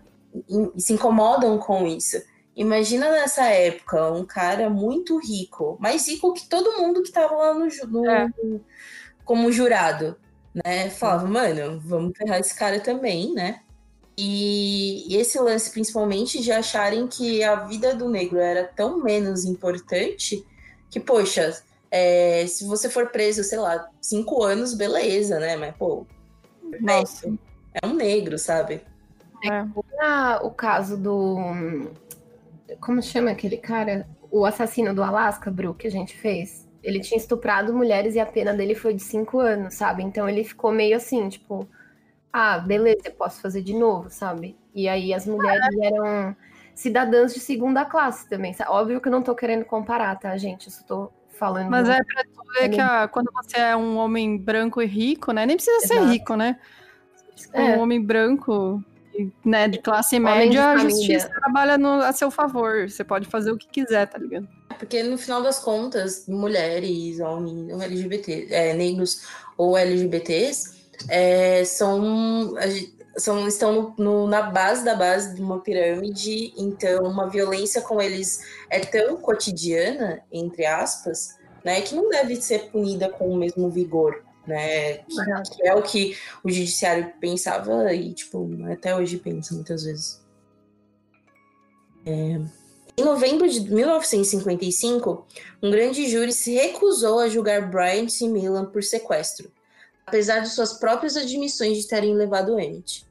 E, 0.49 0.71
e 0.75 0.81
se 0.81 0.95
incomodam 0.95 1.57
com 1.59 1.87
isso. 1.87 2.21
Imagina 2.57 3.11
nessa 3.11 3.45
época 3.45 4.11
um 4.13 4.25
cara 4.25 4.69
muito 4.69 5.19
rico, 5.19 5.77
mais 5.81 6.09
rico 6.09 6.35
que 6.35 6.49
todo 6.49 6.79
mundo 6.79 7.03
que 7.03 7.13
tava 7.13 7.35
lá 7.35 7.55
no, 7.55 7.67
no, 7.89 8.11
é 8.11 8.29
como 9.25 9.53
jurado, 9.53 10.17
né? 10.55 10.91
Falava, 10.91 11.27
mano, 11.27 11.81
vamos 11.81 12.17
ferrar 12.17 12.41
esse 12.41 12.55
cara 12.55 12.81
também, 12.81 13.33
né? 13.35 13.61
E, 14.17 15.05
e, 15.09 15.17
esse 15.17 15.39
lance, 15.39 15.71
principalmente, 15.71 16.43
de 16.43 16.53
acharem 16.53 17.07
que 17.07 17.43
a 17.43 17.57
vida 17.65 17.95
do 17.95 18.09
negro 18.09 18.39
era 18.39 18.65
tão 18.65 19.03
menos 19.03 19.45
importante 19.45 20.45
que, 20.91 21.01
poxa, 21.01 21.63
é, 21.91 22.47
se 22.47 22.65
você 22.65 22.91
for 22.91 23.09
preso, 23.09 23.43
sei 23.43 23.59
lá, 23.59 23.89
cinco 24.01 24.43
anos, 24.43 24.75
beleza, 24.75 25.39
né? 25.39 25.57
Mas, 25.57 25.75
pô, 25.77 26.07
Nossa. 26.81 27.33
é 27.83 27.87
um 27.87 27.95
negro, 27.95 28.39
sabe? 28.39 28.83
É. 29.45 29.65
o 30.43 30.51
caso 30.51 30.97
do. 30.97 31.37
Como 32.81 33.03
chama 33.03 33.31
aquele 33.31 33.57
cara? 33.57 34.07
O 34.31 34.47
assassino 34.47 34.95
do 34.95 35.03
Alasca, 35.03 35.51
Bru, 35.51 35.75
que 35.75 35.87
a 35.87 35.91
gente 35.91 36.17
fez 36.17 36.62
ele 36.83 37.01
tinha 37.01 37.19
estuprado 37.19 37.75
mulheres 37.75 38.15
e 38.15 38.21
a 38.21 38.27
pena 38.27 38.53
dele 38.53 38.75
foi 38.75 38.95
de 38.95 39.03
cinco 39.03 39.39
anos, 39.39 39.75
sabe? 39.75 40.03
Então 40.03 40.29
ele 40.29 40.45
ficou 40.45 40.73
meio 40.73 40.97
assim, 40.97 41.29
tipo, 41.29 41.69
ah, 42.33 42.59
beleza, 42.59 43.03
eu 43.05 43.13
posso 43.13 43.41
fazer 43.41 43.63
de 43.63 43.75
novo, 43.75 44.11
sabe? 44.11 44.57
E 44.75 44.89
aí 44.89 45.15
as 45.15 45.27
mulheres 45.27 45.79
eram 45.81 46.35
cidadãs 46.75 47.35
de 47.35 47.41
segunda 47.41 47.85
classe 47.85 48.29
também. 48.29 48.55
Óbvio 48.67 49.01
que 49.01 49.09
eu 49.09 49.13
não 49.13 49.23
tô 49.23 49.35
querendo 49.35 49.65
comparar, 49.65 50.19
tá, 50.19 50.37
gente? 50.37 50.67
Eu 50.67 50.73
só 50.73 50.83
tô 50.85 51.13
falando. 51.39 51.71
Mas 51.71 51.89
é 51.89 52.03
pra 52.03 52.25
tu 52.25 52.53
ver 52.55 52.69
que 52.71 52.81
a, 52.81 53.07
quando 53.09 53.31
você 53.33 53.59
é 53.59 53.77
um 53.77 53.97
homem 53.97 54.39
branco 54.39 54.81
e 54.81 54.87
rico, 54.87 55.33
né? 55.33 55.45
Nem 55.47 55.57
precisa 55.57 55.85
Exato. 55.85 56.07
ser 56.07 56.13
rico, 56.13 56.37
né? 56.37 56.59
É. 57.53 57.61
Um 57.61 57.81
homem 57.81 58.01
branco, 58.01 58.83
né, 59.45 59.69
de 59.69 59.79
classe 59.79 60.19
média, 60.19 60.71
a 60.71 60.79
justiça 60.79 61.29
trabalha 61.29 61.77
no, 61.77 62.01
a 62.03 62.13
seu 62.13 62.31
favor. 62.31 62.89
Você 62.89 63.05
pode 63.05 63.27
fazer 63.27 63.51
o 63.51 63.59
que 63.59 63.69
quiser, 63.69 64.07
tá 64.07 64.19
ligado? 64.19 64.49
Porque 64.79 65.03
no 65.03 65.17
final 65.17 65.43
das 65.43 65.59
contas, 65.59 66.27
mulheres, 66.27 67.21
homens, 67.21 67.73
ou 67.73 67.83
LGBT, 67.83 68.49
é, 68.51 68.75
negros 68.75 69.23
ou 69.57 69.77
LGBTs 69.77 70.83
é, 71.09 71.65
são, 71.65 72.55
são, 73.17 73.47
estão 73.47 73.73
no, 73.73 73.95
no, 73.99 74.27
na 74.27 74.43
base 74.43 74.85
da 74.85 74.95
base 74.95 75.35
de 75.35 75.43
uma 75.43 75.61
pirâmide, 75.61 76.53
então 76.57 77.05
uma 77.05 77.29
violência 77.29 77.81
com 77.81 78.01
eles 78.01 78.41
é 78.71 78.81
tão 78.81 79.17
cotidiana, 79.17 80.23
entre 80.33 80.67
aspas, 80.67 81.37
né, 81.65 81.81
que 81.81 81.95
não 81.95 82.09
deve 82.09 82.37
ser 82.37 82.71
punida 82.71 83.09
com 83.09 83.29
o 83.29 83.37
mesmo 83.37 83.71
vigor. 83.71 84.25
Né, 84.47 84.99
que 84.99 85.63
é 85.63 85.73
o 85.73 85.83
que 85.83 86.17
o 86.43 86.51
judiciário 86.51 87.13
pensava 87.21 87.95
e 87.95 88.13
tipo 88.13 88.49
até 88.73 88.97
hoje 88.97 89.19
pensa 89.19 89.55
muitas 89.55 89.85
vezes. 89.85 90.21
É... 92.05 92.41
Em 92.95 93.05
novembro 93.05 93.49
de 93.49 93.61
1955, 93.61 95.27
um 95.63 95.71
grande 95.71 96.11
júri 96.11 96.33
se 96.33 96.55
recusou 96.55 97.21
a 97.21 97.29
julgar 97.29 97.71
Bryant 97.71 98.21
e 98.21 98.29
Milan 98.29 98.67
por 98.67 98.83
sequestro, 98.83 99.51
apesar 100.07 100.41
de 100.41 100.51
suas 100.51 100.75
próprias 100.75 101.17
admissões 101.17 101.79
de 101.79 101.89
terem 101.89 102.15
levado 102.15 102.59
Emmett. 102.59 103.07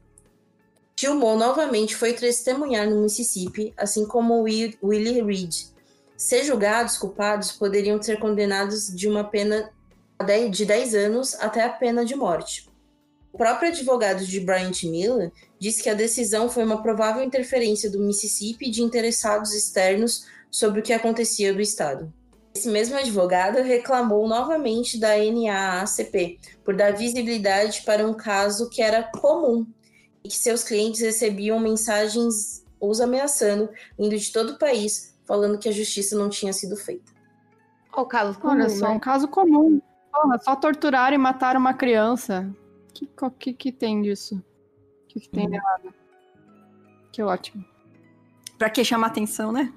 Gilmore 0.96 1.40
novamente 1.40 1.96
foi 1.96 2.14
testemunhar 2.14 2.88
no 2.88 3.02
Mississippi, 3.02 3.74
assim 3.76 4.06
como 4.06 4.44
Willie 4.44 5.22
Reed. 5.24 5.52
Se 6.16 6.44
julgados 6.44 7.00
culpados, 7.00 7.52
poderiam 7.52 8.00
ser 8.00 8.20
condenados 8.20 8.96
de 8.96 9.10
uma 9.10 9.24
pena 9.24 9.72
de 10.50 10.66
10 10.66 10.96
anos 10.96 11.36
até 11.36 11.64
a 11.64 11.70
pena 11.70 12.06
de 12.06 12.16
morte. 12.16 12.70
O 13.34 13.38
próprio 13.38 13.70
advogado 13.70 14.26
de 14.26 14.40
Bryant 14.40 14.84
Miller 14.84 15.32
disse 15.58 15.82
que 15.82 15.90
a 15.90 15.94
decisão 15.94 16.50
foi 16.50 16.64
uma 16.64 16.82
provável 16.82 17.24
interferência 17.24 17.90
do 17.90 18.00
Mississippi 18.00 18.70
de 18.70 18.84
interessados 18.84 19.54
externos 19.54 20.26
sobre 20.50 20.82
o 20.82 20.84
que 20.84 20.92
acontecia 20.92 21.54
do 21.54 21.62
Estado. 21.62 22.14
Esse 22.54 22.70
mesmo 22.70 22.98
advogado 22.98 23.62
reclamou 23.62 24.28
novamente 24.28 25.00
da 25.00 25.18
NAACP 25.18 26.40
por 26.66 26.76
dar 26.76 26.92
visibilidade 26.92 27.84
para 27.84 28.06
um 28.06 28.14
caso 28.14 28.70
que 28.70 28.82
era 28.82 29.04
comum 29.04 29.66
e 30.24 30.28
que 30.28 30.38
seus 30.38 30.62
clientes 30.62 31.00
recebiam 31.00 31.58
mensagens 31.60 32.62
os 32.80 33.00
ameaçando, 33.00 33.70
vindo 33.98 34.18
de 34.18 34.32
todo 34.32 34.54
o 34.54 34.60
país, 34.60 35.16
falando 35.26 35.58
que 35.58 35.70
a 35.70 35.72
justiça 35.72 36.18
não 36.18 36.30
tinha 36.30 36.52
sido 36.52 36.76
feita. 36.76 37.12
O 37.96 38.06
caso 38.06 38.38
comum, 38.40 38.54
Olha 38.54 38.70
só, 38.70 38.90
né? 38.90 38.96
um 38.96 39.00
caso 39.00 39.28
comum. 39.28 39.82
Porra, 40.12 40.40
só 40.40 40.56
torturar 40.56 41.14
e 41.14 41.18
matar 41.18 41.56
uma 41.56 41.74
criança. 41.74 42.54
O 42.90 42.94
que, 42.94 43.10
que, 43.40 43.54
que 43.54 43.72
tem 43.72 44.02
disso? 44.02 44.36
O 44.36 45.08
que, 45.08 45.20
que 45.22 45.30
tem 45.30 45.50
de 45.50 45.56
errado? 45.56 45.94
Que 47.12 47.24
ótimo. 47.24 47.66
Pra 48.58 48.70
que 48.70 48.84
chamar 48.84 49.08
atenção, 49.08 49.52
né? 49.52 49.74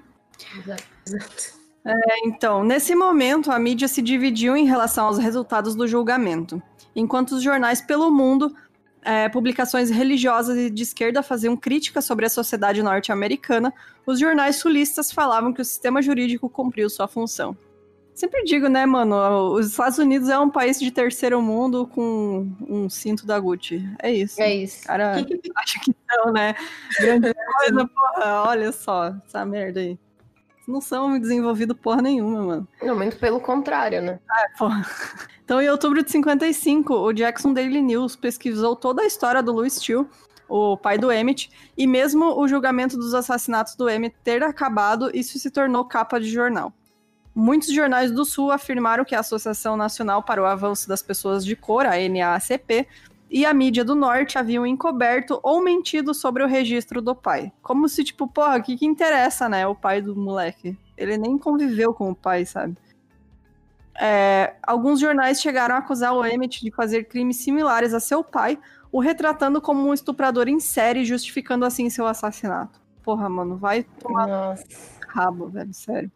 Exato. 0.57 1.55
É, 1.85 2.27
então, 2.27 2.63
nesse 2.63 2.95
momento, 2.95 3.51
a 3.51 3.59
mídia 3.59 3.87
se 3.87 4.01
dividiu 4.01 4.55
em 4.57 4.65
relação 4.65 5.05
aos 5.05 5.17
resultados 5.17 5.75
do 5.75 5.87
julgamento. 5.87 6.61
Enquanto 6.95 7.33
os 7.33 7.43
jornais 7.43 7.81
pelo 7.81 8.09
mundo, 8.09 8.55
é, 9.03 9.29
publicações 9.29 9.89
religiosas 9.91 10.57
e 10.57 10.69
de 10.69 10.81
esquerda 10.81 11.21
faziam 11.21 11.55
críticas 11.55 12.05
sobre 12.05 12.25
a 12.25 12.29
sociedade 12.29 12.81
norte-americana, 12.81 13.71
os 14.05 14.19
jornais 14.19 14.55
sulistas 14.55 15.11
falavam 15.11 15.53
que 15.53 15.61
o 15.61 15.65
sistema 15.65 16.01
jurídico 16.01 16.49
cumpriu 16.49 16.89
sua 16.89 17.07
função. 17.07 17.55
Sempre 18.15 18.45
digo, 18.45 18.69
né, 18.69 18.85
mano? 18.85 19.51
Os 19.51 19.67
Estados 19.67 19.97
Unidos 19.97 20.29
é 20.29 20.39
um 20.39 20.49
país 20.49 20.79
de 20.79 20.89
terceiro 20.89 21.41
mundo 21.41 21.85
com 21.85 22.49
um 22.65 22.89
cinto 22.89 23.25
da 23.25 23.37
Gucci. 23.37 23.85
É 24.01 24.09
isso. 24.09 24.41
É 24.41 24.55
isso. 24.55 24.85
Cara, 24.85 25.15
acho 25.57 25.81
que 25.81 25.93
não, 26.09 26.31
né? 26.31 26.55
Grande 26.97 27.33
coisa, 27.35 27.85
porra. 27.85 28.43
Olha 28.47 28.71
só, 28.71 29.13
essa 29.27 29.45
merda 29.45 29.81
aí. 29.81 29.99
Não 30.65 30.79
são 30.79 31.19
desenvolvidos 31.19 31.77
porra 31.77 32.01
nenhuma, 32.01 32.41
mano. 32.41 32.67
Não, 32.81 32.95
muito 32.95 33.17
pelo 33.17 33.41
contrário, 33.41 34.01
né? 34.01 34.17
Ah, 34.31 34.45
porra. 34.57 34.85
Então, 35.43 35.61
em 35.61 35.69
outubro 35.69 36.01
de 36.01 36.09
55, 36.09 36.93
o 36.93 37.11
Jackson 37.11 37.51
Daily 37.51 37.81
News 37.81 38.15
pesquisou 38.15 38.77
toda 38.77 39.01
a 39.01 39.05
história 39.05 39.43
do 39.43 39.51
Louis 39.51 39.73
Steele, 39.73 40.07
o 40.47 40.77
pai 40.77 40.97
do 40.97 41.11
Emmett, 41.11 41.51
e 41.77 41.85
mesmo 41.85 42.39
o 42.39 42.47
julgamento 42.47 42.95
dos 42.95 43.13
assassinatos 43.13 43.75
do 43.75 43.89
Emmett 43.89 44.15
ter 44.23 44.41
acabado, 44.41 45.11
isso 45.13 45.37
se 45.37 45.51
tornou 45.51 45.83
capa 45.83 46.17
de 46.17 46.29
jornal. 46.29 46.73
Muitos 47.35 47.73
jornais 47.73 48.11
do 48.11 48.23
Sul 48.23 48.49
afirmaram 48.49 49.03
que 49.03 49.13
a 49.13 49.19
Associação 49.19 49.75
Nacional 49.75 50.23
para 50.23 50.41
o 50.41 50.45
Avanço 50.45 50.87
das 50.87 51.01
Pessoas 51.01 51.43
de 51.43 51.53
Cor, 51.53 51.85
a 51.85 51.97
NAACP, 51.97 52.87
e 53.29 53.45
a 53.45 53.53
mídia 53.53 53.83
do 53.83 53.93
Norte 53.93 54.37
haviam 54.37 54.65
encoberto 54.65 55.41
ou 55.43 55.61
mentido 55.61 56.13
sobre 56.13 56.43
o 56.43 56.47
registro 56.47 57.01
do 57.01 57.13
pai. 57.13 57.51
Como 57.61 57.89
se, 57.89 58.05
tipo, 58.05 58.25
porra, 58.25 58.57
o 58.57 58.63
que, 58.63 58.77
que 58.77 58.85
interessa, 58.85 59.49
né? 59.49 59.67
O 59.67 59.75
pai 59.75 60.01
do 60.01 60.15
moleque. 60.15 60.77
Ele 60.95 61.17
nem 61.17 61.37
conviveu 61.37 61.93
com 61.93 62.09
o 62.09 62.15
pai, 62.15 62.45
sabe? 62.45 62.77
É, 63.99 64.55
alguns 64.63 65.01
jornais 65.01 65.41
chegaram 65.41 65.75
a 65.75 65.79
acusar 65.79 66.13
o 66.13 66.25
Emmett 66.25 66.63
de 66.63 66.71
fazer 66.71 67.05
crimes 67.05 67.37
similares 67.37 67.93
a 67.93 67.99
seu 67.99 68.23
pai, 68.23 68.57
o 68.91 69.01
retratando 69.01 69.59
como 69.59 69.85
um 69.85 69.93
estuprador 69.93 70.47
em 70.47 70.61
série, 70.61 71.03
justificando 71.03 71.65
assim 71.65 71.89
seu 71.89 72.07
assassinato. 72.07 72.79
Porra, 73.03 73.27
mano, 73.27 73.57
vai 73.57 73.83
tomar 73.83 74.27
Nossa. 74.27 74.63
rabo, 75.09 75.47
velho, 75.47 75.73
sério. 75.73 76.11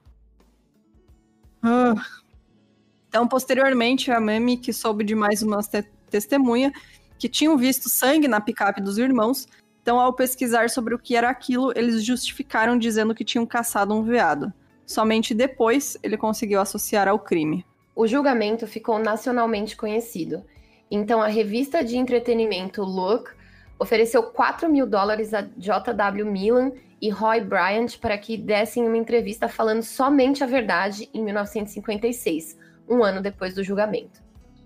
Então, 3.07 3.28
posteriormente, 3.28 4.12
a 4.12 4.20
Memi, 4.20 4.57
que 4.57 4.72
soube 4.72 5.03
de 5.03 5.16
mais 5.16 5.41
uma 5.41 5.62
te 5.62 5.84
testemunha, 6.10 6.72
que 7.18 7.28
tinham 7.30 7.57
visto 7.57 7.89
sangue 7.89 8.28
na 8.28 8.39
picape 8.39 8.82
dos 8.82 8.97
irmãos, 8.97 9.47
Então, 9.82 9.99
ao 9.99 10.14
pesquisar 10.14 10.70
sobre 10.70 10.93
o 10.93 10.99
que 10.99 11.16
era 11.16 11.30
aquilo, 11.30 11.72
eles 11.76 12.03
justificaram 12.03 12.78
dizendo 12.78 13.16
que 13.16 13.26
tinham 13.26 13.45
caçado 13.45 13.93
um 13.93 14.03
veado. 14.03 14.53
Somente 14.86 15.34
depois 15.34 15.97
ele 16.03 16.18
conseguiu 16.18 16.62
associar 16.62 17.07
ao 17.07 17.18
crime. 17.18 17.66
O 17.95 18.05
julgamento 18.05 18.68
ficou 18.68 18.99
nacionalmente 18.99 19.76
conhecido. 19.76 20.43
Então, 20.91 21.22
a 21.22 21.28
revista 21.28 21.84
de 21.84 21.97
entretenimento 21.97 22.84
Look 22.84 23.32
ofereceu 23.80 24.22
4 24.24 24.70
mil 24.70 24.86
dólares 24.86 25.34
a 25.34 25.42
J.W. 25.58 26.26
Milan 26.26 26.74
e 27.02 27.10
Roy 27.10 27.40
Bryant 27.40 27.98
para 28.00 28.18
que 28.18 28.36
dessem 28.38 28.86
uma 28.86 28.98
entrevista 28.98 29.48
falando 29.48 29.82
somente 29.82 30.44
a 30.44 30.48
verdade 30.48 31.10
em 31.14 31.24
1956, 31.24 32.58
um 32.90 33.04
ano 33.04 33.22
depois 33.22 33.56
do 33.56 33.64
julgamento. 33.64 34.22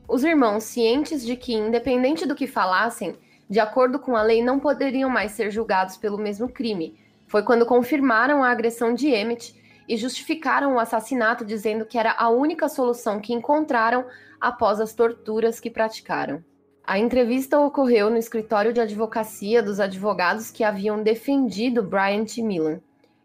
Os 0.07 0.23
irmãos, 0.23 0.63
cientes 0.63 1.23
de 1.23 1.35
que, 1.35 1.53
independente 1.53 2.25
do 2.25 2.35
que 2.35 2.47
falassem, 2.47 3.15
de 3.49 3.59
acordo 3.59 3.99
com 3.99 4.15
a 4.15 4.23
lei, 4.23 4.43
não 4.43 4.59
poderiam 4.59 5.09
mais 5.09 5.33
ser 5.33 5.51
julgados 5.51 5.95
pelo 5.95 6.17
mesmo 6.17 6.49
crime. 6.49 6.99
Foi 7.27 7.43
quando 7.43 7.65
confirmaram 7.65 8.43
a 8.43 8.49
agressão 8.49 8.93
de 8.93 9.07
Emmett 9.09 9.55
e 9.87 9.95
justificaram 9.95 10.75
o 10.75 10.79
assassinato 10.79 11.45
dizendo 11.45 11.85
que 11.85 11.97
era 11.97 12.15
a 12.17 12.29
única 12.29 12.67
solução 12.67 13.19
que 13.19 13.33
encontraram 13.33 14.05
após 14.39 14.79
as 14.79 14.93
torturas 14.93 15.59
que 15.59 15.69
praticaram. 15.69 16.43
A 16.85 16.99
entrevista 16.99 17.57
ocorreu 17.57 18.09
no 18.09 18.17
escritório 18.17 18.73
de 18.73 18.81
advocacia 18.81 19.63
dos 19.63 19.79
advogados 19.79 20.51
que 20.51 20.65
haviam 20.65 21.01
defendido 21.01 21.81
Bryant 21.81 22.37
e 22.37 22.43
Milan, 22.43 22.81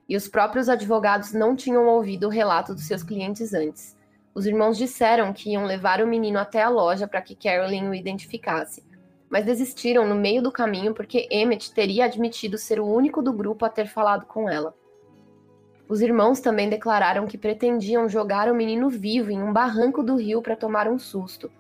e 0.08 0.16
os 0.16 0.28
próprios 0.28 0.68
advogados 0.68 1.32
não 1.32 1.56
tinham 1.56 1.88
ouvido 1.88 2.28
o 2.28 2.30
relato 2.30 2.72
dos 2.72 2.86
seus 2.86 3.02
clientes 3.02 3.52
antes. 3.52 3.96
Os 4.32 4.46
irmãos 4.46 4.78
disseram 4.78 5.32
que 5.32 5.50
iam 5.50 5.64
levar 5.64 6.00
o 6.00 6.06
menino 6.06 6.38
até 6.38 6.62
a 6.62 6.68
loja 6.68 7.08
para 7.08 7.20
que 7.20 7.34
Carolyn 7.34 7.88
o 7.88 7.94
identificasse, 7.94 8.84
mas 9.28 9.44
desistiram 9.44 10.06
no 10.06 10.14
meio 10.14 10.40
do 10.40 10.52
caminho 10.52 10.94
porque 10.94 11.26
Emmett 11.28 11.72
teria 11.74 12.04
admitido 12.04 12.56
ser 12.56 12.78
o 12.78 12.86
único 12.86 13.20
do 13.20 13.32
grupo 13.32 13.64
a 13.64 13.68
ter 13.68 13.88
falado 13.88 14.24
com 14.24 14.48
ela. 14.48 14.72
Os 15.88 16.00
irmãos 16.00 16.38
também 16.38 16.68
declararam 16.68 17.26
que 17.26 17.36
pretendiam 17.36 18.08
jogar 18.08 18.48
o 18.48 18.54
menino 18.54 18.88
vivo 18.88 19.32
em 19.32 19.42
um 19.42 19.52
barranco 19.52 20.00
do 20.00 20.14
rio 20.14 20.40
para 20.40 20.54
tomar 20.54 20.86
um 20.86 20.98
susto, 20.98 21.50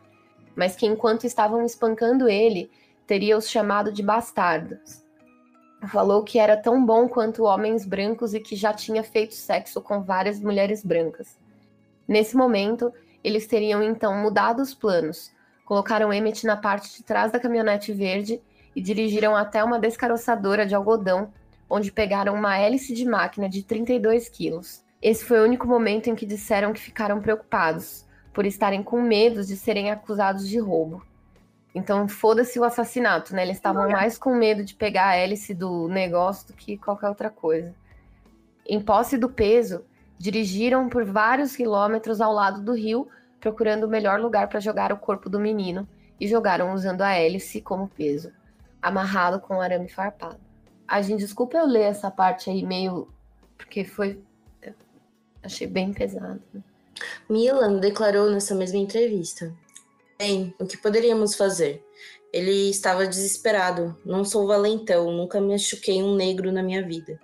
mas 0.58 0.74
que 0.74 0.84
enquanto 0.84 1.22
estavam 1.22 1.64
espancando 1.64 2.28
ele, 2.28 2.68
teria 3.06 3.38
os 3.38 3.48
chamado 3.48 3.92
de 3.92 4.02
bastardos. 4.02 5.04
Falou 5.86 6.24
que 6.24 6.36
era 6.36 6.56
tão 6.56 6.84
bom 6.84 7.08
quanto 7.08 7.44
homens 7.44 7.86
brancos 7.86 8.34
e 8.34 8.40
que 8.40 8.56
já 8.56 8.72
tinha 8.72 9.04
feito 9.04 9.36
sexo 9.36 9.80
com 9.80 10.02
várias 10.02 10.40
mulheres 10.40 10.84
brancas. 10.84 11.38
Nesse 12.08 12.36
momento, 12.36 12.92
eles 13.22 13.46
teriam 13.46 13.80
então 13.80 14.16
mudado 14.16 14.60
os 14.60 14.74
planos, 14.74 15.30
colocaram 15.64 16.12
Emmett 16.12 16.44
na 16.44 16.56
parte 16.56 16.92
de 16.96 17.04
trás 17.04 17.30
da 17.30 17.38
caminhonete 17.38 17.92
verde 17.92 18.42
e 18.74 18.82
dirigiram 18.82 19.36
até 19.36 19.62
uma 19.62 19.78
descaroçadora 19.78 20.66
de 20.66 20.74
algodão, 20.74 21.32
onde 21.70 21.92
pegaram 21.92 22.34
uma 22.34 22.58
hélice 22.58 22.92
de 22.92 23.04
máquina 23.04 23.48
de 23.48 23.62
32 23.62 24.28
quilos. 24.28 24.82
Esse 25.00 25.24
foi 25.24 25.38
o 25.38 25.44
único 25.44 25.68
momento 25.68 26.10
em 26.10 26.16
que 26.16 26.26
disseram 26.26 26.72
que 26.72 26.80
ficaram 26.80 27.20
preocupados, 27.20 28.07
por 28.38 28.46
estarem 28.46 28.84
com 28.84 29.02
medo 29.02 29.44
de 29.44 29.56
serem 29.56 29.90
acusados 29.90 30.48
de 30.48 30.60
roubo. 30.60 31.04
Então, 31.74 32.06
foda-se 32.06 32.56
o 32.56 32.62
assassinato, 32.62 33.34
né? 33.34 33.42
Eles 33.42 33.56
estavam 33.56 33.90
mais 33.90 34.16
com 34.16 34.32
medo 34.32 34.62
de 34.64 34.76
pegar 34.76 35.08
a 35.08 35.16
hélice 35.16 35.52
do 35.52 35.88
negócio 35.88 36.46
do 36.46 36.52
que 36.52 36.78
qualquer 36.78 37.08
outra 37.08 37.30
coisa. 37.30 37.74
Em 38.64 38.80
posse 38.80 39.18
do 39.18 39.28
peso, 39.28 39.84
dirigiram 40.16 40.88
por 40.88 41.04
vários 41.04 41.56
quilômetros 41.56 42.20
ao 42.20 42.32
lado 42.32 42.62
do 42.62 42.74
rio, 42.74 43.08
procurando 43.40 43.86
o 43.86 43.90
melhor 43.90 44.20
lugar 44.20 44.48
para 44.48 44.60
jogar 44.60 44.92
o 44.92 44.98
corpo 44.98 45.28
do 45.28 45.40
menino, 45.40 45.84
e 46.20 46.28
jogaram 46.28 46.72
usando 46.72 47.02
a 47.02 47.14
hélice 47.14 47.60
como 47.60 47.88
peso, 47.88 48.30
amarrado 48.80 49.40
com 49.40 49.60
arame 49.60 49.88
farpado. 49.88 50.38
A 50.86 51.02
gente, 51.02 51.18
desculpa 51.24 51.56
eu 51.56 51.66
ler 51.66 51.86
essa 51.86 52.08
parte 52.08 52.48
aí 52.48 52.64
meio. 52.64 53.08
porque 53.56 53.84
foi. 53.84 54.22
Achei 55.42 55.66
bem 55.66 55.92
pesado. 55.92 56.40
Né? 56.54 56.62
Milan 57.28 57.78
declarou 57.78 58.30
nessa 58.30 58.54
mesma 58.54 58.78
entrevista: 58.78 59.54
Bem, 60.18 60.54
o 60.58 60.66
que 60.66 60.76
poderíamos 60.76 61.34
fazer? 61.34 61.84
Ele 62.32 62.70
estava 62.70 63.06
desesperado. 63.06 63.96
Não 64.04 64.24
sou 64.24 64.46
valentão, 64.46 65.10
nunca 65.12 65.40
me 65.40 65.52
machuquei 65.52 66.02
um 66.02 66.14
negro 66.14 66.52
na 66.52 66.62
minha 66.62 66.82
vida. 66.82 67.18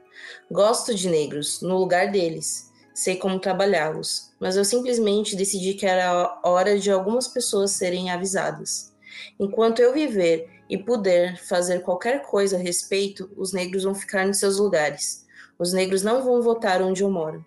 Gosto 0.50 0.94
de 0.94 1.08
negros, 1.08 1.60
no 1.60 1.76
lugar 1.78 2.10
deles. 2.10 2.70
Sei 2.94 3.16
como 3.16 3.40
trabalhá-los, 3.40 4.30
mas 4.38 4.56
eu 4.56 4.64
simplesmente 4.64 5.34
decidi 5.34 5.74
que 5.74 5.84
era 5.84 6.40
hora 6.44 6.78
de 6.78 6.90
algumas 6.90 7.26
pessoas 7.26 7.72
serem 7.72 8.10
avisadas. 8.10 8.92
Enquanto 9.38 9.80
eu 9.80 9.92
viver 9.92 10.48
e 10.70 10.78
puder 10.78 11.36
fazer 11.36 11.80
qualquer 11.80 12.22
coisa 12.22 12.56
a 12.56 12.60
respeito, 12.60 13.28
os 13.36 13.52
negros 13.52 13.82
vão 13.82 13.94
ficar 13.94 14.24
nos 14.24 14.38
seus 14.38 14.58
lugares. 14.58 15.26
Os 15.58 15.72
negros 15.72 16.02
não 16.02 16.22
vão 16.22 16.40
votar 16.40 16.80
onde 16.82 17.02
eu 17.02 17.10
moro. 17.10 17.44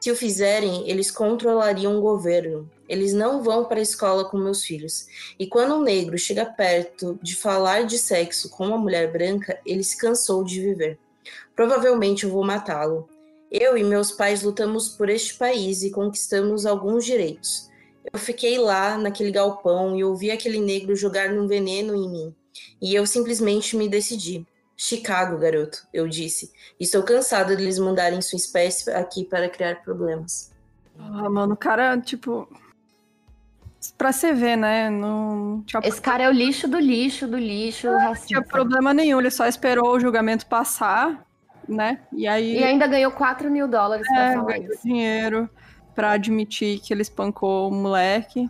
Se 0.00 0.10
o 0.10 0.16
fizerem, 0.16 0.88
eles 0.88 1.10
controlariam 1.10 1.98
o 1.98 2.00
governo. 2.00 2.70
Eles 2.88 3.12
não 3.12 3.42
vão 3.42 3.66
para 3.66 3.78
a 3.78 3.82
escola 3.82 4.24
com 4.24 4.38
meus 4.38 4.64
filhos. 4.64 5.06
E 5.38 5.46
quando 5.46 5.74
um 5.74 5.82
negro 5.82 6.16
chega 6.16 6.46
perto 6.46 7.18
de 7.22 7.36
falar 7.36 7.84
de 7.84 7.98
sexo 7.98 8.48
com 8.48 8.66
uma 8.68 8.78
mulher 8.78 9.12
branca, 9.12 9.60
ele 9.64 9.84
se 9.84 9.98
cansou 9.98 10.42
de 10.42 10.58
viver. 10.58 10.98
Provavelmente 11.54 12.24
eu 12.24 12.30
vou 12.30 12.42
matá-lo. 12.42 13.08
Eu 13.50 13.76
e 13.76 13.84
meus 13.84 14.10
pais 14.10 14.42
lutamos 14.42 14.88
por 14.88 15.10
este 15.10 15.34
país 15.34 15.82
e 15.82 15.90
conquistamos 15.90 16.64
alguns 16.64 17.04
direitos. 17.04 17.68
Eu 18.10 18.18
fiquei 18.18 18.58
lá 18.58 18.96
naquele 18.96 19.30
galpão 19.30 19.94
e 19.94 20.02
ouvi 20.02 20.30
aquele 20.30 20.60
negro 20.60 20.96
jogar 20.96 21.30
um 21.30 21.46
veneno 21.46 21.94
em 21.94 22.08
mim. 22.08 22.34
E 22.80 22.94
eu 22.94 23.06
simplesmente 23.06 23.76
me 23.76 23.88
decidi. 23.88 24.46
Chicago, 24.82 25.36
garoto, 25.36 25.86
eu 25.92 26.08
disse. 26.08 26.50
Estou 26.80 27.02
cansado 27.02 27.54
de 27.54 27.62
eles 27.62 27.78
mandarem 27.78 28.22
sua 28.22 28.38
espécie 28.38 28.90
aqui 28.92 29.26
para 29.26 29.46
criar 29.46 29.82
problemas. 29.82 30.50
Ah, 30.98 31.28
mano, 31.28 31.52
o 31.52 31.56
cara, 31.56 32.00
tipo. 32.00 32.48
Pra 33.98 34.10
você 34.10 34.32
ver, 34.32 34.56
né? 34.56 34.88
Não 34.88 35.62
tinha... 35.66 35.82
Esse 35.84 36.00
cara 36.00 36.22
é 36.22 36.28
o 36.30 36.32
lixo 36.32 36.66
do 36.66 36.78
lixo, 36.78 37.28
do 37.28 37.36
lixo. 37.36 37.88
Não 37.88 38.14
tinha 38.14 38.40
problema 38.40 38.94
nenhum, 38.94 39.20
ele 39.20 39.30
só 39.30 39.46
esperou 39.46 39.94
o 39.94 40.00
julgamento 40.00 40.46
passar, 40.46 41.26
né? 41.68 42.00
E 42.10 42.26
aí. 42.26 42.60
E 42.60 42.64
ainda 42.64 42.86
ganhou 42.86 43.12
4 43.12 43.50
mil 43.50 43.68
dólares 43.68 44.06
é, 44.08 44.14
pra 44.14 44.32
falar 44.32 44.52
ganhou 44.52 44.72
isso. 44.72 44.82
dinheiro 44.82 45.50
pra 45.94 46.12
admitir 46.12 46.80
que 46.80 46.94
ele 46.94 47.02
espancou 47.02 47.68
o 47.68 47.74
moleque. 47.74 48.48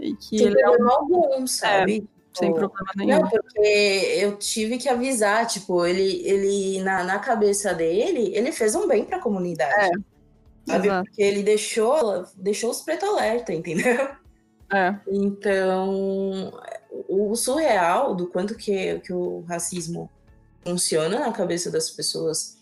E 0.00 0.12
que 0.12 0.38
Tem 0.38 0.46
ele 0.48 0.60
é 0.60 0.70
um... 0.70 0.90
algum, 0.90 1.46
sabe? 1.46 2.08
É 2.16 2.17
sem 2.38 2.52
problema 2.52 2.90
nenhum. 2.96 3.20
Não, 3.20 3.28
porque 3.28 4.14
eu 4.18 4.36
tive 4.36 4.78
que 4.78 4.88
avisar, 4.88 5.46
tipo, 5.46 5.84
ele, 5.84 6.22
ele 6.26 6.82
na, 6.82 7.04
na 7.04 7.18
cabeça 7.18 7.74
dele, 7.74 8.32
ele 8.34 8.52
fez 8.52 8.74
um 8.74 8.86
bem 8.86 9.04
para 9.04 9.18
a 9.18 9.22
comunidade. 9.22 9.96
É. 10.66 10.70
Sabe? 10.72 10.88
Porque 10.88 11.22
ele 11.22 11.42
deixou, 11.42 12.24
deixou 12.36 12.70
os 12.70 12.80
preto 12.82 13.06
alerta, 13.06 13.52
entendeu? 13.52 14.08
É. 14.72 14.94
Então, 15.08 16.52
o 17.08 17.34
surreal 17.34 18.14
do 18.14 18.26
quanto 18.26 18.54
que, 18.54 18.98
que 19.00 19.12
o 19.12 19.40
racismo 19.48 20.10
funciona 20.62 21.18
na 21.18 21.32
cabeça 21.32 21.70
das 21.70 21.88
pessoas 21.88 22.57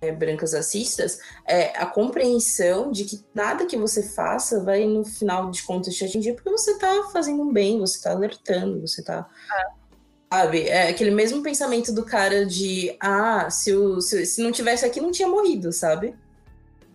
é, 0.00 0.12
brancas 0.12 0.52
racistas, 0.52 1.20
é 1.46 1.78
a 1.78 1.86
compreensão 1.86 2.90
de 2.90 3.04
que 3.04 3.24
nada 3.34 3.66
que 3.66 3.76
você 3.76 4.02
faça 4.02 4.62
vai, 4.62 4.84
no 4.84 5.04
final 5.04 5.50
de 5.50 5.62
contas, 5.62 5.94
te 5.94 6.04
atingir, 6.04 6.34
porque 6.34 6.50
você 6.50 6.72
está 6.72 7.08
fazendo 7.12 7.42
um 7.42 7.52
bem, 7.52 7.78
você 7.78 7.96
está 7.96 8.12
alertando, 8.12 8.80
você 8.80 9.00
está. 9.00 9.26
É. 9.52 9.86
Sabe? 10.28 10.62
É 10.62 10.88
aquele 10.88 11.12
mesmo 11.12 11.42
pensamento 11.42 11.92
do 11.92 12.04
cara 12.04 12.44
de, 12.44 12.96
ah, 13.00 13.48
se, 13.48 13.72
o, 13.72 14.00
se, 14.00 14.26
se 14.26 14.42
não 14.42 14.50
tivesse 14.50 14.84
aqui, 14.84 15.00
não 15.00 15.12
tinha 15.12 15.28
morrido, 15.28 15.72
sabe? 15.72 16.14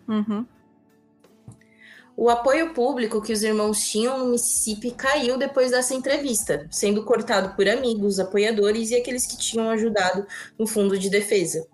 Uhum. 0.07 0.45
O 2.15 2.29
apoio 2.29 2.73
público 2.73 3.21
que 3.21 3.31
os 3.31 3.41
irmãos 3.41 3.85
tinham 3.85 4.19
no 4.19 4.27
Mississippi 4.27 4.91
caiu 4.91 5.37
depois 5.37 5.71
dessa 5.71 5.95
entrevista, 5.95 6.67
sendo 6.69 7.05
cortado 7.05 7.55
por 7.55 7.67
amigos, 7.67 8.19
apoiadores 8.19 8.91
e 8.91 8.95
aqueles 8.95 9.25
que 9.25 9.37
tinham 9.37 9.69
ajudado 9.69 10.27
no 10.59 10.67
fundo 10.67 10.99
de 10.99 11.09
defesa 11.09 11.65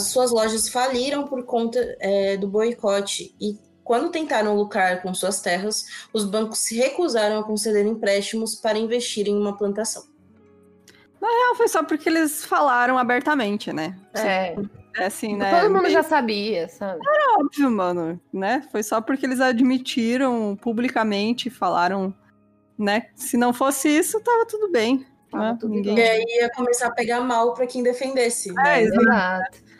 as 0.00 0.06
suas 0.06 0.30
lojas 0.30 0.68
faliram 0.68 1.24
por 1.24 1.44
conta 1.44 1.96
é, 2.00 2.36
do 2.36 2.48
boicote 2.48 3.34
e 3.40 3.58
quando 3.84 4.10
tentaram 4.10 4.56
lucrar 4.56 5.02
com 5.02 5.12
suas 5.12 5.40
terras, 5.40 5.84
os 6.12 6.24
bancos 6.24 6.58
se 6.58 6.76
recusaram 6.76 7.40
a 7.40 7.44
conceder 7.44 7.84
empréstimos 7.84 8.54
para 8.54 8.78
investir 8.78 9.26
em 9.26 9.36
uma 9.36 9.56
plantação. 9.56 10.04
Na 11.20 11.28
real, 11.28 11.56
foi 11.56 11.68
só 11.68 11.84
porque 11.84 12.08
eles 12.08 12.44
falaram 12.44 12.98
abertamente, 12.98 13.72
né? 13.72 13.96
É. 14.14 14.56
É 14.96 15.06
assim, 15.06 15.36
né? 15.36 15.60
Todo 15.60 15.72
mundo 15.72 15.88
já 15.88 16.02
sabia, 16.02 16.68
sabe? 16.68 17.00
Era 17.06 17.40
óbvio, 17.40 17.70
mano, 17.70 18.20
né? 18.32 18.62
Foi 18.70 18.82
só 18.82 19.00
porque 19.00 19.24
eles 19.24 19.40
admitiram 19.40 20.56
publicamente, 20.60 21.48
falaram, 21.48 22.14
né? 22.78 23.06
Se 23.14 23.36
não 23.36 23.54
fosse 23.54 23.88
isso, 23.88 24.20
tava 24.20 24.44
tudo 24.46 24.70
bem. 24.70 25.06
Tava 25.30 25.52
né? 25.52 25.56
tudo 25.58 25.74
Ninguém... 25.74 25.96
E 25.96 26.02
aí 26.02 26.24
ia 26.40 26.50
começar 26.50 26.88
a 26.88 26.90
pegar 26.90 27.20
mal 27.22 27.54
para 27.54 27.66
quem 27.66 27.82
defendesse. 27.82 28.50
É, 28.50 28.54
né? 28.54 28.82
exato. 28.82 29.71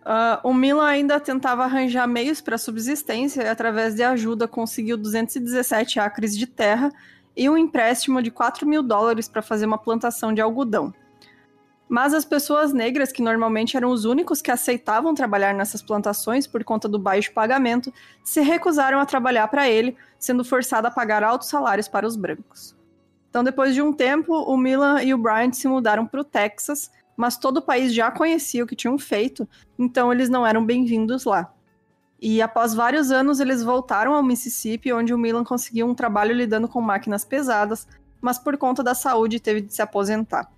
Uh, 0.00 0.48
o 0.48 0.54
Milan 0.54 0.86
ainda 0.86 1.20
tentava 1.20 1.64
arranjar 1.64 2.06
meios 2.06 2.40
para 2.40 2.56
subsistência 2.56 3.42
e, 3.42 3.48
através 3.48 3.94
de 3.94 4.02
ajuda, 4.02 4.48
conseguiu 4.48 4.96
217 4.96 6.00
acres 6.00 6.36
de 6.36 6.46
terra 6.46 6.90
e 7.36 7.48
um 7.50 7.56
empréstimo 7.56 8.22
de 8.22 8.30
4 8.30 8.66
mil 8.66 8.82
dólares 8.82 9.28
para 9.28 9.42
fazer 9.42 9.66
uma 9.66 9.78
plantação 9.78 10.32
de 10.32 10.40
algodão. 10.40 10.92
Mas 11.88 12.14
as 12.14 12.24
pessoas 12.24 12.72
negras, 12.72 13.10
que 13.10 13.20
normalmente 13.20 13.76
eram 13.76 13.90
os 13.90 14.04
únicos 14.04 14.40
que 14.40 14.50
aceitavam 14.50 15.12
trabalhar 15.12 15.52
nessas 15.52 15.82
plantações 15.82 16.46
por 16.46 16.62
conta 16.62 16.88
do 16.88 17.00
baixo 17.00 17.32
pagamento, 17.32 17.92
se 18.22 18.40
recusaram 18.40 19.00
a 19.00 19.06
trabalhar 19.06 19.48
para 19.48 19.68
ele, 19.68 19.96
sendo 20.16 20.44
forçada 20.44 20.86
a 20.86 20.90
pagar 20.90 21.24
altos 21.24 21.48
salários 21.48 21.88
para 21.88 22.06
os 22.06 22.14
brancos. 22.14 22.76
Então, 23.28 23.42
depois 23.42 23.74
de 23.74 23.82
um 23.82 23.92
tempo, 23.92 24.32
o 24.32 24.56
Milan 24.56 25.02
e 25.02 25.12
o 25.12 25.18
Bryant 25.18 25.52
se 25.52 25.66
mudaram 25.66 26.06
para 26.06 26.20
o 26.20 26.24
Texas, 26.24 26.90
mas 27.20 27.36
todo 27.36 27.58
o 27.58 27.62
país 27.62 27.92
já 27.92 28.10
conhecia 28.10 28.64
o 28.64 28.66
que 28.66 28.74
tinham 28.74 28.98
feito, 28.98 29.46
então 29.78 30.10
eles 30.10 30.30
não 30.30 30.46
eram 30.46 30.64
bem-vindos 30.64 31.26
lá. 31.26 31.52
E 32.18 32.40
após 32.40 32.72
vários 32.72 33.10
anos, 33.10 33.40
eles 33.40 33.62
voltaram 33.62 34.14
ao 34.14 34.22
Mississippi, 34.22 34.90
onde 34.90 35.12
o 35.12 35.18
Milan 35.18 35.44
conseguiu 35.44 35.86
um 35.86 35.94
trabalho 35.94 36.34
lidando 36.34 36.66
com 36.66 36.80
máquinas 36.80 37.22
pesadas, 37.22 37.86
mas 38.22 38.38
por 38.38 38.56
conta 38.56 38.82
da 38.82 38.94
saúde 38.94 39.38
teve 39.38 39.60
de 39.60 39.74
se 39.74 39.82
aposentar. 39.82 40.50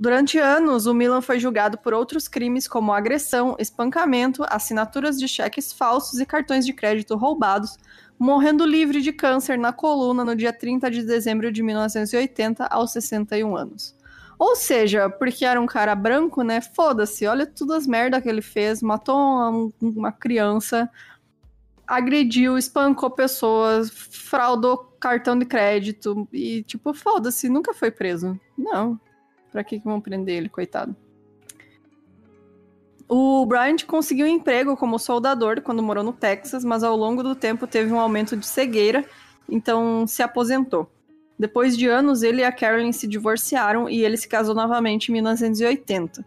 Durante 0.00 0.38
anos, 0.38 0.86
o 0.86 0.94
Milan 0.94 1.20
foi 1.20 1.38
julgado 1.38 1.76
por 1.76 1.92
outros 1.92 2.26
crimes 2.26 2.66
como 2.66 2.90
agressão, 2.90 3.54
espancamento, 3.58 4.46
assinaturas 4.48 5.18
de 5.18 5.28
cheques 5.28 5.74
falsos 5.74 6.18
e 6.18 6.24
cartões 6.24 6.64
de 6.64 6.72
crédito 6.72 7.14
roubados, 7.16 7.76
morrendo 8.18 8.64
livre 8.64 9.02
de 9.02 9.12
câncer 9.12 9.58
na 9.58 9.74
coluna 9.74 10.24
no 10.24 10.34
dia 10.34 10.54
30 10.54 10.90
de 10.90 11.02
dezembro 11.02 11.52
de 11.52 11.62
1980, 11.62 12.64
aos 12.64 12.92
61 12.92 13.54
anos. 13.54 13.94
Ou 14.42 14.56
seja, 14.56 15.08
porque 15.08 15.44
era 15.44 15.60
um 15.60 15.66
cara 15.66 15.94
branco, 15.94 16.42
né? 16.42 16.60
Foda-se, 16.60 17.24
olha 17.28 17.46
todas 17.46 17.76
as 17.76 17.86
merda 17.86 18.20
que 18.20 18.28
ele 18.28 18.42
fez, 18.42 18.82
matou 18.82 19.14
uma, 19.16 19.72
uma 19.80 20.10
criança, 20.10 20.90
agrediu, 21.86 22.58
espancou 22.58 23.08
pessoas, 23.08 23.88
fraudou 23.88 24.78
cartão 24.98 25.38
de 25.38 25.44
crédito 25.44 26.26
e, 26.32 26.64
tipo, 26.64 26.92
foda-se, 26.92 27.48
nunca 27.48 27.72
foi 27.72 27.92
preso. 27.92 28.36
Não, 28.58 28.98
Pra 29.52 29.62
que, 29.62 29.78
que 29.78 29.84
vão 29.84 30.00
prender 30.00 30.38
ele, 30.38 30.48
coitado? 30.48 30.96
O 33.08 33.46
Bryant 33.46 33.84
conseguiu 33.86 34.26
um 34.26 34.30
emprego 34.30 34.76
como 34.76 34.98
soldador 34.98 35.60
quando 35.60 35.84
morou 35.84 36.02
no 36.02 36.12
Texas, 36.12 36.64
mas 36.64 36.82
ao 36.82 36.96
longo 36.96 37.22
do 37.22 37.36
tempo 37.36 37.64
teve 37.64 37.92
um 37.92 38.00
aumento 38.00 38.36
de 38.36 38.44
cegueira, 38.44 39.04
então 39.48 40.04
se 40.04 40.20
aposentou. 40.20 40.90
Depois 41.38 41.76
de 41.76 41.86
anos, 41.86 42.22
ele 42.22 42.42
e 42.42 42.44
a 42.44 42.52
Carolyn 42.52 42.92
se 42.92 43.06
divorciaram 43.06 43.88
e 43.88 44.04
ele 44.04 44.16
se 44.16 44.28
casou 44.28 44.54
novamente 44.54 45.08
em 45.08 45.12
1980. 45.12 46.24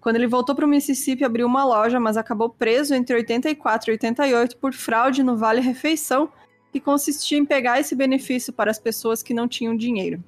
Quando 0.00 0.16
ele 0.16 0.26
voltou 0.26 0.54
para 0.54 0.66
o 0.66 0.68
Mississippi, 0.68 1.24
abriu 1.24 1.46
uma 1.46 1.64
loja, 1.64 1.98
mas 1.98 2.16
acabou 2.16 2.50
preso 2.50 2.94
entre 2.94 3.16
84 3.16 3.90
e 3.90 3.92
88 3.92 4.56
por 4.56 4.72
fraude 4.72 5.22
no 5.22 5.36
Vale 5.36 5.60
Refeição, 5.60 6.30
que 6.72 6.80
consistia 6.80 7.38
em 7.38 7.44
pegar 7.44 7.80
esse 7.80 7.94
benefício 7.94 8.52
para 8.52 8.70
as 8.70 8.78
pessoas 8.78 9.22
que 9.22 9.34
não 9.34 9.48
tinham 9.48 9.76
dinheiro 9.76 10.22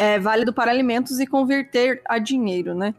é 0.00 0.18
válido 0.18 0.50
para 0.50 0.70
alimentos 0.70 1.20
e 1.20 1.26
converter 1.26 2.00
a 2.06 2.18
dinheiro, 2.18 2.74
né? 2.74 2.94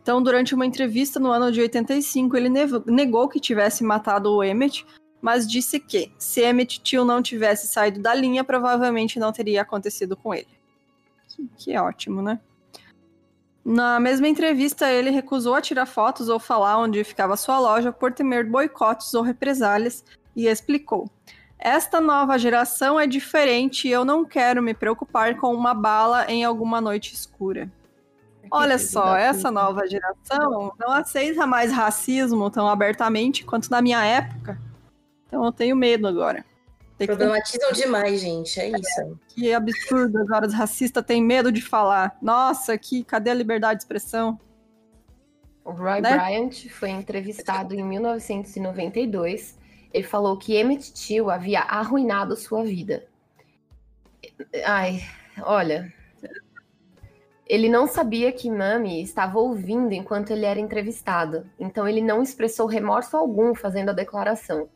Então, 0.00 0.22
durante 0.22 0.54
uma 0.54 0.64
entrevista 0.64 1.18
no 1.18 1.32
ano 1.32 1.50
de 1.50 1.60
85, 1.60 2.36
ele 2.36 2.48
negou 2.86 3.28
que 3.28 3.40
tivesse 3.40 3.82
matado 3.82 4.32
o 4.32 4.44
Emmett, 4.44 4.86
mas 5.20 5.46
disse 5.46 5.80
que, 5.80 6.12
se 6.18 6.42
Emmett 6.42 6.80
Till 6.80 7.04
não 7.04 7.22
tivesse 7.22 7.66
saído 7.66 8.00
da 8.00 8.14
linha, 8.14 8.44
provavelmente 8.44 9.18
não 9.18 9.32
teria 9.32 9.62
acontecido 9.62 10.16
com 10.16 10.34
ele. 10.34 10.48
Que, 11.28 11.48
que 11.56 11.78
ótimo, 11.78 12.22
né? 12.22 12.40
Na 13.64 13.98
mesma 13.98 14.28
entrevista, 14.28 14.90
ele 14.90 15.10
recusou 15.10 15.54
a 15.54 15.60
tirar 15.60 15.86
fotos 15.86 16.28
ou 16.28 16.38
falar 16.38 16.78
onde 16.78 17.02
ficava 17.02 17.36
sua 17.36 17.58
loja 17.58 17.90
por 17.90 18.12
temer 18.12 18.48
boicotes 18.48 19.12
ou 19.14 19.22
represálias 19.22 20.04
e 20.36 20.46
explicou: 20.46 21.10
esta 21.58 22.00
nova 22.00 22.38
geração 22.38 23.00
é 23.00 23.06
diferente 23.06 23.88
e 23.88 23.90
eu 23.90 24.04
não 24.04 24.24
quero 24.24 24.62
me 24.62 24.74
preocupar 24.74 25.36
com 25.36 25.52
uma 25.54 25.74
bala 25.74 26.30
em 26.30 26.44
alguma 26.44 26.80
noite 26.80 27.14
escura. 27.14 27.70
Olha 28.50 28.78
só, 28.78 29.16
essa 29.16 29.50
nova 29.50 29.86
geração 29.88 30.72
não 30.78 30.92
aceita 30.92 31.46
mais 31.46 31.72
racismo 31.72 32.48
tão 32.50 32.68
abertamente 32.68 33.44
quanto 33.44 33.68
na 33.70 33.82
minha 33.82 34.04
época. 34.04 34.60
Então 35.26 35.44
eu 35.44 35.52
tenho 35.52 35.76
medo 35.76 36.06
agora. 36.06 36.44
Tem 36.96 37.06
Problematizam 37.06 37.68
ter... 37.70 37.82
demais, 37.82 38.20
gente. 38.20 38.58
É 38.58 38.68
isso. 38.68 39.00
É, 39.00 39.10
que 39.28 39.52
absurdo 39.52 40.18
agora 40.18 40.46
os 40.46 40.54
racistas 40.54 41.04
têm 41.04 41.22
medo 41.22 41.52
de 41.52 41.60
falar. 41.60 42.16
Nossa, 42.22 42.76
que 42.78 43.04
cadê 43.04 43.30
a 43.30 43.34
liberdade 43.34 43.78
de 43.78 43.84
expressão? 43.84 44.38
O 45.64 45.72
Roy 45.72 46.00
né? 46.00 46.16
Bryant 46.16 46.68
foi 46.70 46.90
entrevistado 46.90 47.74
em 47.74 47.82
1992 47.82 49.56
ele 49.96 50.04
falou 50.04 50.36
que 50.36 50.54
Emmett 50.54 50.92
Till 50.92 51.30
havia 51.30 51.60
arruinado 51.60 52.36
sua 52.36 52.62
vida. 52.62 53.06
Ai, 54.62 55.00
olha. 55.42 55.90
Ele 57.46 57.66
não 57.66 57.86
sabia 57.86 58.30
que 58.30 58.50
Mami 58.50 59.00
estava 59.00 59.38
ouvindo 59.38 59.94
enquanto 59.94 60.32
ele 60.32 60.44
era 60.44 60.60
entrevistado, 60.60 61.48
então 61.58 61.88
ele 61.88 62.02
não 62.02 62.22
expressou 62.22 62.66
remorso 62.66 63.16
algum 63.16 63.54
fazendo 63.54 63.88
a 63.88 63.94
declaração. 63.94 64.68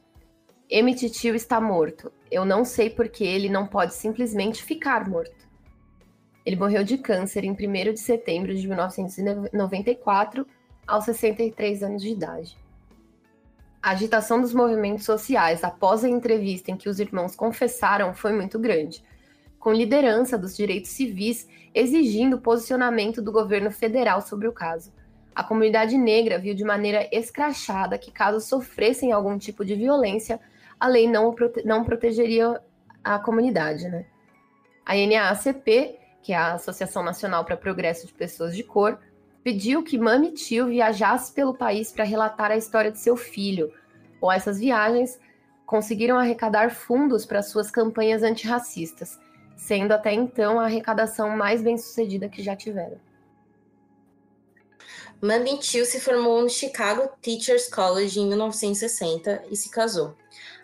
Emmett 0.72 1.10
Till 1.10 1.34
está 1.34 1.60
morto. 1.60 2.12
Eu 2.30 2.44
não 2.44 2.64
sei 2.64 2.88
porque 2.88 3.24
ele 3.24 3.48
não 3.48 3.66
pode 3.66 3.92
simplesmente 3.92 4.62
ficar 4.62 5.08
morto. 5.08 5.48
Ele 6.46 6.54
morreu 6.54 6.84
de 6.84 6.96
câncer 6.96 7.42
em 7.42 7.50
1 7.50 7.92
de 7.92 7.98
setembro 7.98 8.54
de 8.54 8.68
1994, 8.68 10.46
aos 10.86 11.04
63 11.06 11.82
anos 11.82 12.00
de 12.00 12.10
idade. 12.10 12.56
A 13.82 13.90
agitação 13.90 14.40
dos 14.40 14.54
movimentos 14.54 15.04
sociais 15.04 15.64
após 15.64 16.04
a 16.04 16.08
entrevista 16.08 16.70
em 16.70 16.76
que 16.76 16.88
os 16.88 17.00
irmãos 17.00 17.34
confessaram 17.34 18.14
foi 18.14 18.32
muito 18.32 18.56
grande, 18.56 19.02
com 19.58 19.72
liderança 19.72 20.38
dos 20.38 20.56
direitos 20.56 20.92
civis 20.92 21.48
exigindo 21.74 22.40
posicionamento 22.40 23.20
do 23.20 23.32
governo 23.32 23.72
federal 23.72 24.20
sobre 24.20 24.46
o 24.46 24.52
caso. 24.52 24.92
A 25.34 25.42
comunidade 25.42 25.96
negra 25.96 26.38
viu 26.38 26.54
de 26.54 26.62
maneira 26.62 27.08
escrachada 27.10 27.98
que, 27.98 28.12
caso 28.12 28.40
sofressem 28.40 29.10
algum 29.10 29.36
tipo 29.36 29.64
de 29.64 29.74
violência, 29.74 30.40
a 30.80 30.88
lei 30.88 31.06
não, 31.06 31.32
prote 31.34 31.62
não 31.64 31.84
protegeria 31.84 32.60
a 33.04 33.18
comunidade. 33.18 33.86
Né? 33.86 34.06
A 34.84 34.94
NAACP, 34.94 35.98
que 36.22 36.32
é 36.32 36.36
a 36.36 36.54
Associação 36.54 37.02
Nacional 37.02 37.44
para 37.44 37.56
Progresso 37.56 38.06
de 38.06 38.14
Pessoas 38.14 38.56
de 38.56 38.64
Cor, 38.64 38.98
pediu 39.44 39.82
que 39.82 39.98
Mami 39.98 40.32
Tio 40.32 40.66
viajasse 40.66 41.32
pelo 41.32 41.54
país 41.54 41.92
para 41.92 42.04
relatar 42.04 42.50
a 42.50 42.56
história 42.56 42.90
de 42.90 42.98
seu 42.98 43.16
filho. 43.16 43.72
Com 44.18 44.32
essas 44.32 44.58
viagens, 44.58 45.18
conseguiram 45.66 46.18
arrecadar 46.18 46.70
fundos 46.70 47.24
para 47.24 47.42
suas 47.42 47.70
campanhas 47.70 48.22
antirracistas, 48.22 49.18
sendo 49.56 49.92
até 49.92 50.12
então 50.12 50.58
a 50.58 50.64
arrecadação 50.64 51.30
mais 51.36 51.62
bem 51.62 51.78
sucedida 51.78 52.28
que 52.28 52.42
já 52.42 52.56
tiveram. 52.56 52.98
Mami 55.20 55.58
Tio 55.58 55.84
se 55.84 56.00
formou 56.00 56.40
no 56.40 56.48
Chicago 56.48 57.10
Teachers 57.20 57.68
College 57.68 58.18
em 58.18 58.26
1960 58.28 59.44
e 59.50 59.56
se 59.56 59.70
casou. 59.70 60.16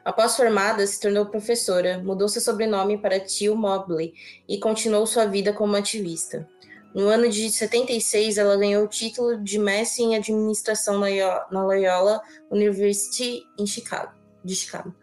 Após 0.07 0.37
formada, 0.37 0.87
se 0.87 1.01
tornou 1.01 1.27
professora, 1.27 1.99
mudou 1.99 2.29
seu 2.29 2.41
sobrenome 2.41 2.97
para 2.97 3.19
Tio 3.19 3.57
Mobley 3.57 4.15
e 4.49 4.57
continuou 4.57 5.05
sua 5.05 5.25
vida 5.27 5.53
como 5.53 5.75
ativista. 5.75 6.49
No 6.95 7.09
ano 7.09 7.29
de 7.29 7.51
76, 7.51 8.39
ela 8.39 8.57
ganhou 8.57 8.85
o 8.85 8.89
título 8.89 9.43
de 9.43 9.59
mestre 9.59 10.05
em 10.05 10.15
administração 10.15 11.01
na 11.01 11.65
Loyola 11.65 12.23
University 12.53 13.43
em 13.59 13.67
Chicago, 13.67 14.13
de 14.45 14.55
Chicago. 14.55 14.95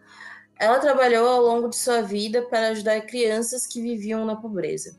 Ela 0.58 0.78
trabalhou 0.78 1.28
ao 1.28 1.42
longo 1.42 1.68
de 1.68 1.76
sua 1.76 2.00
vida 2.00 2.40
para 2.40 2.68
ajudar 2.68 3.02
crianças 3.02 3.66
que 3.66 3.82
viviam 3.82 4.24
na 4.24 4.36
pobreza. 4.36 4.98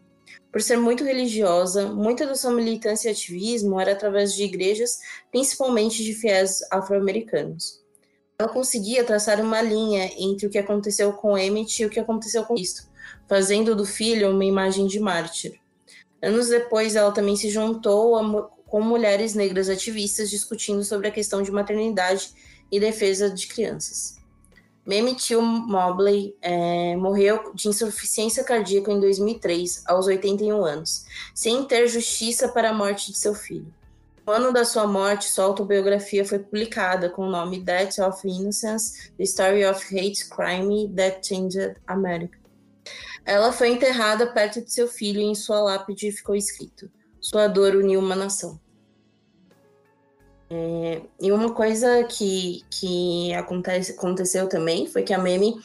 Por 0.51 0.61
ser 0.61 0.77
muito 0.77 1.03
religiosa, 1.03 1.87
muita 1.87 2.27
da 2.27 2.35
sua 2.35 2.51
militância 2.51 3.09
e 3.09 3.11
ativismo 3.11 3.81
era 3.81 3.93
através 3.93 4.35
de 4.35 4.43
igrejas, 4.43 4.99
principalmente 5.31 6.03
de 6.03 6.13
fiéis 6.13 6.61
afro-americanos. 6.71 7.83
Ela 8.37 8.49
conseguia 8.49 9.05
traçar 9.05 9.39
uma 9.39 9.61
linha 9.61 10.11
entre 10.17 10.45
o 10.45 10.49
que 10.49 10.57
aconteceu 10.57 11.13
com 11.13 11.37
Emmett 11.37 11.81
e 11.81 11.85
o 11.85 11.89
que 11.89 11.99
aconteceu 11.99 12.43
com 12.43 12.55
Cristo, 12.55 12.83
fazendo 13.29 13.73
do 13.73 13.85
filho 13.85 14.29
uma 14.29 14.43
imagem 14.43 14.87
de 14.87 14.99
mártir. 14.99 15.59
Anos 16.21 16.49
depois, 16.49 16.97
ela 16.97 17.13
também 17.13 17.37
se 17.37 17.49
juntou 17.49 18.17
a, 18.17 18.49
com 18.67 18.81
mulheres 18.81 19.35
negras 19.35 19.69
ativistas 19.69 20.29
discutindo 20.29 20.83
sobre 20.83 21.07
a 21.07 21.11
questão 21.11 21.41
de 21.41 21.51
maternidade 21.51 22.33
e 22.69 22.77
defesa 22.77 23.29
de 23.29 23.47
crianças. 23.47 24.17
Mamie 24.85 25.15
Till 25.15 25.41
Mobley 25.41 26.35
é, 26.41 26.95
morreu 26.97 27.53
de 27.55 27.69
insuficiência 27.69 28.43
cardíaca 28.43 28.91
em 28.91 28.99
2003, 28.99 29.83
aos 29.85 30.07
81 30.07 30.63
anos, 30.63 31.05
sem 31.33 31.63
ter 31.63 31.87
justiça 31.87 32.49
para 32.49 32.69
a 32.69 32.73
morte 32.73 33.11
de 33.11 33.17
seu 33.17 33.33
filho. 33.33 33.73
No 34.25 34.33
ano 34.33 34.51
da 34.51 34.65
sua 34.65 34.87
morte, 34.87 35.25
sua 35.25 35.45
autobiografia 35.45 36.25
foi 36.25 36.39
publicada 36.39 37.09
com 37.09 37.27
o 37.27 37.29
nome 37.29 37.59
Death 37.59 37.99
of 37.99 38.27
Innocence: 38.27 39.11
The 39.17 39.23
Story 39.23 39.65
of 39.65 39.85
Hate 39.85 40.27
Crime 40.29 40.91
That 40.95 41.27
Changed 41.27 41.75
America. 41.85 42.39
Ela 43.23 43.51
foi 43.51 43.69
enterrada 43.69 44.25
perto 44.27 44.61
de 44.61 44.71
seu 44.71 44.87
filho 44.87 45.19
e 45.19 45.25
em 45.25 45.35
sua 45.35 45.59
lápide 45.61 46.11
ficou 46.11 46.35
escrito: 46.35 46.89
Sua 47.21 47.47
dor 47.47 47.75
uniu 47.75 47.99
uma 47.99 48.15
nação. 48.15 48.59
É, 50.49 51.01
e 51.21 51.31
uma 51.31 51.53
coisa 51.53 52.03
que, 52.03 52.63
que 52.69 53.33
acontece, 53.33 53.91
aconteceu 53.91 54.47
também 54.47 54.87
foi 54.87 55.03
que 55.03 55.13
a 55.13 55.19
Meme 55.19 55.59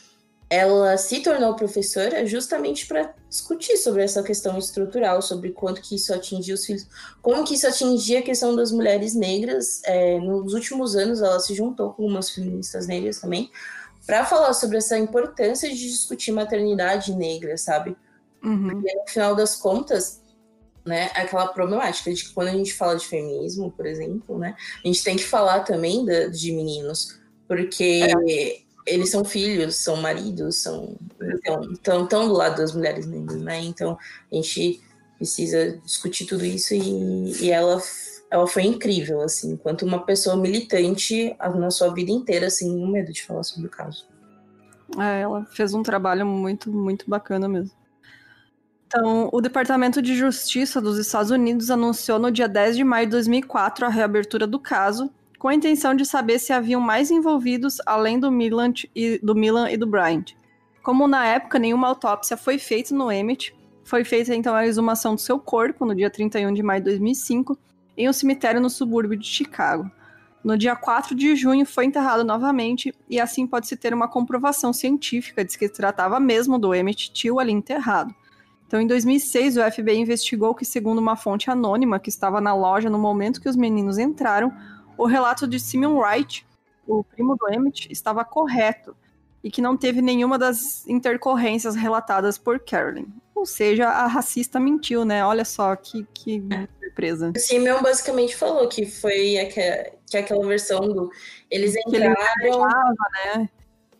ela 0.51 0.97
se 0.97 1.21
tornou 1.21 1.55
professora 1.55 2.27
justamente 2.27 2.85
para 2.85 3.15
discutir 3.29 3.77
sobre 3.77 4.03
essa 4.03 4.21
questão 4.21 4.59
estrutural, 4.59 5.23
sobre 5.23 5.53
quanto 5.53 5.81
que 5.81 5.95
isso 5.95 6.13
atingia 6.13 6.55
os 6.55 6.67
filhos, 6.67 6.89
como 7.23 7.45
que 7.45 7.55
isso 7.55 7.69
atingia 7.69 8.19
a 8.19 8.23
questão 8.23 8.57
das 8.57 8.73
mulheres 8.73 9.15
negras. 9.15 9.81
É, 9.85 10.19
nos 10.19 10.53
últimos 10.53 10.97
anos, 10.97 11.23
ela 11.23 11.39
se 11.39 11.55
juntou 11.55 11.93
com 11.93 12.05
umas 12.05 12.31
feministas 12.31 12.89
negras 12.89 13.21
também 13.21 13.49
para 14.05 14.25
falar 14.25 14.53
sobre 14.53 14.79
essa 14.79 14.99
importância 14.99 15.69
de 15.69 15.77
discutir 15.77 16.33
maternidade 16.33 17.15
negra, 17.15 17.57
sabe? 17.57 17.97
Uhum. 18.43 18.71
Porque 18.71 18.93
no 18.93 19.07
final 19.07 19.37
das 19.37 19.55
contas, 19.55 20.21
né, 20.85 21.13
aquela 21.15 21.47
problemática 21.47 22.13
de 22.13 22.25
que 22.25 22.35
quando 22.35 22.49
a 22.49 22.53
gente 22.55 22.75
fala 22.75 22.97
de 22.97 23.07
feminismo, 23.07 23.71
por 23.71 23.87
exemplo, 23.87 24.37
né, 24.37 24.57
a 24.85 24.87
gente 24.89 25.05
tem 25.05 25.17
que 25.17 25.23
falar 25.23 25.61
também 25.61 26.05
de, 26.05 26.29
de 26.31 26.51
meninos, 26.51 27.21
porque 27.47 28.01
é 28.03 28.70
eles 28.87 29.11
são 29.11 29.25
filhos, 29.25 29.77
são 29.77 29.97
maridos, 29.97 30.57
são 30.57 30.97
então 31.73 31.73
estão 32.03 32.29
do 32.29 32.35
lado 32.35 32.57
das 32.57 32.75
mulheres 32.75 33.07
né? 33.07 33.61
Então 33.61 33.99
a 34.31 34.35
gente 34.35 34.83
precisa 35.17 35.79
discutir 35.85 36.27
tudo 36.27 36.45
isso 36.45 36.75
e, 36.75 37.45
e 37.45 37.51
ela 37.51 37.81
ela 38.31 38.47
foi 38.47 38.63
incrível 38.63 39.21
assim, 39.21 39.53
enquanto 39.53 39.83
uma 39.83 40.05
pessoa 40.05 40.37
militante 40.37 41.37
na 41.57 41.71
sua 41.71 41.93
vida 41.93 42.11
inteira 42.13 42.47
assim, 42.47 42.79
com 42.79 42.87
medo 42.87 43.13
de 43.13 43.25
falar 43.25 43.43
sobre 43.43 43.67
o 43.67 43.71
caso. 43.71 44.07
É, 44.99 45.23
ela 45.23 45.45
fez 45.47 45.75
um 45.75 45.83
trabalho 45.83 46.25
muito 46.27 46.73
muito 46.73 47.09
bacana 47.09 47.49
mesmo. 47.49 47.79
Então, 48.87 49.29
o 49.33 49.41
Departamento 49.41 50.03
de 50.03 50.17
Justiça 50.17 50.81
dos 50.81 50.99
Estados 50.99 51.31
Unidos 51.31 51.71
anunciou 51.71 52.19
no 52.19 52.29
dia 52.29 52.49
10 52.49 52.77
de 52.77 52.83
maio 52.83 53.07
de 53.07 53.13
2004 53.13 53.87
a 53.87 53.89
reabertura 53.89 54.49
do 54.49 54.59
caso 54.59 55.09
com 55.41 55.49
a 55.49 55.55
intenção 55.55 55.95
de 55.95 56.05
saber 56.05 56.39
se 56.39 56.53
haviam 56.53 56.83
mais 56.83 57.11
envolvidos 57.11 57.79
além 57.87 58.21
do 58.21 58.31
Milan 58.31 58.75
e 58.95 59.19
do, 59.23 59.35
Milan 59.35 59.71
e 59.71 59.77
do 59.79 59.87
Bryant. 59.87 60.35
Como 60.83 61.09
na 61.09 61.25
época 61.25 61.59
nenhuma 61.59 61.89
autópsia 61.89 62.37
foi 62.37 62.59
feita 62.59 62.95
no 62.95 63.11
Emmett, 63.11 63.57
foi 63.83 64.05
feita 64.05 64.35
então 64.35 64.55
a 64.55 64.67
exumação 64.67 65.15
do 65.15 65.21
seu 65.21 65.39
corpo 65.39 65.87
no 65.87 65.95
dia 65.95 66.11
31 66.11 66.53
de 66.53 66.63
maio 66.63 66.83
de 66.83 66.91
2005 66.91 67.59
em 67.97 68.07
um 68.07 68.13
cemitério 68.13 68.61
no 68.61 68.69
subúrbio 68.69 69.19
de 69.19 69.27
Chicago. 69.27 69.91
No 70.45 70.59
dia 70.59 70.77
4 70.77 71.15
de 71.15 71.35
junho 71.35 71.65
foi 71.65 71.87
enterrado 71.87 72.23
novamente 72.23 72.95
e 73.09 73.19
assim 73.19 73.47
pode-se 73.47 73.79
ter 73.79 73.95
uma 73.95 74.09
comprovação 74.09 74.75
científica 74.75 75.43
de 75.43 75.57
que 75.57 75.69
se 75.69 75.73
tratava 75.73 76.21
mesmo 76.21 76.59
do 76.59 76.75
Emmett 76.75 77.13
Till 77.13 77.41
ali 77.41 77.53
enterrado. 77.53 78.15
Então, 78.67 78.81
em 78.81 78.87
2006, 78.87 79.57
o 79.57 79.63
FBI 79.69 79.97
investigou 79.97 80.55
que, 80.55 80.65
segundo 80.65 80.99
uma 80.99 81.17
fonte 81.17 81.51
anônima 81.51 81.99
que 81.99 82.09
estava 82.09 82.41
na 82.41 82.55
loja 82.55 82.89
no 82.89 83.01
momento 83.01 83.41
que 83.41 83.49
os 83.49 83.57
meninos 83.57 83.99
entraram, 83.99 84.53
o 85.01 85.07
relato 85.07 85.47
de 85.47 85.59
Simeon 85.59 85.97
Wright, 85.97 86.47
o 86.87 87.03
primo 87.03 87.35
do 87.37 87.53
Emmett, 87.53 87.91
estava 87.91 88.25
correto 88.25 88.95
e 89.43 89.51
que 89.51 89.63
não 89.63 89.77
teve 89.77 90.03
nenhuma 90.03 90.39
das 90.39 90.87
intercorrências 90.87 91.75
relatadas 91.75 92.37
por 92.37 92.61
Carolyn. 92.61 93.07
Ou 93.35 93.47
seja, 93.47 93.89
a 93.89 94.07
racista 94.07 94.61
mentiu, 94.61 95.03
né? 95.05 95.25
Olha 95.25 95.47
só 95.47 95.75
que, 95.75 96.07
que 96.13 96.43
surpresa. 96.83 97.33
O 97.35 97.39
Simeon 97.39 97.83
basicamente 97.83 98.37
falou 98.37 98.69
que 98.69 98.85
foi 98.85 99.39
aquela, 99.39 99.87
que 100.11 100.17
aquela 100.19 100.47
versão 100.47 100.81
do. 100.81 101.11
Eles 101.51 101.75
entraram. 101.75 102.15
Ele 102.43 102.59
né? 102.59 103.49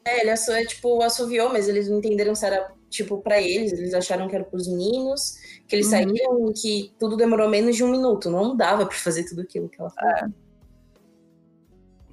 É, 0.05 0.21
ele 0.21 0.31
assou, 0.31 0.55
é, 0.55 0.65
tipo, 0.67 1.03
assoviou, 1.03 1.51
mas 1.51 1.69
eles 1.69 1.89
não 1.89 1.99
entenderam 1.99 2.35
se 2.35 2.45
era 2.45 2.71
tipo 2.91 3.19
para 3.23 3.41
eles, 3.41 3.73
eles 3.73 3.95
acharam 3.95 4.29
que 4.29 4.35
era 4.35 4.45
para 4.45 4.57
os 4.57 4.67
meninos, 4.67 5.37
que 5.67 5.77
eles 5.77 5.87
uhum. 5.87 5.93
saíram 5.93 6.51
e 6.51 6.53
que 6.53 6.93
tudo 6.99 7.17
demorou 7.17 7.49
menos 7.49 7.77
de 7.77 7.85
um 7.85 7.91
minuto, 7.91 8.29
não 8.29 8.57
dava 8.57 8.85
para 8.85 8.97
fazer 8.97 9.25
tudo 9.25 9.43
aquilo 9.43 9.69
que 9.69 9.81
ela 9.81 9.91
falou. 9.91 10.11
É. 10.17 10.50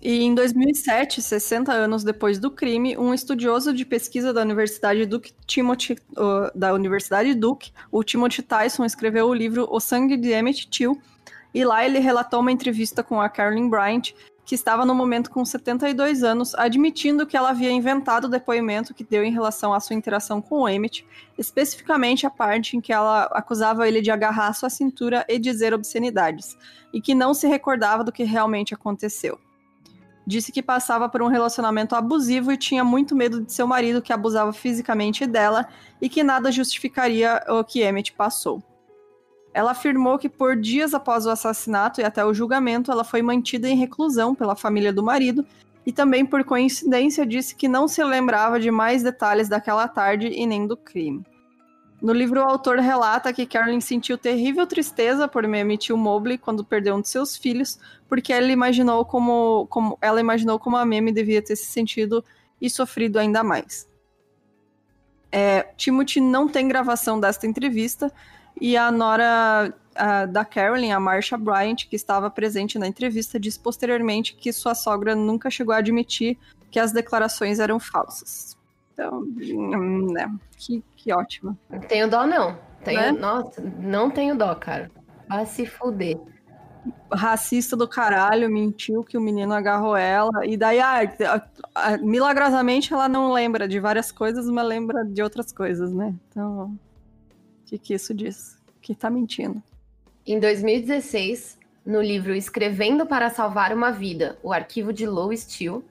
E 0.01 0.23
em 0.23 0.35
2007, 0.35 1.21
60 1.21 1.71
anos 1.71 2.03
depois 2.03 2.37
do 2.37 2.51
crime, 2.51 2.95
um 2.97 3.13
estudioso 3.13 3.73
de 3.73 3.83
pesquisa 3.83 4.31
da 4.31 4.41
Universidade 4.41 5.05
Duke, 5.07 5.33
Timothy, 5.45 5.93
uh, 6.11 6.55
da 6.55 6.71
Universidade 6.73 7.33
Duke, 7.33 7.71
o 7.91 8.03
Timothy 8.03 8.43
Tyson, 8.43 8.85
escreveu 8.85 9.27
o 9.27 9.33
livro 9.33 9.67
O 9.71 9.79
Sangue 9.79 10.15
de 10.15 10.31
Emmett 10.31 10.69
Till, 10.69 11.01
e 11.51 11.65
lá 11.65 11.83
ele 11.83 11.97
relatou 11.97 12.41
uma 12.41 12.51
entrevista 12.51 13.01
com 13.01 13.19
a 13.19 13.27
Carolyn 13.27 13.67
Bryant, 13.67 14.13
que 14.45 14.53
estava 14.53 14.85
no 14.85 14.93
momento 14.93 15.31
com 15.31 15.43
72 15.43 16.23
anos, 16.23 16.53
admitindo 16.53 17.25
que 17.25 17.35
ela 17.35 17.49
havia 17.49 17.71
inventado 17.71 18.25
o 18.25 18.29
depoimento 18.29 18.93
que 18.93 19.03
deu 19.03 19.23
em 19.23 19.31
relação 19.31 19.73
à 19.73 19.79
sua 19.79 19.95
interação 19.95 20.41
com 20.41 20.61
o 20.61 20.69
Emmett, 20.69 21.05
especificamente 21.37 22.25
a 22.25 22.29
parte 22.29 22.77
em 22.77 22.81
que 22.81 22.93
ela 22.93 23.23
acusava 23.33 23.87
ele 23.87 23.99
de 23.99 24.11
agarrar 24.11 24.53
sua 24.53 24.69
cintura 24.69 25.25
e 25.27 25.39
dizer 25.39 25.73
obscenidades, 25.73 26.55
e 26.93 27.01
que 27.01 27.15
não 27.15 27.33
se 27.33 27.47
recordava 27.47 28.03
do 28.03 28.11
que 28.11 28.23
realmente 28.23 28.75
aconteceu 28.75 29.39
disse 30.27 30.51
que 30.51 30.61
passava 30.61 31.07
por 31.07 31.21
um 31.21 31.27
relacionamento 31.27 31.95
abusivo 31.95 32.51
e 32.51 32.57
tinha 32.57 32.83
muito 32.83 33.15
medo 33.15 33.41
de 33.41 33.53
seu 33.53 33.65
marido 33.65 34.01
que 34.01 34.11
abusava 34.11 34.51
fisicamente 34.51 35.25
dela 35.25 35.65
e 36.01 36.09
que 36.09 36.21
nada 36.21 36.51
justificaria 36.51 37.41
o 37.47 37.63
que 37.63 37.81
Emmett 37.81 38.11
passou. 38.11 38.61
Ela 39.53 39.71
afirmou 39.71 40.19
que 40.19 40.27
por 40.27 40.57
dias 40.57 40.93
após 40.93 41.25
o 41.25 41.29
assassinato 41.29 42.01
e 42.01 42.03
até 42.03 42.25
o 42.25 42.33
julgamento, 42.33 42.91
ela 42.91 43.05
foi 43.05 43.21
mantida 43.21 43.69
em 43.69 43.77
reclusão 43.77 44.35
pela 44.35 44.55
família 44.55 44.91
do 44.91 45.01
marido 45.01 45.45
e 45.85 45.93
também 45.93 46.25
por 46.25 46.43
coincidência 46.43 47.25
disse 47.25 47.55
que 47.55 47.69
não 47.69 47.87
se 47.87 48.03
lembrava 48.03 48.59
de 48.59 48.69
mais 48.69 49.01
detalhes 49.01 49.47
daquela 49.47 49.87
tarde 49.87 50.27
e 50.27 50.45
nem 50.45 50.67
do 50.67 50.75
crime. 50.75 51.23
No 52.01 52.13
livro, 52.13 52.41
o 52.41 52.43
autor 52.43 52.77
relata 52.77 53.33
que 53.33 53.45
Carolyn 53.45 53.81
sentiu 53.81 54.17
terrível 54.17 54.67
tristeza 54.67 55.27
por 55.27 55.43
emitir 55.43 55.95
o 55.95 55.97
Mobley 55.97 56.37
quando 56.37 56.63
perdeu 56.63 56.95
um 56.95 57.01
de 57.01 57.09
seus 57.09 57.35
filhos, 57.35 57.79
porque 58.07 58.31
ela 58.31 58.51
imaginou 58.51 59.03
como, 59.03 59.65
como 59.67 59.97
ela 59.99 60.19
imaginou 60.19 60.59
como 60.59 60.77
a 60.77 60.85
Meme 60.85 61.11
devia 61.11 61.41
ter 61.41 61.55
se 61.55 61.65
sentido 61.65 62.23
e 62.61 62.69
sofrido 62.69 63.17
ainda 63.17 63.43
mais. 63.43 63.87
É, 65.31 65.63
Timothy 65.75 66.21
não 66.21 66.47
tem 66.47 66.67
gravação 66.67 67.19
desta 67.19 67.47
entrevista 67.47 68.11
e 68.59 68.77
a 68.77 68.91
nora 68.91 69.73
a, 69.95 70.25
da 70.25 70.45
Carolyn, 70.45 70.91
a 70.91 70.99
Marsha 70.99 71.37
Bryant, 71.37 71.87
que 71.89 71.95
estava 71.95 72.29
presente 72.29 72.77
na 72.77 72.87
entrevista, 72.87 73.39
disse 73.39 73.59
posteriormente 73.59 74.35
que 74.35 74.53
sua 74.53 74.75
sogra 74.75 75.15
nunca 75.15 75.49
chegou 75.49 75.73
a 75.73 75.77
admitir 75.77 76.37
que 76.69 76.79
as 76.79 76.91
declarações 76.91 77.59
eram 77.59 77.79
falsas. 77.79 78.55
Então, 78.93 79.19
hum, 79.19 80.11
né, 80.11 80.31
que, 80.57 80.83
que 81.07 81.13
ótimo. 81.13 81.57
Tenho 81.87 82.09
dó, 82.09 82.27
não. 82.27 82.57
Tenho, 82.83 82.99
né? 82.99 83.11
Nossa, 83.13 83.61
não 83.61 84.11
tenho 84.11 84.35
dó, 84.35 84.53
cara. 84.55 84.91
Vai 85.29 85.45
se 85.45 85.65
fuder. 85.65 86.19
Racista 87.09 87.77
do 87.77 87.87
caralho, 87.87 88.49
mentiu 88.49 89.05
que 89.05 89.17
o 89.17 89.21
menino 89.21 89.53
agarrou 89.53 89.95
ela. 89.95 90.45
E 90.45 90.57
daí, 90.57 90.81
ah, 90.81 91.97
milagrosamente, 92.01 92.93
ela 92.93 93.07
não 93.07 93.31
lembra 93.31 93.69
de 93.69 93.79
várias 93.79 94.11
coisas, 94.11 94.49
mas 94.49 94.67
lembra 94.67 95.05
de 95.05 95.21
outras 95.21 95.53
coisas, 95.53 95.93
né? 95.93 96.13
Então, 96.29 96.77
o 97.61 97.65
que, 97.65 97.77
que 97.77 97.93
isso 97.93 98.13
diz? 98.13 98.57
Que 98.81 98.93
tá 98.93 99.09
mentindo. 99.09 99.63
Em 100.25 100.41
2016, 100.41 101.57
no 101.85 102.01
livro 102.01 102.35
Escrevendo 102.35 103.05
para 103.05 103.29
Salvar 103.29 103.73
uma 103.73 103.91
Vida, 103.91 104.37
o 104.43 104.51
arquivo 104.51 104.91
de 104.91 105.05
Lois 105.05 105.41
Steele, 105.41 105.85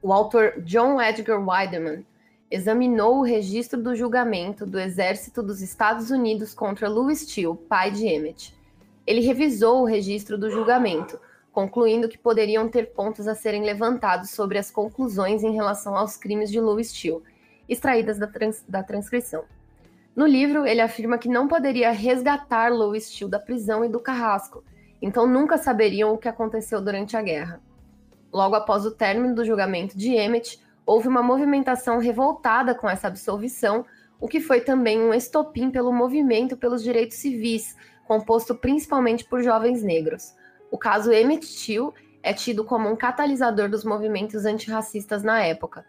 o 0.00 0.10
autor 0.10 0.54
John 0.62 1.00
Edgar 1.00 1.38
Weideman 1.38 2.02
examinou 2.50 3.18
o 3.18 3.22
registro 3.22 3.82
do 3.82 3.94
julgamento 3.94 4.64
do 4.64 4.78
Exército 4.78 5.42
dos 5.42 5.60
Estados 5.60 6.10
Unidos 6.10 6.54
contra 6.54 6.88
Louis 6.88 7.20
Steele, 7.20 7.56
pai 7.68 7.90
de 7.90 8.06
Emmett. 8.06 8.56
Ele 9.06 9.20
revisou 9.20 9.82
o 9.82 9.84
registro 9.84 10.38
do 10.38 10.50
julgamento, 10.50 11.20
concluindo 11.52 12.08
que 12.08 12.16
poderiam 12.16 12.68
ter 12.68 12.92
pontos 12.92 13.26
a 13.26 13.34
serem 13.34 13.64
levantados 13.64 14.30
sobre 14.30 14.58
as 14.58 14.70
conclusões 14.70 15.42
em 15.42 15.52
relação 15.52 15.96
aos 15.96 16.16
crimes 16.16 16.50
de 16.50 16.60
Louis 16.60 16.88
Steele, 16.88 17.22
extraídas 17.68 18.18
da, 18.18 18.26
trans 18.26 18.64
da 18.66 18.82
transcrição. 18.82 19.44
No 20.16 20.26
livro, 20.26 20.66
ele 20.66 20.80
afirma 20.80 21.18
que 21.18 21.28
não 21.28 21.46
poderia 21.46 21.90
resgatar 21.90 22.72
Louis 22.72 23.06
Steele 23.06 23.30
da 23.30 23.38
prisão 23.38 23.84
e 23.84 23.88
do 23.88 24.00
carrasco, 24.00 24.64
então 25.02 25.26
nunca 25.26 25.58
saberiam 25.58 26.12
o 26.12 26.18
que 26.18 26.28
aconteceu 26.28 26.80
durante 26.80 27.16
a 27.16 27.22
guerra. 27.22 27.60
Logo 28.32 28.54
após 28.54 28.84
o 28.84 28.90
término 28.90 29.34
do 29.34 29.44
julgamento 29.44 29.96
de 29.96 30.14
Emmett, 30.14 30.60
houve 30.88 31.06
uma 31.06 31.22
movimentação 31.22 31.98
revoltada 31.98 32.74
com 32.74 32.88
essa 32.88 33.08
absolvição, 33.08 33.84
o 34.18 34.26
que 34.26 34.40
foi 34.40 34.62
também 34.62 34.98
um 34.98 35.12
estopim 35.12 35.70
pelo 35.70 35.92
movimento 35.92 36.56
pelos 36.56 36.82
direitos 36.82 37.18
civis, 37.18 37.76
composto 38.06 38.54
principalmente 38.54 39.22
por 39.26 39.42
jovens 39.42 39.82
negros. 39.82 40.34
O 40.70 40.78
caso 40.78 41.12
Emmett 41.12 41.46
Till 41.46 41.92
é 42.22 42.32
tido 42.32 42.64
como 42.64 42.88
um 42.88 42.96
catalisador 42.96 43.68
dos 43.68 43.84
movimentos 43.84 44.46
antirracistas 44.46 45.22
na 45.22 45.42
época. 45.42 45.84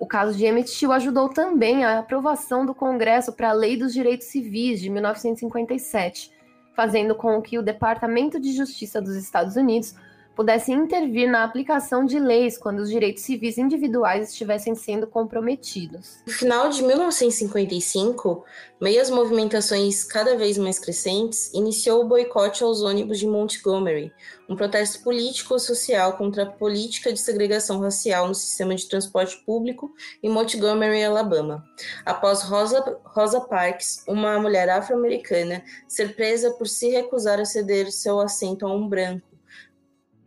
O 0.00 0.06
caso 0.06 0.34
de 0.34 0.46
Emmett 0.46 0.72
Till 0.78 0.92
ajudou 0.92 1.28
também 1.28 1.84
a 1.84 1.98
aprovação 1.98 2.64
do 2.64 2.74
Congresso 2.74 3.34
para 3.34 3.50
a 3.50 3.52
Lei 3.52 3.76
dos 3.76 3.92
Direitos 3.92 4.28
Civis 4.28 4.80
de 4.80 4.88
1957, 4.88 6.32
fazendo 6.74 7.14
com 7.14 7.42
que 7.42 7.58
o 7.58 7.62
Departamento 7.62 8.40
de 8.40 8.50
Justiça 8.52 8.98
dos 8.98 9.14
Estados 9.14 9.56
Unidos 9.56 9.94
pudesse 10.34 10.72
intervir 10.72 11.30
na 11.30 11.44
aplicação 11.44 12.04
de 12.04 12.18
leis 12.18 12.56
quando 12.56 12.80
os 12.80 12.88
direitos 12.88 13.22
civis 13.22 13.58
individuais 13.58 14.30
estivessem 14.30 14.74
sendo 14.74 15.06
comprometidos. 15.06 16.22
No 16.26 16.32
final 16.32 16.68
de 16.68 16.82
1955, 16.82 18.44
meio 18.80 19.00
às 19.00 19.10
movimentações 19.10 20.04
cada 20.04 20.36
vez 20.36 20.56
mais 20.56 20.78
crescentes, 20.78 21.52
iniciou 21.52 22.02
o 22.02 22.08
boicote 22.08 22.62
aos 22.64 22.82
ônibus 22.82 23.18
de 23.18 23.26
Montgomery, 23.26 24.12
um 24.48 24.56
protesto 24.56 25.02
político 25.02 25.58
social 25.58 26.14
contra 26.14 26.44
a 26.44 26.50
política 26.50 27.12
de 27.12 27.20
segregação 27.20 27.80
racial 27.80 28.28
no 28.28 28.34
sistema 28.34 28.74
de 28.74 28.88
transporte 28.88 29.36
público 29.44 29.92
em 30.22 30.28
Montgomery, 30.28 31.04
Alabama, 31.04 31.64
após 32.04 32.42
Rosa, 32.42 32.98
Rosa 33.04 33.40
Parks, 33.40 34.04
uma 34.06 34.38
mulher 34.38 34.68
afro-americana, 34.68 35.62
ser 35.88 36.14
presa 36.14 36.50
por 36.52 36.66
se 36.66 36.88
recusar 36.90 37.40
a 37.40 37.44
ceder 37.44 37.90
seu 37.90 38.20
assento 38.20 38.66
a 38.66 38.72
um 38.72 38.88
branco 38.88 39.31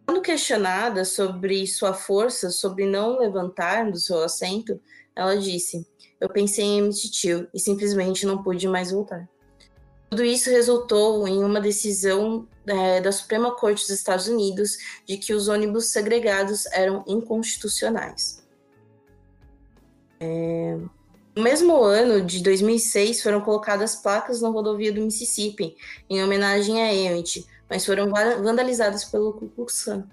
quando 0.06 0.22
questionada 0.22 1.04
sobre 1.04 1.66
sua 1.66 1.94
força, 1.94 2.50
sobre 2.52 2.86
não 2.86 3.20
levantar 3.20 3.92
do 3.92 3.98
seu 3.98 4.24
assento, 4.24 4.80
ela 5.16 5.36
disse: 5.36 5.86
Eu 6.22 6.30
pensei 6.30 6.64
em 6.64 6.78
Emmett 6.80 7.12
Till 7.12 7.48
e 7.54 7.60
simplesmente 7.60 8.26
não 8.26 8.44
pude 8.44 8.68
mais 8.68 8.92
voltar. 8.92 9.28
Tudo 10.10 10.24
isso 10.24 10.50
resultou 10.50 11.28
em 11.28 11.44
uma 11.44 11.60
decisão 11.60 12.48
é, 12.68 13.02
da 13.02 13.12
Suprema 13.12 13.56
Corte 13.56 13.82
dos 13.82 13.90
Estados 13.90 14.28
Unidos 14.28 14.78
de 15.06 15.18
que 15.18 15.34
os 15.34 15.48
ônibus 15.48 15.88
segregados 15.88 16.66
eram 16.68 17.04
inconstitucionais. 17.08 18.46
É... 20.20 20.78
No 21.36 21.44
mesmo 21.44 21.84
ano 21.84 22.22
de 22.22 22.42
2006, 22.42 23.22
foram 23.22 23.42
colocadas 23.42 23.94
placas 23.94 24.42
na 24.42 24.48
rodovia 24.48 24.94
do 24.94 25.02
Mississippi, 25.02 25.76
em 26.10 26.24
homenagem 26.24 26.82
a 26.82 26.94
Emmett, 26.94 27.46
mas 27.70 27.86
foram 27.86 28.10
vandalizadas 28.42 29.04
pelo 29.04 29.34
Ku 29.34 29.50
Klux 29.50 29.84
Klan. 29.84 30.08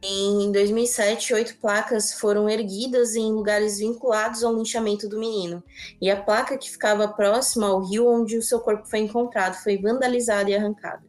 Em 0.00 0.52
2007, 0.52 1.34
oito 1.34 1.56
placas 1.56 2.14
foram 2.14 2.48
erguidas 2.48 3.16
em 3.16 3.32
lugares 3.32 3.78
vinculados 3.78 4.44
ao 4.44 4.54
linchamento 4.54 5.08
do 5.08 5.18
menino, 5.18 5.60
e 6.00 6.08
a 6.08 6.22
placa 6.22 6.56
que 6.56 6.70
ficava 6.70 7.08
próxima 7.08 7.66
ao 7.66 7.82
rio 7.82 8.08
onde 8.08 8.38
o 8.38 8.42
seu 8.42 8.60
corpo 8.60 8.86
foi 8.86 9.00
encontrado 9.00 9.56
foi 9.64 9.78
vandalizada 9.78 10.48
e 10.48 10.54
arrancada. 10.54 11.02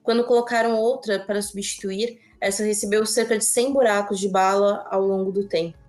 Quando 0.00 0.22
colocaram 0.22 0.78
outra 0.78 1.18
para 1.18 1.42
substituir, 1.42 2.20
essa 2.40 2.62
recebeu 2.62 3.04
cerca 3.04 3.36
de 3.36 3.44
100 3.44 3.72
buracos 3.72 4.20
de 4.20 4.28
bala 4.28 4.86
ao 4.88 5.02
longo 5.04 5.32
do 5.32 5.48
tempo. 5.48 5.83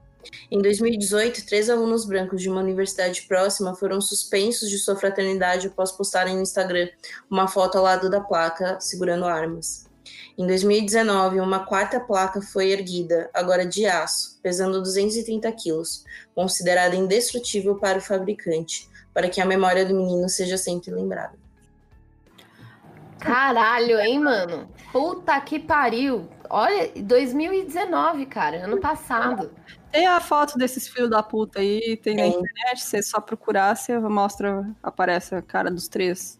Em 0.51 0.61
2018, 0.61 1.45
três 1.45 1.69
alunos 1.69 2.05
brancos 2.05 2.41
de 2.41 2.49
uma 2.49 2.61
universidade 2.61 3.23
próxima 3.23 3.75
foram 3.75 3.99
suspensos 4.01 4.69
de 4.69 4.77
sua 4.77 4.95
fraternidade 4.95 5.67
após 5.67 5.91
postarem 5.91 6.35
no 6.35 6.41
Instagram 6.41 6.87
uma 7.29 7.47
foto 7.47 7.77
ao 7.77 7.83
lado 7.83 8.09
da 8.09 8.21
placa 8.21 8.79
segurando 8.79 9.25
armas. 9.25 9.85
Em 10.37 10.45
2019, 10.45 11.39
uma 11.39 11.65
quarta 11.65 11.99
placa 11.99 12.41
foi 12.41 12.71
erguida, 12.71 13.29
agora 13.33 13.65
de 13.65 13.85
aço, 13.85 14.37
pesando 14.43 14.81
230 14.81 15.49
quilos, 15.53 16.03
considerada 16.33 16.95
indestrutível 16.95 17.75
para 17.75 17.99
o 17.99 18.01
fabricante, 18.01 18.89
para 19.13 19.29
que 19.29 19.39
a 19.39 19.45
memória 19.45 19.85
do 19.85 19.95
menino 19.95 20.27
seja 20.27 20.57
sempre 20.57 20.91
lembrada. 20.91 21.33
Caralho, 23.19 23.99
hein, 23.99 24.19
mano? 24.19 24.69
Puta 24.91 25.39
que 25.41 25.57
pariu! 25.57 26.29
Olha, 26.49 26.91
2019, 26.95 28.25
cara, 28.27 28.65
ano 28.65 28.79
passado. 28.79 29.51
Tem 29.95 30.07
a 30.07 30.19
foto 30.19 30.57
desses 30.57 30.89
filhos 30.89 31.09
da 31.09 31.23
puta 31.23 31.61
aí, 31.61 31.95
tem 31.95 32.17
na 32.17 32.27
internet, 32.27 32.83
você 32.83 33.01
só 33.01 33.21
procurar, 33.21 33.77
você 33.77 33.97
mostra, 33.97 34.69
aparece 34.83 35.33
a 35.33 35.41
cara 35.41 35.71
dos 35.71 35.87
três 35.87 36.37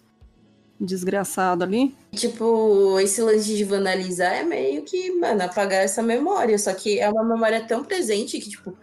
desgraçado 0.78 1.64
ali. 1.64 1.96
Tipo, 2.12 3.00
esse 3.00 3.22
lance 3.22 3.56
de 3.56 3.64
vandalizar 3.64 4.34
é 4.34 4.44
meio 4.44 4.84
que, 4.84 5.10
mano, 5.12 5.44
apagar 5.44 5.86
essa 5.86 6.04
memória. 6.04 6.60
Só 6.60 6.74
que 6.74 7.00
é 7.00 7.10
uma 7.10 7.24
memória 7.24 7.66
tão 7.66 7.82
presente 7.82 8.42
que, 8.42 8.50
tipo, 8.50 8.78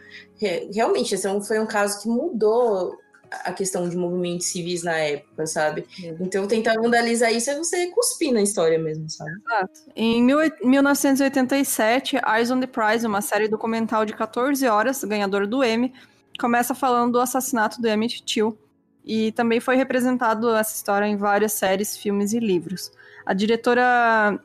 realmente, 0.75 1.15
esse 1.15 1.27
é 1.27 1.41
foi 1.43 1.61
um 1.61 1.67
caso 1.67 2.01
que 2.01 2.09
mudou 2.09 2.97
a 3.45 3.53
questão 3.53 3.89
de 3.89 3.97
movimentos 3.97 4.47
civis 4.47 4.83
na 4.83 4.97
época, 4.97 5.47
sabe? 5.47 5.87
Então, 6.21 6.47
tentar 6.47 6.75
vandalizar 6.75 7.33
isso 7.33 7.51
é 7.51 7.57
você 7.57 7.87
cuspir 7.89 8.33
na 8.33 8.43
história 8.43 8.79
mesmo, 8.79 9.09
sabe? 9.09 9.31
Exato. 9.31 9.81
Em 9.97 10.23
1987, 10.23 12.17
Eyes 12.17 12.51
on 12.51 12.61
the 12.61 12.67
Prize, 12.67 13.07
uma 13.07 13.21
série 13.21 13.49
documental 13.49 14.05
de 14.05 14.13
14 14.13 14.67
horas, 14.67 15.03
ganhadora 15.05 15.47
do 15.47 15.65
Emmy, 15.65 15.93
começa 16.39 16.75
falando 16.75 17.13
do 17.13 17.21
assassinato 17.21 17.81
do 17.81 17.89
Emmett 17.89 18.23
Till. 18.25 18.59
E 19.05 19.33
também 19.33 19.59
foi 19.59 19.77
representado 19.77 20.55
essa 20.55 20.75
história 20.75 21.07
em 21.07 21.17
várias 21.17 21.53
séries, 21.53 21.97
filmes 21.97 22.33
e 22.33 22.39
livros. 22.39 22.93
A 23.27 23.35
diretora 23.35 24.41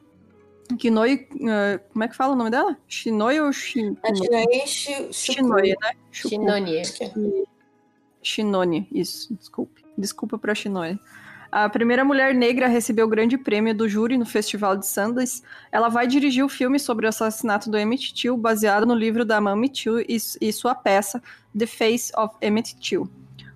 Kinoi, 0.80 1.28
uh, 1.34 1.80
como 1.94 2.04
é 2.04 2.08
que 2.08 2.16
fala 2.16 2.34
o 2.34 2.36
nome 2.36 2.50
dela? 2.50 2.78
Shinoi 2.88 3.40
ou 3.40 3.54
Shin... 3.54 3.96
É 4.04 4.66
Shinoi, 4.66 5.70
né? 5.70 5.92
Shinoni. 6.12 6.82
Shinoni, 8.28 8.88
isso, 8.92 9.34
desculpe. 9.36 9.86
Desculpa 9.98 10.38
para 10.38 10.54
Shinoi. 10.54 11.00
A 11.50 11.70
primeira 11.70 12.04
mulher 12.04 12.36
negra 12.36 12.66
a 12.66 12.70
receber 12.70 13.04
o 13.04 13.08
grande 13.08 13.38
prêmio 13.38 13.74
do 13.74 13.88
júri 13.88 14.18
no 14.18 14.26
Festival 14.26 14.76
de 14.76 14.86
Sundance. 14.86 15.42
Ela 15.72 15.88
vai 15.88 16.06
dirigir 16.06 16.44
o 16.44 16.50
filme 16.50 16.78
sobre 16.78 17.06
o 17.06 17.10
assassinato 17.10 17.70
do 17.70 17.78
Emmett 17.78 18.14
Till, 18.14 18.36
baseado 18.36 18.86
no 18.86 18.94
livro 18.94 19.24
da 19.24 19.40
Mamie 19.40 19.70
Till 19.70 20.02
e, 20.02 20.18
e 20.42 20.52
sua 20.52 20.76
peça 20.76 21.24
The 21.58 21.66
Face 21.66 22.12
of 22.18 22.36
Emmett 22.42 22.76
Till. 22.76 23.10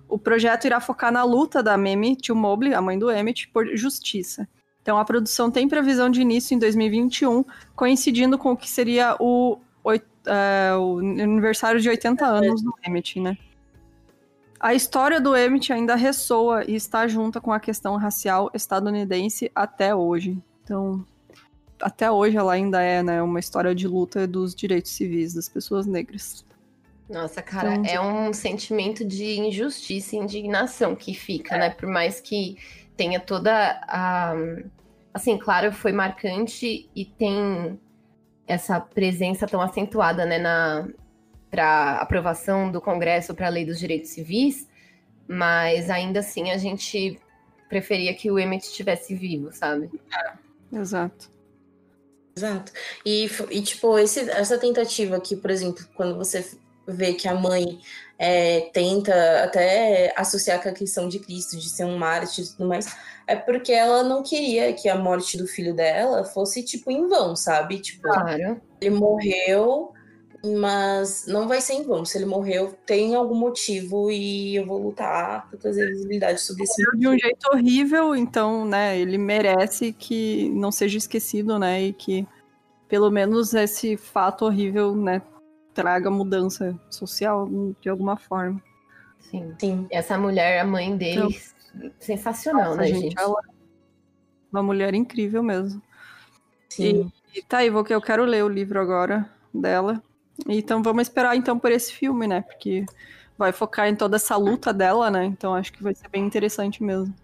O 0.08 0.18
projeto 0.18 0.64
irá 0.64 0.80
focar 0.80 1.12
na 1.12 1.22
luta 1.22 1.62
da 1.62 1.76
Mamie 1.76 2.16
Till 2.16 2.34
Mobley, 2.34 2.72
a 2.72 2.80
mãe 2.80 2.98
do 2.98 3.10
Emmett, 3.10 3.48
por 3.48 3.76
justiça. 3.76 4.48
Então 4.80 4.98
a 4.98 5.04
produção 5.04 5.50
tem 5.50 5.68
previsão 5.68 6.08
de 6.08 6.20
início 6.22 6.54
em 6.54 6.58
2021, 6.58 7.44
coincidindo 7.76 8.36
com 8.38 8.52
o 8.52 8.56
que 8.56 8.68
seria 8.68 9.16
o, 9.20 9.58
uh, 9.84 10.78
o 10.78 10.98
aniversário 10.98 11.80
de 11.80 11.88
80 11.88 12.26
anos 12.26 12.62
do 12.62 12.74
Emmett, 12.84 13.20
né? 13.20 13.36
A 14.62 14.74
história 14.74 15.20
do 15.20 15.36
Emmett 15.36 15.72
ainda 15.72 15.96
ressoa 15.96 16.64
e 16.64 16.76
está 16.76 17.08
junta 17.08 17.40
com 17.40 17.52
a 17.52 17.58
questão 17.58 17.96
racial 17.96 18.48
estadunidense 18.54 19.50
até 19.52 19.92
hoje. 19.92 20.40
Então, 20.62 21.04
até 21.80 22.08
hoje 22.08 22.36
ela 22.36 22.52
ainda 22.52 22.80
é 22.80 23.02
né, 23.02 23.20
uma 23.20 23.40
história 23.40 23.74
de 23.74 23.88
luta 23.88 24.24
dos 24.24 24.54
direitos 24.54 24.92
civis 24.92 25.34
das 25.34 25.48
pessoas 25.48 25.84
negras. 25.84 26.46
Nossa, 27.10 27.42
cara, 27.42 27.74
então, 27.74 27.92
é 27.92 28.00
um 28.00 28.32
sentimento 28.32 29.04
de 29.04 29.40
injustiça 29.40 30.14
e 30.14 30.20
indignação 30.20 30.94
que 30.94 31.12
fica, 31.12 31.58
né? 31.58 31.68
Por 31.68 31.88
mais 31.88 32.20
que 32.20 32.56
tenha 32.96 33.18
toda 33.18 33.80
a. 33.88 34.32
Assim, 35.12 35.36
claro, 35.38 35.72
foi 35.72 35.90
marcante 35.90 36.88
e 36.94 37.04
tem 37.04 37.78
essa 38.46 38.80
presença 38.80 39.44
tão 39.44 39.60
acentuada, 39.60 40.24
né, 40.24 40.38
na, 40.38 40.88
para 41.52 41.98
aprovação 41.98 42.72
do 42.72 42.80
Congresso 42.80 43.34
para 43.34 43.46
a 43.46 43.50
Lei 43.50 43.66
dos 43.66 43.78
Direitos 43.78 44.08
Civis, 44.08 44.66
mas 45.28 45.90
ainda 45.90 46.20
assim 46.20 46.50
a 46.50 46.56
gente 46.56 47.20
preferia 47.68 48.14
que 48.14 48.30
o 48.30 48.38
Emmett 48.38 48.64
estivesse 48.64 49.14
vivo, 49.14 49.52
sabe? 49.52 49.90
É, 50.10 50.78
exato. 50.78 51.30
Exato. 52.34 52.72
E, 53.04 53.30
e 53.50 53.60
tipo, 53.60 53.98
esse, 53.98 54.20
essa 54.30 54.56
tentativa 54.56 55.16
aqui, 55.16 55.36
por 55.36 55.50
exemplo, 55.50 55.84
quando 55.94 56.16
você 56.16 56.42
vê 56.88 57.12
que 57.12 57.28
a 57.28 57.34
mãe 57.34 57.78
é, 58.18 58.70
tenta 58.72 59.44
até 59.44 60.14
associar 60.16 60.62
com 60.62 60.70
a 60.70 60.72
questão 60.72 61.06
de 61.06 61.18
Cristo, 61.18 61.58
de 61.58 61.68
ser 61.68 61.84
um 61.84 61.98
mártir 61.98 62.44
e 62.44 62.48
tudo 62.48 62.66
mais, 62.66 62.96
é 63.26 63.36
porque 63.36 63.72
ela 63.72 64.02
não 64.02 64.22
queria 64.22 64.72
que 64.72 64.88
a 64.88 64.96
morte 64.96 65.36
do 65.36 65.46
filho 65.46 65.74
dela 65.74 66.24
fosse, 66.24 66.62
tipo, 66.62 66.90
em 66.90 67.06
vão, 67.08 67.36
sabe? 67.36 67.78
Tipo, 67.78 68.04
claro. 68.04 68.58
ele 68.80 68.94
morreu 68.94 69.92
mas 70.44 71.26
não 71.26 71.46
vai 71.46 71.60
ser 71.60 71.74
em 71.74 71.84
vão. 71.84 72.04
Se 72.04 72.18
ele 72.18 72.26
morreu, 72.26 72.74
tem 72.84 73.14
algum 73.14 73.34
motivo 73.34 74.10
e 74.10 74.56
eu 74.56 74.66
vou 74.66 74.82
lutar 74.82 75.48
para 75.48 75.58
trazer 75.58 75.86
visibilidade 75.88 76.40
sobre 76.40 76.64
isso. 76.64 76.74
De 76.96 77.08
um 77.08 77.16
jeito 77.16 77.48
horrível, 77.52 78.16
então, 78.16 78.64
né, 78.64 78.98
ele 78.98 79.16
merece 79.16 79.92
que 79.92 80.48
não 80.50 80.72
seja 80.72 80.98
esquecido, 80.98 81.58
né, 81.58 81.82
e 81.82 81.92
que 81.92 82.26
pelo 82.88 83.10
menos 83.10 83.54
esse 83.54 83.96
fato 83.96 84.44
horrível, 84.44 84.94
né, 84.94 85.22
traga 85.72 86.10
mudança 86.10 86.78
social 86.90 87.48
de 87.80 87.88
alguma 87.88 88.16
forma. 88.16 88.62
Sim. 89.20 89.54
Sim. 89.58 89.86
Essa 89.90 90.18
mulher, 90.18 90.60
a 90.60 90.64
mãe 90.64 90.96
dele, 90.96 91.20
então, 91.74 91.90
sensacional, 92.00 92.70
nossa, 92.70 92.82
né, 92.82 92.88
gente? 92.88 93.00
gente? 93.00 93.18
Ela, 93.18 93.40
é 93.48 93.52
uma 94.52 94.62
mulher 94.62 94.92
incrível 94.92 95.42
mesmo. 95.42 95.80
Sim. 96.68 97.10
E, 97.32 97.38
e 97.38 97.42
tá 97.42 97.58
aí, 97.58 97.70
vou 97.70 97.84
que 97.84 97.94
eu 97.94 98.00
quero 98.00 98.24
ler 98.24 98.44
o 98.44 98.48
livro 98.48 98.80
agora 98.80 99.30
dela. 99.54 100.02
Então 100.48 100.82
vamos 100.82 101.02
esperar 101.02 101.36
então 101.36 101.58
por 101.58 101.70
esse 101.70 101.92
filme, 101.92 102.26
né? 102.26 102.42
Porque 102.42 102.84
vai 103.36 103.52
focar 103.52 103.88
em 103.88 103.96
toda 103.96 104.16
essa 104.16 104.36
luta 104.36 104.72
dela, 104.72 105.10
né? 105.10 105.24
Então 105.24 105.54
acho 105.54 105.72
que 105.72 105.82
vai 105.82 105.94
ser 105.94 106.08
bem 106.08 106.24
interessante 106.24 106.82
mesmo. 106.82 107.14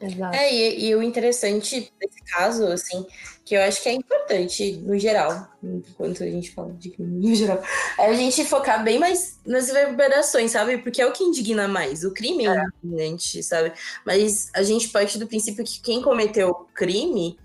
Exato. 0.00 0.36
É, 0.36 0.54
e, 0.54 0.86
e, 0.86 0.94
o 0.94 1.02
interessante 1.02 1.92
desse 2.00 2.22
caso, 2.30 2.66
assim, 2.66 3.04
que 3.44 3.56
eu 3.56 3.62
acho 3.62 3.82
que 3.82 3.88
é 3.88 3.92
importante 3.92 4.76
no 4.84 4.96
geral, 4.96 5.48
enquanto 5.62 6.22
a 6.22 6.26
gente 6.26 6.52
fala 6.52 6.72
de 6.74 6.90
crime 6.90 7.28
no 7.28 7.34
geral, 7.34 7.60
é 7.98 8.06
a 8.06 8.12
gente 8.12 8.44
focar 8.44 8.84
bem 8.84 8.98
mais 8.98 9.40
nas 9.44 9.66
reverberações, 9.66 10.52
sabe? 10.52 10.78
Porque 10.78 11.02
é 11.02 11.06
o 11.06 11.12
que 11.12 11.24
indigna 11.24 11.66
mais. 11.66 12.04
O 12.04 12.12
crime 12.12 12.46
é, 12.46 12.50
é 12.50 12.62
indignante, 12.84 13.42
sabe? 13.42 13.72
Mas 14.06 14.50
a 14.54 14.62
gente 14.62 14.88
parte 14.90 15.18
do 15.18 15.26
princípio 15.26 15.64
que 15.64 15.80
quem 15.80 16.00
cometeu 16.00 16.50
o 16.50 16.54
crime 16.72 17.36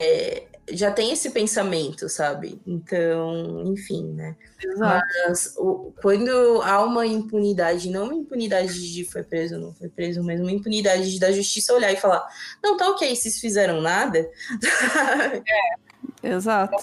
é, 0.00 0.42
já 0.72 0.90
tem 0.90 1.12
esse 1.12 1.30
pensamento, 1.30 2.08
sabe? 2.08 2.60
Então, 2.66 3.64
enfim, 3.66 4.12
né? 4.12 4.36
Exato. 4.62 5.06
Mas 5.26 5.54
o, 5.56 5.92
quando 6.00 6.60
há 6.62 6.82
uma 6.82 7.06
impunidade, 7.06 7.90
não 7.90 8.04
uma 8.04 8.14
impunidade 8.14 8.92
de 8.92 9.04
foi 9.04 9.22
preso, 9.22 9.58
não 9.58 9.74
foi 9.74 9.88
preso, 9.88 10.22
mas 10.22 10.40
uma 10.40 10.52
impunidade 10.52 11.12
de 11.12 11.20
da 11.20 11.32
justiça 11.32 11.74
olhar 11.74 11.92
e 11.92 11.96
falar, 11.96 12.26
não, 12.62 12.76
tá 12.76 12.88
ok, 12.88 13.14
vocês 13.14 13.38
fizeram 13.38 13.80
nada. 13.80 14.18
é, 16.22 16.28
exato. 16.28 16.76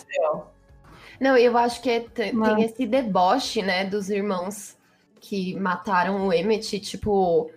Não, 1.20 1.36
eu 1.38 1.58
acho 1.58 1.82
que 1.82 1.90
é, 1.90 2.00
tem 2.00 2.64
esse 2.64 2.86
deboche, 2.86 3.62
né, 3.62 3.86
dos 3.86 4.10
irmãos 4.10 4.78
que 5.20 5.56
mataram 5.60 6.28
o 6.28 6.34
Emmett, 6.34 6.80
tipo, 6.80 7.52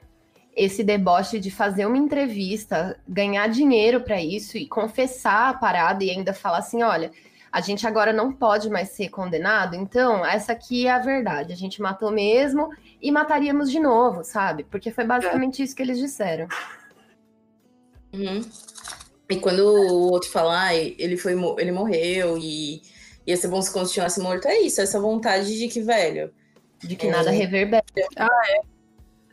esse 0.55 0.85
deboche 0.85 1.41
de 1.41 1.51
fazer 1.51 1.87
uma 1.87 1.97
entrevista, 1.97 2.99
ganhar 3.09 3.49
dinheiro 3.49 4.01
para 4.03 4.21
isso 4.21 4.59
e 4.59 4.67
confessar 4.67 5.49
a 5.49 5.55
parada 5.55 6.05
e 6.05 6.11
ainda 6.11 6.35
falar 6.35 6.59
assim, 6.59 6.83
olha, 6.83 7.11
a 7.51 7.61
gente 7.61 7.87
agora 7.87 8.13
não 8.13 8.33
pode 8.33 8.69
mais 8.71 8.91
ser 8.91 9.09
condenado, 9.09 9.75
então 9.75 10.25
essa 10.25 10.53
aqui 10.53 10.87
é 10.87 10.91
a 10.91 10.99
verdade, 10.99 11.53
a 11.53 11.57
gente 11.57 11.81
matou 11.81 12.11
mesmo 12.11 12.71
e 13.01 13.11
mataríamos 13.11 13.71
de 13.71 13.81
novo, 13.81 14.25
sabe? 14.25 14.65
Porque 14.65 14.91
foi 14.91 15.05
basicamente 15.05 15.63
isso 15.63 15.75
que 15.75 15.83
eles 15.83 15.99
disseram. 15.99 16.49
Uhum. 18.15 18.41
E 19.29 19.37
quando 19.37 19.61
o 19.61 20.11
outro 20.11 20.31
falar, 20.31 20.75
ele 20.75 21.17
foi, 21.17 21.33
ele 21.59 21.73
morreu 21.73 22.37
e 22.37 22.83
ia 23.27 23.37
ser 23.37 23.49
bom 23.49 23.63
se 23.63 23.73
continuasse 23.73 24.21
morto, 24.21 24.49
é 24.49 24.61
isso, 24.61 24.81
essa 24.81 25.01
vontade 25.01 25.59
de 25.59 25.69
que, 25.69 25.81
velho. 25.81 26.33
De 26.79 26.97
que 26.97 27.07
é... 27.07 27.11
nada 27.11 27.31
reverbera. 27.31 27.85
Ah, 28.17 28.29
é. 28.49 28.72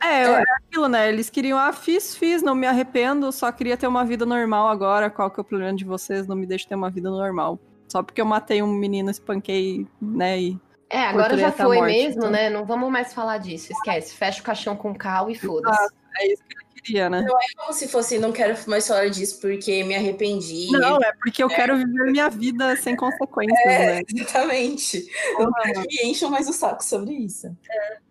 É, 0.02 0.22
é, 0.22 0.44
aquilo, 0.56 0.88
né? 0.88 1.08
Eles 1.08 1.28
queriam, 1.28 1.58
ah, 1.58 1.72
fiz, 1.72 2.16
fiz, 2.16 2.42
não 2.42 2.54
me 2.54 2.66
arrependo, 2.66 3.30
só 3.30 3.52
queria 3.52 3.76
ter 3.76 3.86
uma 3.86 4.04
vida 4.04 4.24
normal 4.24 4.68
agora. 4.68 5.10
Qual 5.10 5.30
que 5.30 5.38
é 5.38 5.42
o 5.42 5.44
problema 5.44 5.76
de 5.76 5.84
vocês? 5.84 6.26
Não 6.26 6.36
me 6.36 6.46
deixe 6.46 6.66
ter 6.66 6.74
uma 6.74 6.90
vida 6.90 7.10
normal. 7.10 7.58
Só 7.88 8.02
porque 8.02 8.20
eu 8.20 8.24
matei 8.24 8.62
um 8.62 8.72
menino, 8.72 9.10
espanquei, 9.10 9.86
né? 10.00 10.40
E 10.40 10.60
é, 10.88 11.04
agora 11.04 11.36
já 11.36 11.52
foi 11.52 11.76
morte, 11.76 11.92
mesmo, 11.92 12.18
então. 12.18 12.30
né? 12.30 12.50
Não 12.50 12.64
vamos 12.64 12.90
mais 12.90 13.14
falar 13.14 13.38
disso, 13.38 13.72
esquece. 13.72 14.14
Fecha 14.14 14.40
o 14.40 14.44
caixão 14.44 14.76
com 14.76 14.94
cal 14.94 15.30
e 15.30 15.36
foda-se. 15.36 15.94
É 16.18 16.32
isso 16.32 16.42
que 16.42 16.54
ele 16.54 16.82
queria, 16.82 17.08
né? 17.08 17.22
Não 17.22 17.36
é 17.36 17.46
como 17.56 17.72
se 17.72 17.86
fosse, 17.86 18.18
não 18.18 18.32
quero 18.32 18.56
mais 18.68 18.88
falar 18.88 19.08
disso 19.08 19.40
porque 19.40 19.84
me 19.84 19.94
arrependi. 19.94 20.68
Não, 20.72 20.96
é 20.96 21.12
porque 21.12 21.42
eu 21.42 21.48
é. 21.48 21.54
quero 21.54 21.76
viver 21.76 22.10
minha 22.10 22.28
vida 22.28 22.74
sem 22.76 22.96
consequências, 22.96 23.58
é, 23.66 23.94
né? 23.96 24.02
Exatamente. 24.12 25.06
Não 25.38 25.52
quero 25.52 25.82
que 25.86 26.06
encham 26.06 26.28
mais 26.28 26.48
o 26.48 26.52
saco 26.52 26.82
sobre 26.84 27.12
isso. 27.14 27.46
É. 27.70 28.09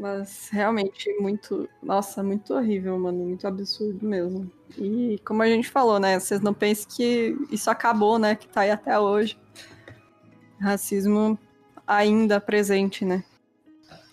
Mas 0.00 0.48
realmente 0.50 1.12
muito. 1.20 1.68
Nossa, 1.82 2.22
muito 2.22 2.54
horrível, 2.54 2.98
mano. 2.98 3.18
Muito 3.18 3.46
absurdo 3.46 4.06
mesmo. 4.06 4.50
E 4.78 5.20
como 5.26 5.42
a 5.42 5.46
gente 5.46 5.68
falou, 5.68 6.00
né? 6.00 6.18
Vocês 6.18 6.40
não 6.40 6.54
pensem 6.54 6.86
que 6.88 7.36
isso 7.50 7.70
acabou, 7.70 8.18
né? 8.18 8.34
Que 8.34 8.48
tá 8.48 8.62
aí 8.62 8.70
até 8.70 8.98
hoje. 8.98 9.38
Racismo 10.58 11.38
ainda 11.86 12.40
presente, 12.40 13.04
né? 13.04 13.22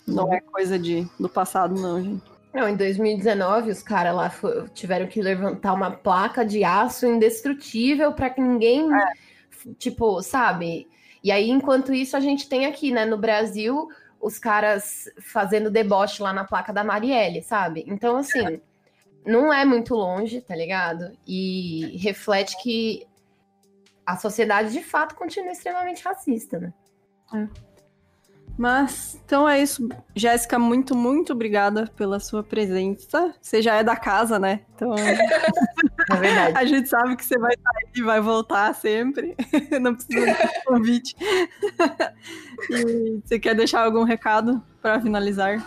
Não 0.06 0.30
é 0.32 0.40
coisa 0.40 0.78
de, 0.78 1.08
do 1.18 1.28
passado, 1.28 1.80
não, 1.80 2.02
gente. 2.02 2.22
Não, 2.52 2.68
em 2.68 2.76
2019, 2.76 3.70
os 3.70 3.82
caras 3.82 4.14
lá 4.14 4.32
tiveram 4.74 5.06
que 5.06 5.22
levantar 5.22 5.72
uma 5.72 5.90
placa 5.90 6.44
de 6.44 6.64
aço 6.64 7.06
indestrutível 7.06 8.12
para 8.12 8.28
que 8.28 8.40
ninguém, 8.42 8.92
é. 8.92 9.12
tipo, 9.78 10.20
sabe? 10.22 10.86
E 11.24 11.32
aí, 11.32 11.48
enquanto 11.48 11.94
isso, 11.94 12.16
a 12.16 12.20
gente 12.20 12.48
tem 12.48 12.66
aqui, 12.66 12.90
né, 12.90 13.04
no 13.04 13.16
Brasil, 13.16 13.88
os 14.20 14.38
caras 14.38 15.08
fazendo 15.20 15.70
deboche 15.70 16.22
lá 16.22 16.32
na 16.32 16.44
placa 16.44 16.72
da 16.72 16.84
Marielle, 16.84 17.42
sabe? 17.42 17.84
Então, 17.86 18.16
assim, 18.16 18.60
não 19.24 19.52
é 19.52 19.64
muito 19.64 19.94
longe, 19.94 20.40
tá 20.40 20.54
ligado? 20.54 21.16
E 21.26 21.96
reflete 21.98 22.60
que 22.62 23.06
a 24.04 24.16
sociedade 24.16 24.72
de 24.72 24.82
fato 24.82 25.14
continua 25.14 25.52
extremamente 25.52 26.02
racista, 26.02 26.58
né? 26.58 26.72
É. 27.34 27.46
Mas, 28.56 29.20
então 29.24 29.48
é 29.48 29.62
isso. 29.62 29.88
Jéssica, 30.16 30.58
muito, 30.58 30.96
muito 30.96 31.32
obrigada 31.32 31.86
pela 31.94 32.18
sua 32.18 32.42
presença. 32.42 33.32
Você 33.40 33.62
já 33.62 33.76
é 33.76 33.84
da 33.84 33.94
casa, 33.94 34.36
né? 34.38 34.62
Então. 34.74 34.94
É 36.10 36.16
verdade. 36.16 36.56
A 36.56 36.64
gente 36.64 36.88
sabe 36.88 37.16
que 37.16 37.24
você 37.24 37.38
vai 37.38 37.52
estar 37.54 37.70
aí 37.76 37.90
e 37.94 38.02
vai 38.02 38.20
voltar 38.20 38.74
sempre. 38.74 39.36
Não 39.80 39.94
precisa 39.94 40.26
de 40.26 40.64
convite. 40.64 41.16
E 42.70 43.20
você 43.24 43.38
quer 43.38 43.54
deixar 43.54 43.84
algum 43.84 44.02
recado 44.02 44.60
para 44.82 45.00
finalizar? 45.00 45.64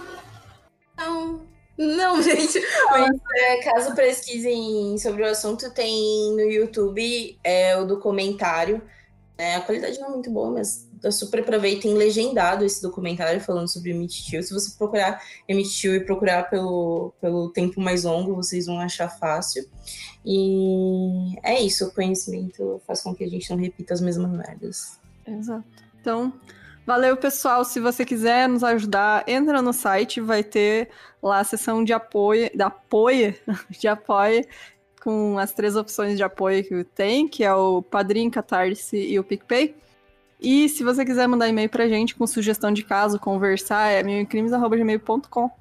Não. 0.98 1.42
Não, 1.78 2.22
gente. 2.22 2.62
Mas 2.90 3.18
é, 3.34 3.64
caso 3.64 3.96
pesquisem 3.96 4.98
sobre 4.98 5.24
o 5.24 5.28
assunto, 5.28 5.74
tem 5.74 6.36
no 6.36 6.42
YouTube 6.42 7.40
é, 7.44 7.78
o 7.78 7.86
documentário. 7.86 8.82
É, 9.38 9.56
a 9.56 9.62
qualidade 9.62 10.00
não 10.00 10.10
é 10.10 10.12
muito 10.12 10.30
boa, 10.30 10.52
mas 10.52 10.91
eu 11.04 11.12
super 11.12 11.40
aproveitem 11.40 11.94
legendado 11.94 12.64
esse 12.64 12.82
documentário 12.82 13.42
falando 13.42 13.68
sobre 13.68 13.92
Emmett 13.92 14.24
Till. 14.24 14.44
Se 14.44 14.54
você 14.54 14.76
procurar 14.78 15.22
Emmett 15.48 15.70
Till 15.70 15.96
e 15.96 16.00
procurar 16.06 16.50
pelo, 16.50 17.14
pelo 17.20 17.50
tempo 17.50 17.82
mais 17.82 18.04
longo, 18.04 18.36
vocês 18.36 18.68
vão 18.68 18.80
achar 18.80 19.10
fácil. 19.10 19.68
E 20.24 21.36
é 21.44 21.60
isso, 21.60 21.88
o 21.88 21.92
conhecimento 21.92 22.80
faz 22.86 23.02
com 23.02 23.16
que 23.16 23.24
a 23.24 23.30
gente 23.30 23.50
não 23.50 23.58
repita 23.58 23.94
as 23.94 24.02
mesmas 24.02 24.32
merdas. 24.32 25.00
Exato. 25.26 25.66
Então, 26.00 26.32
valeu, 26.86 27.18
pessoal. 27.18 27.66
Se 27.66 27.80
você 27.80 28.06
quiser 28.06 28.48
nos 28.48 28.64
ajudar, 28.64 29.24
entra 29.28 29.62
no 29.62 29.74
site, 29.74 30.22
vai 30.22 30.44
ter 30.44 30.90
lá 31.22 31.40
a 31.40 31.44
seção 31.44 31.84
de 31.84 31.94
apoio, 31.94 32.52
de 32.54 32.62
apoio, 32.62 33.36
de 33.72 33.88
apoio, 33.88 34.46
com 35.02 35.40
as 35.40 35.52
três 35.52 35.76
opções 35.76 36.16
de 36.16 36.22
apoio 36.22 36.64
que 36.64 36.84
tem, 36.84 37.28
que 37.28 37.44
é 37.44 37.54
o 37.54 37.82
Padrim, 37.82 38.30
Catarse 38.30 38.98
e 38.98 39.18
o 39.18 39.24
PicPay. 39.24 39.81
E 40.42 40.68
se 40.68 40.84
você 40.84 41.06
quiser 41.06 41.28
mandar 41.28 41.48
e-mail 41.48 41.70
pra 41.70 41.88
gente 41.88 42.16
com 42.16 42.26
sugestão 42.26 42.72
de 42.74 42.82
caso, 42.84 43.20
conversar, 43.20 43.90
é 43.90 44.02
milcrimes.gmail.com. 44.02 45.52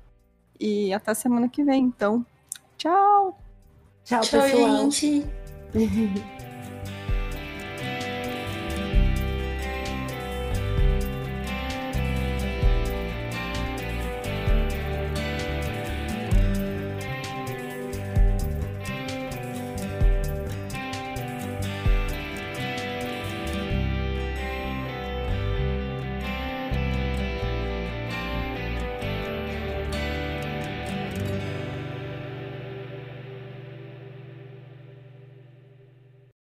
E 0.59 0.93
até 0.95 1.13
semana 1.13 1.49
que 1.49 1.63
vem, 1.63 1.85
então. 1.85 2.25
Tchau! 2.79 3.39
Tchau, 4.05 4.23
Tchau 4.23 4.43
pessoal. 4.43 4.91
gente! 4.91 5.27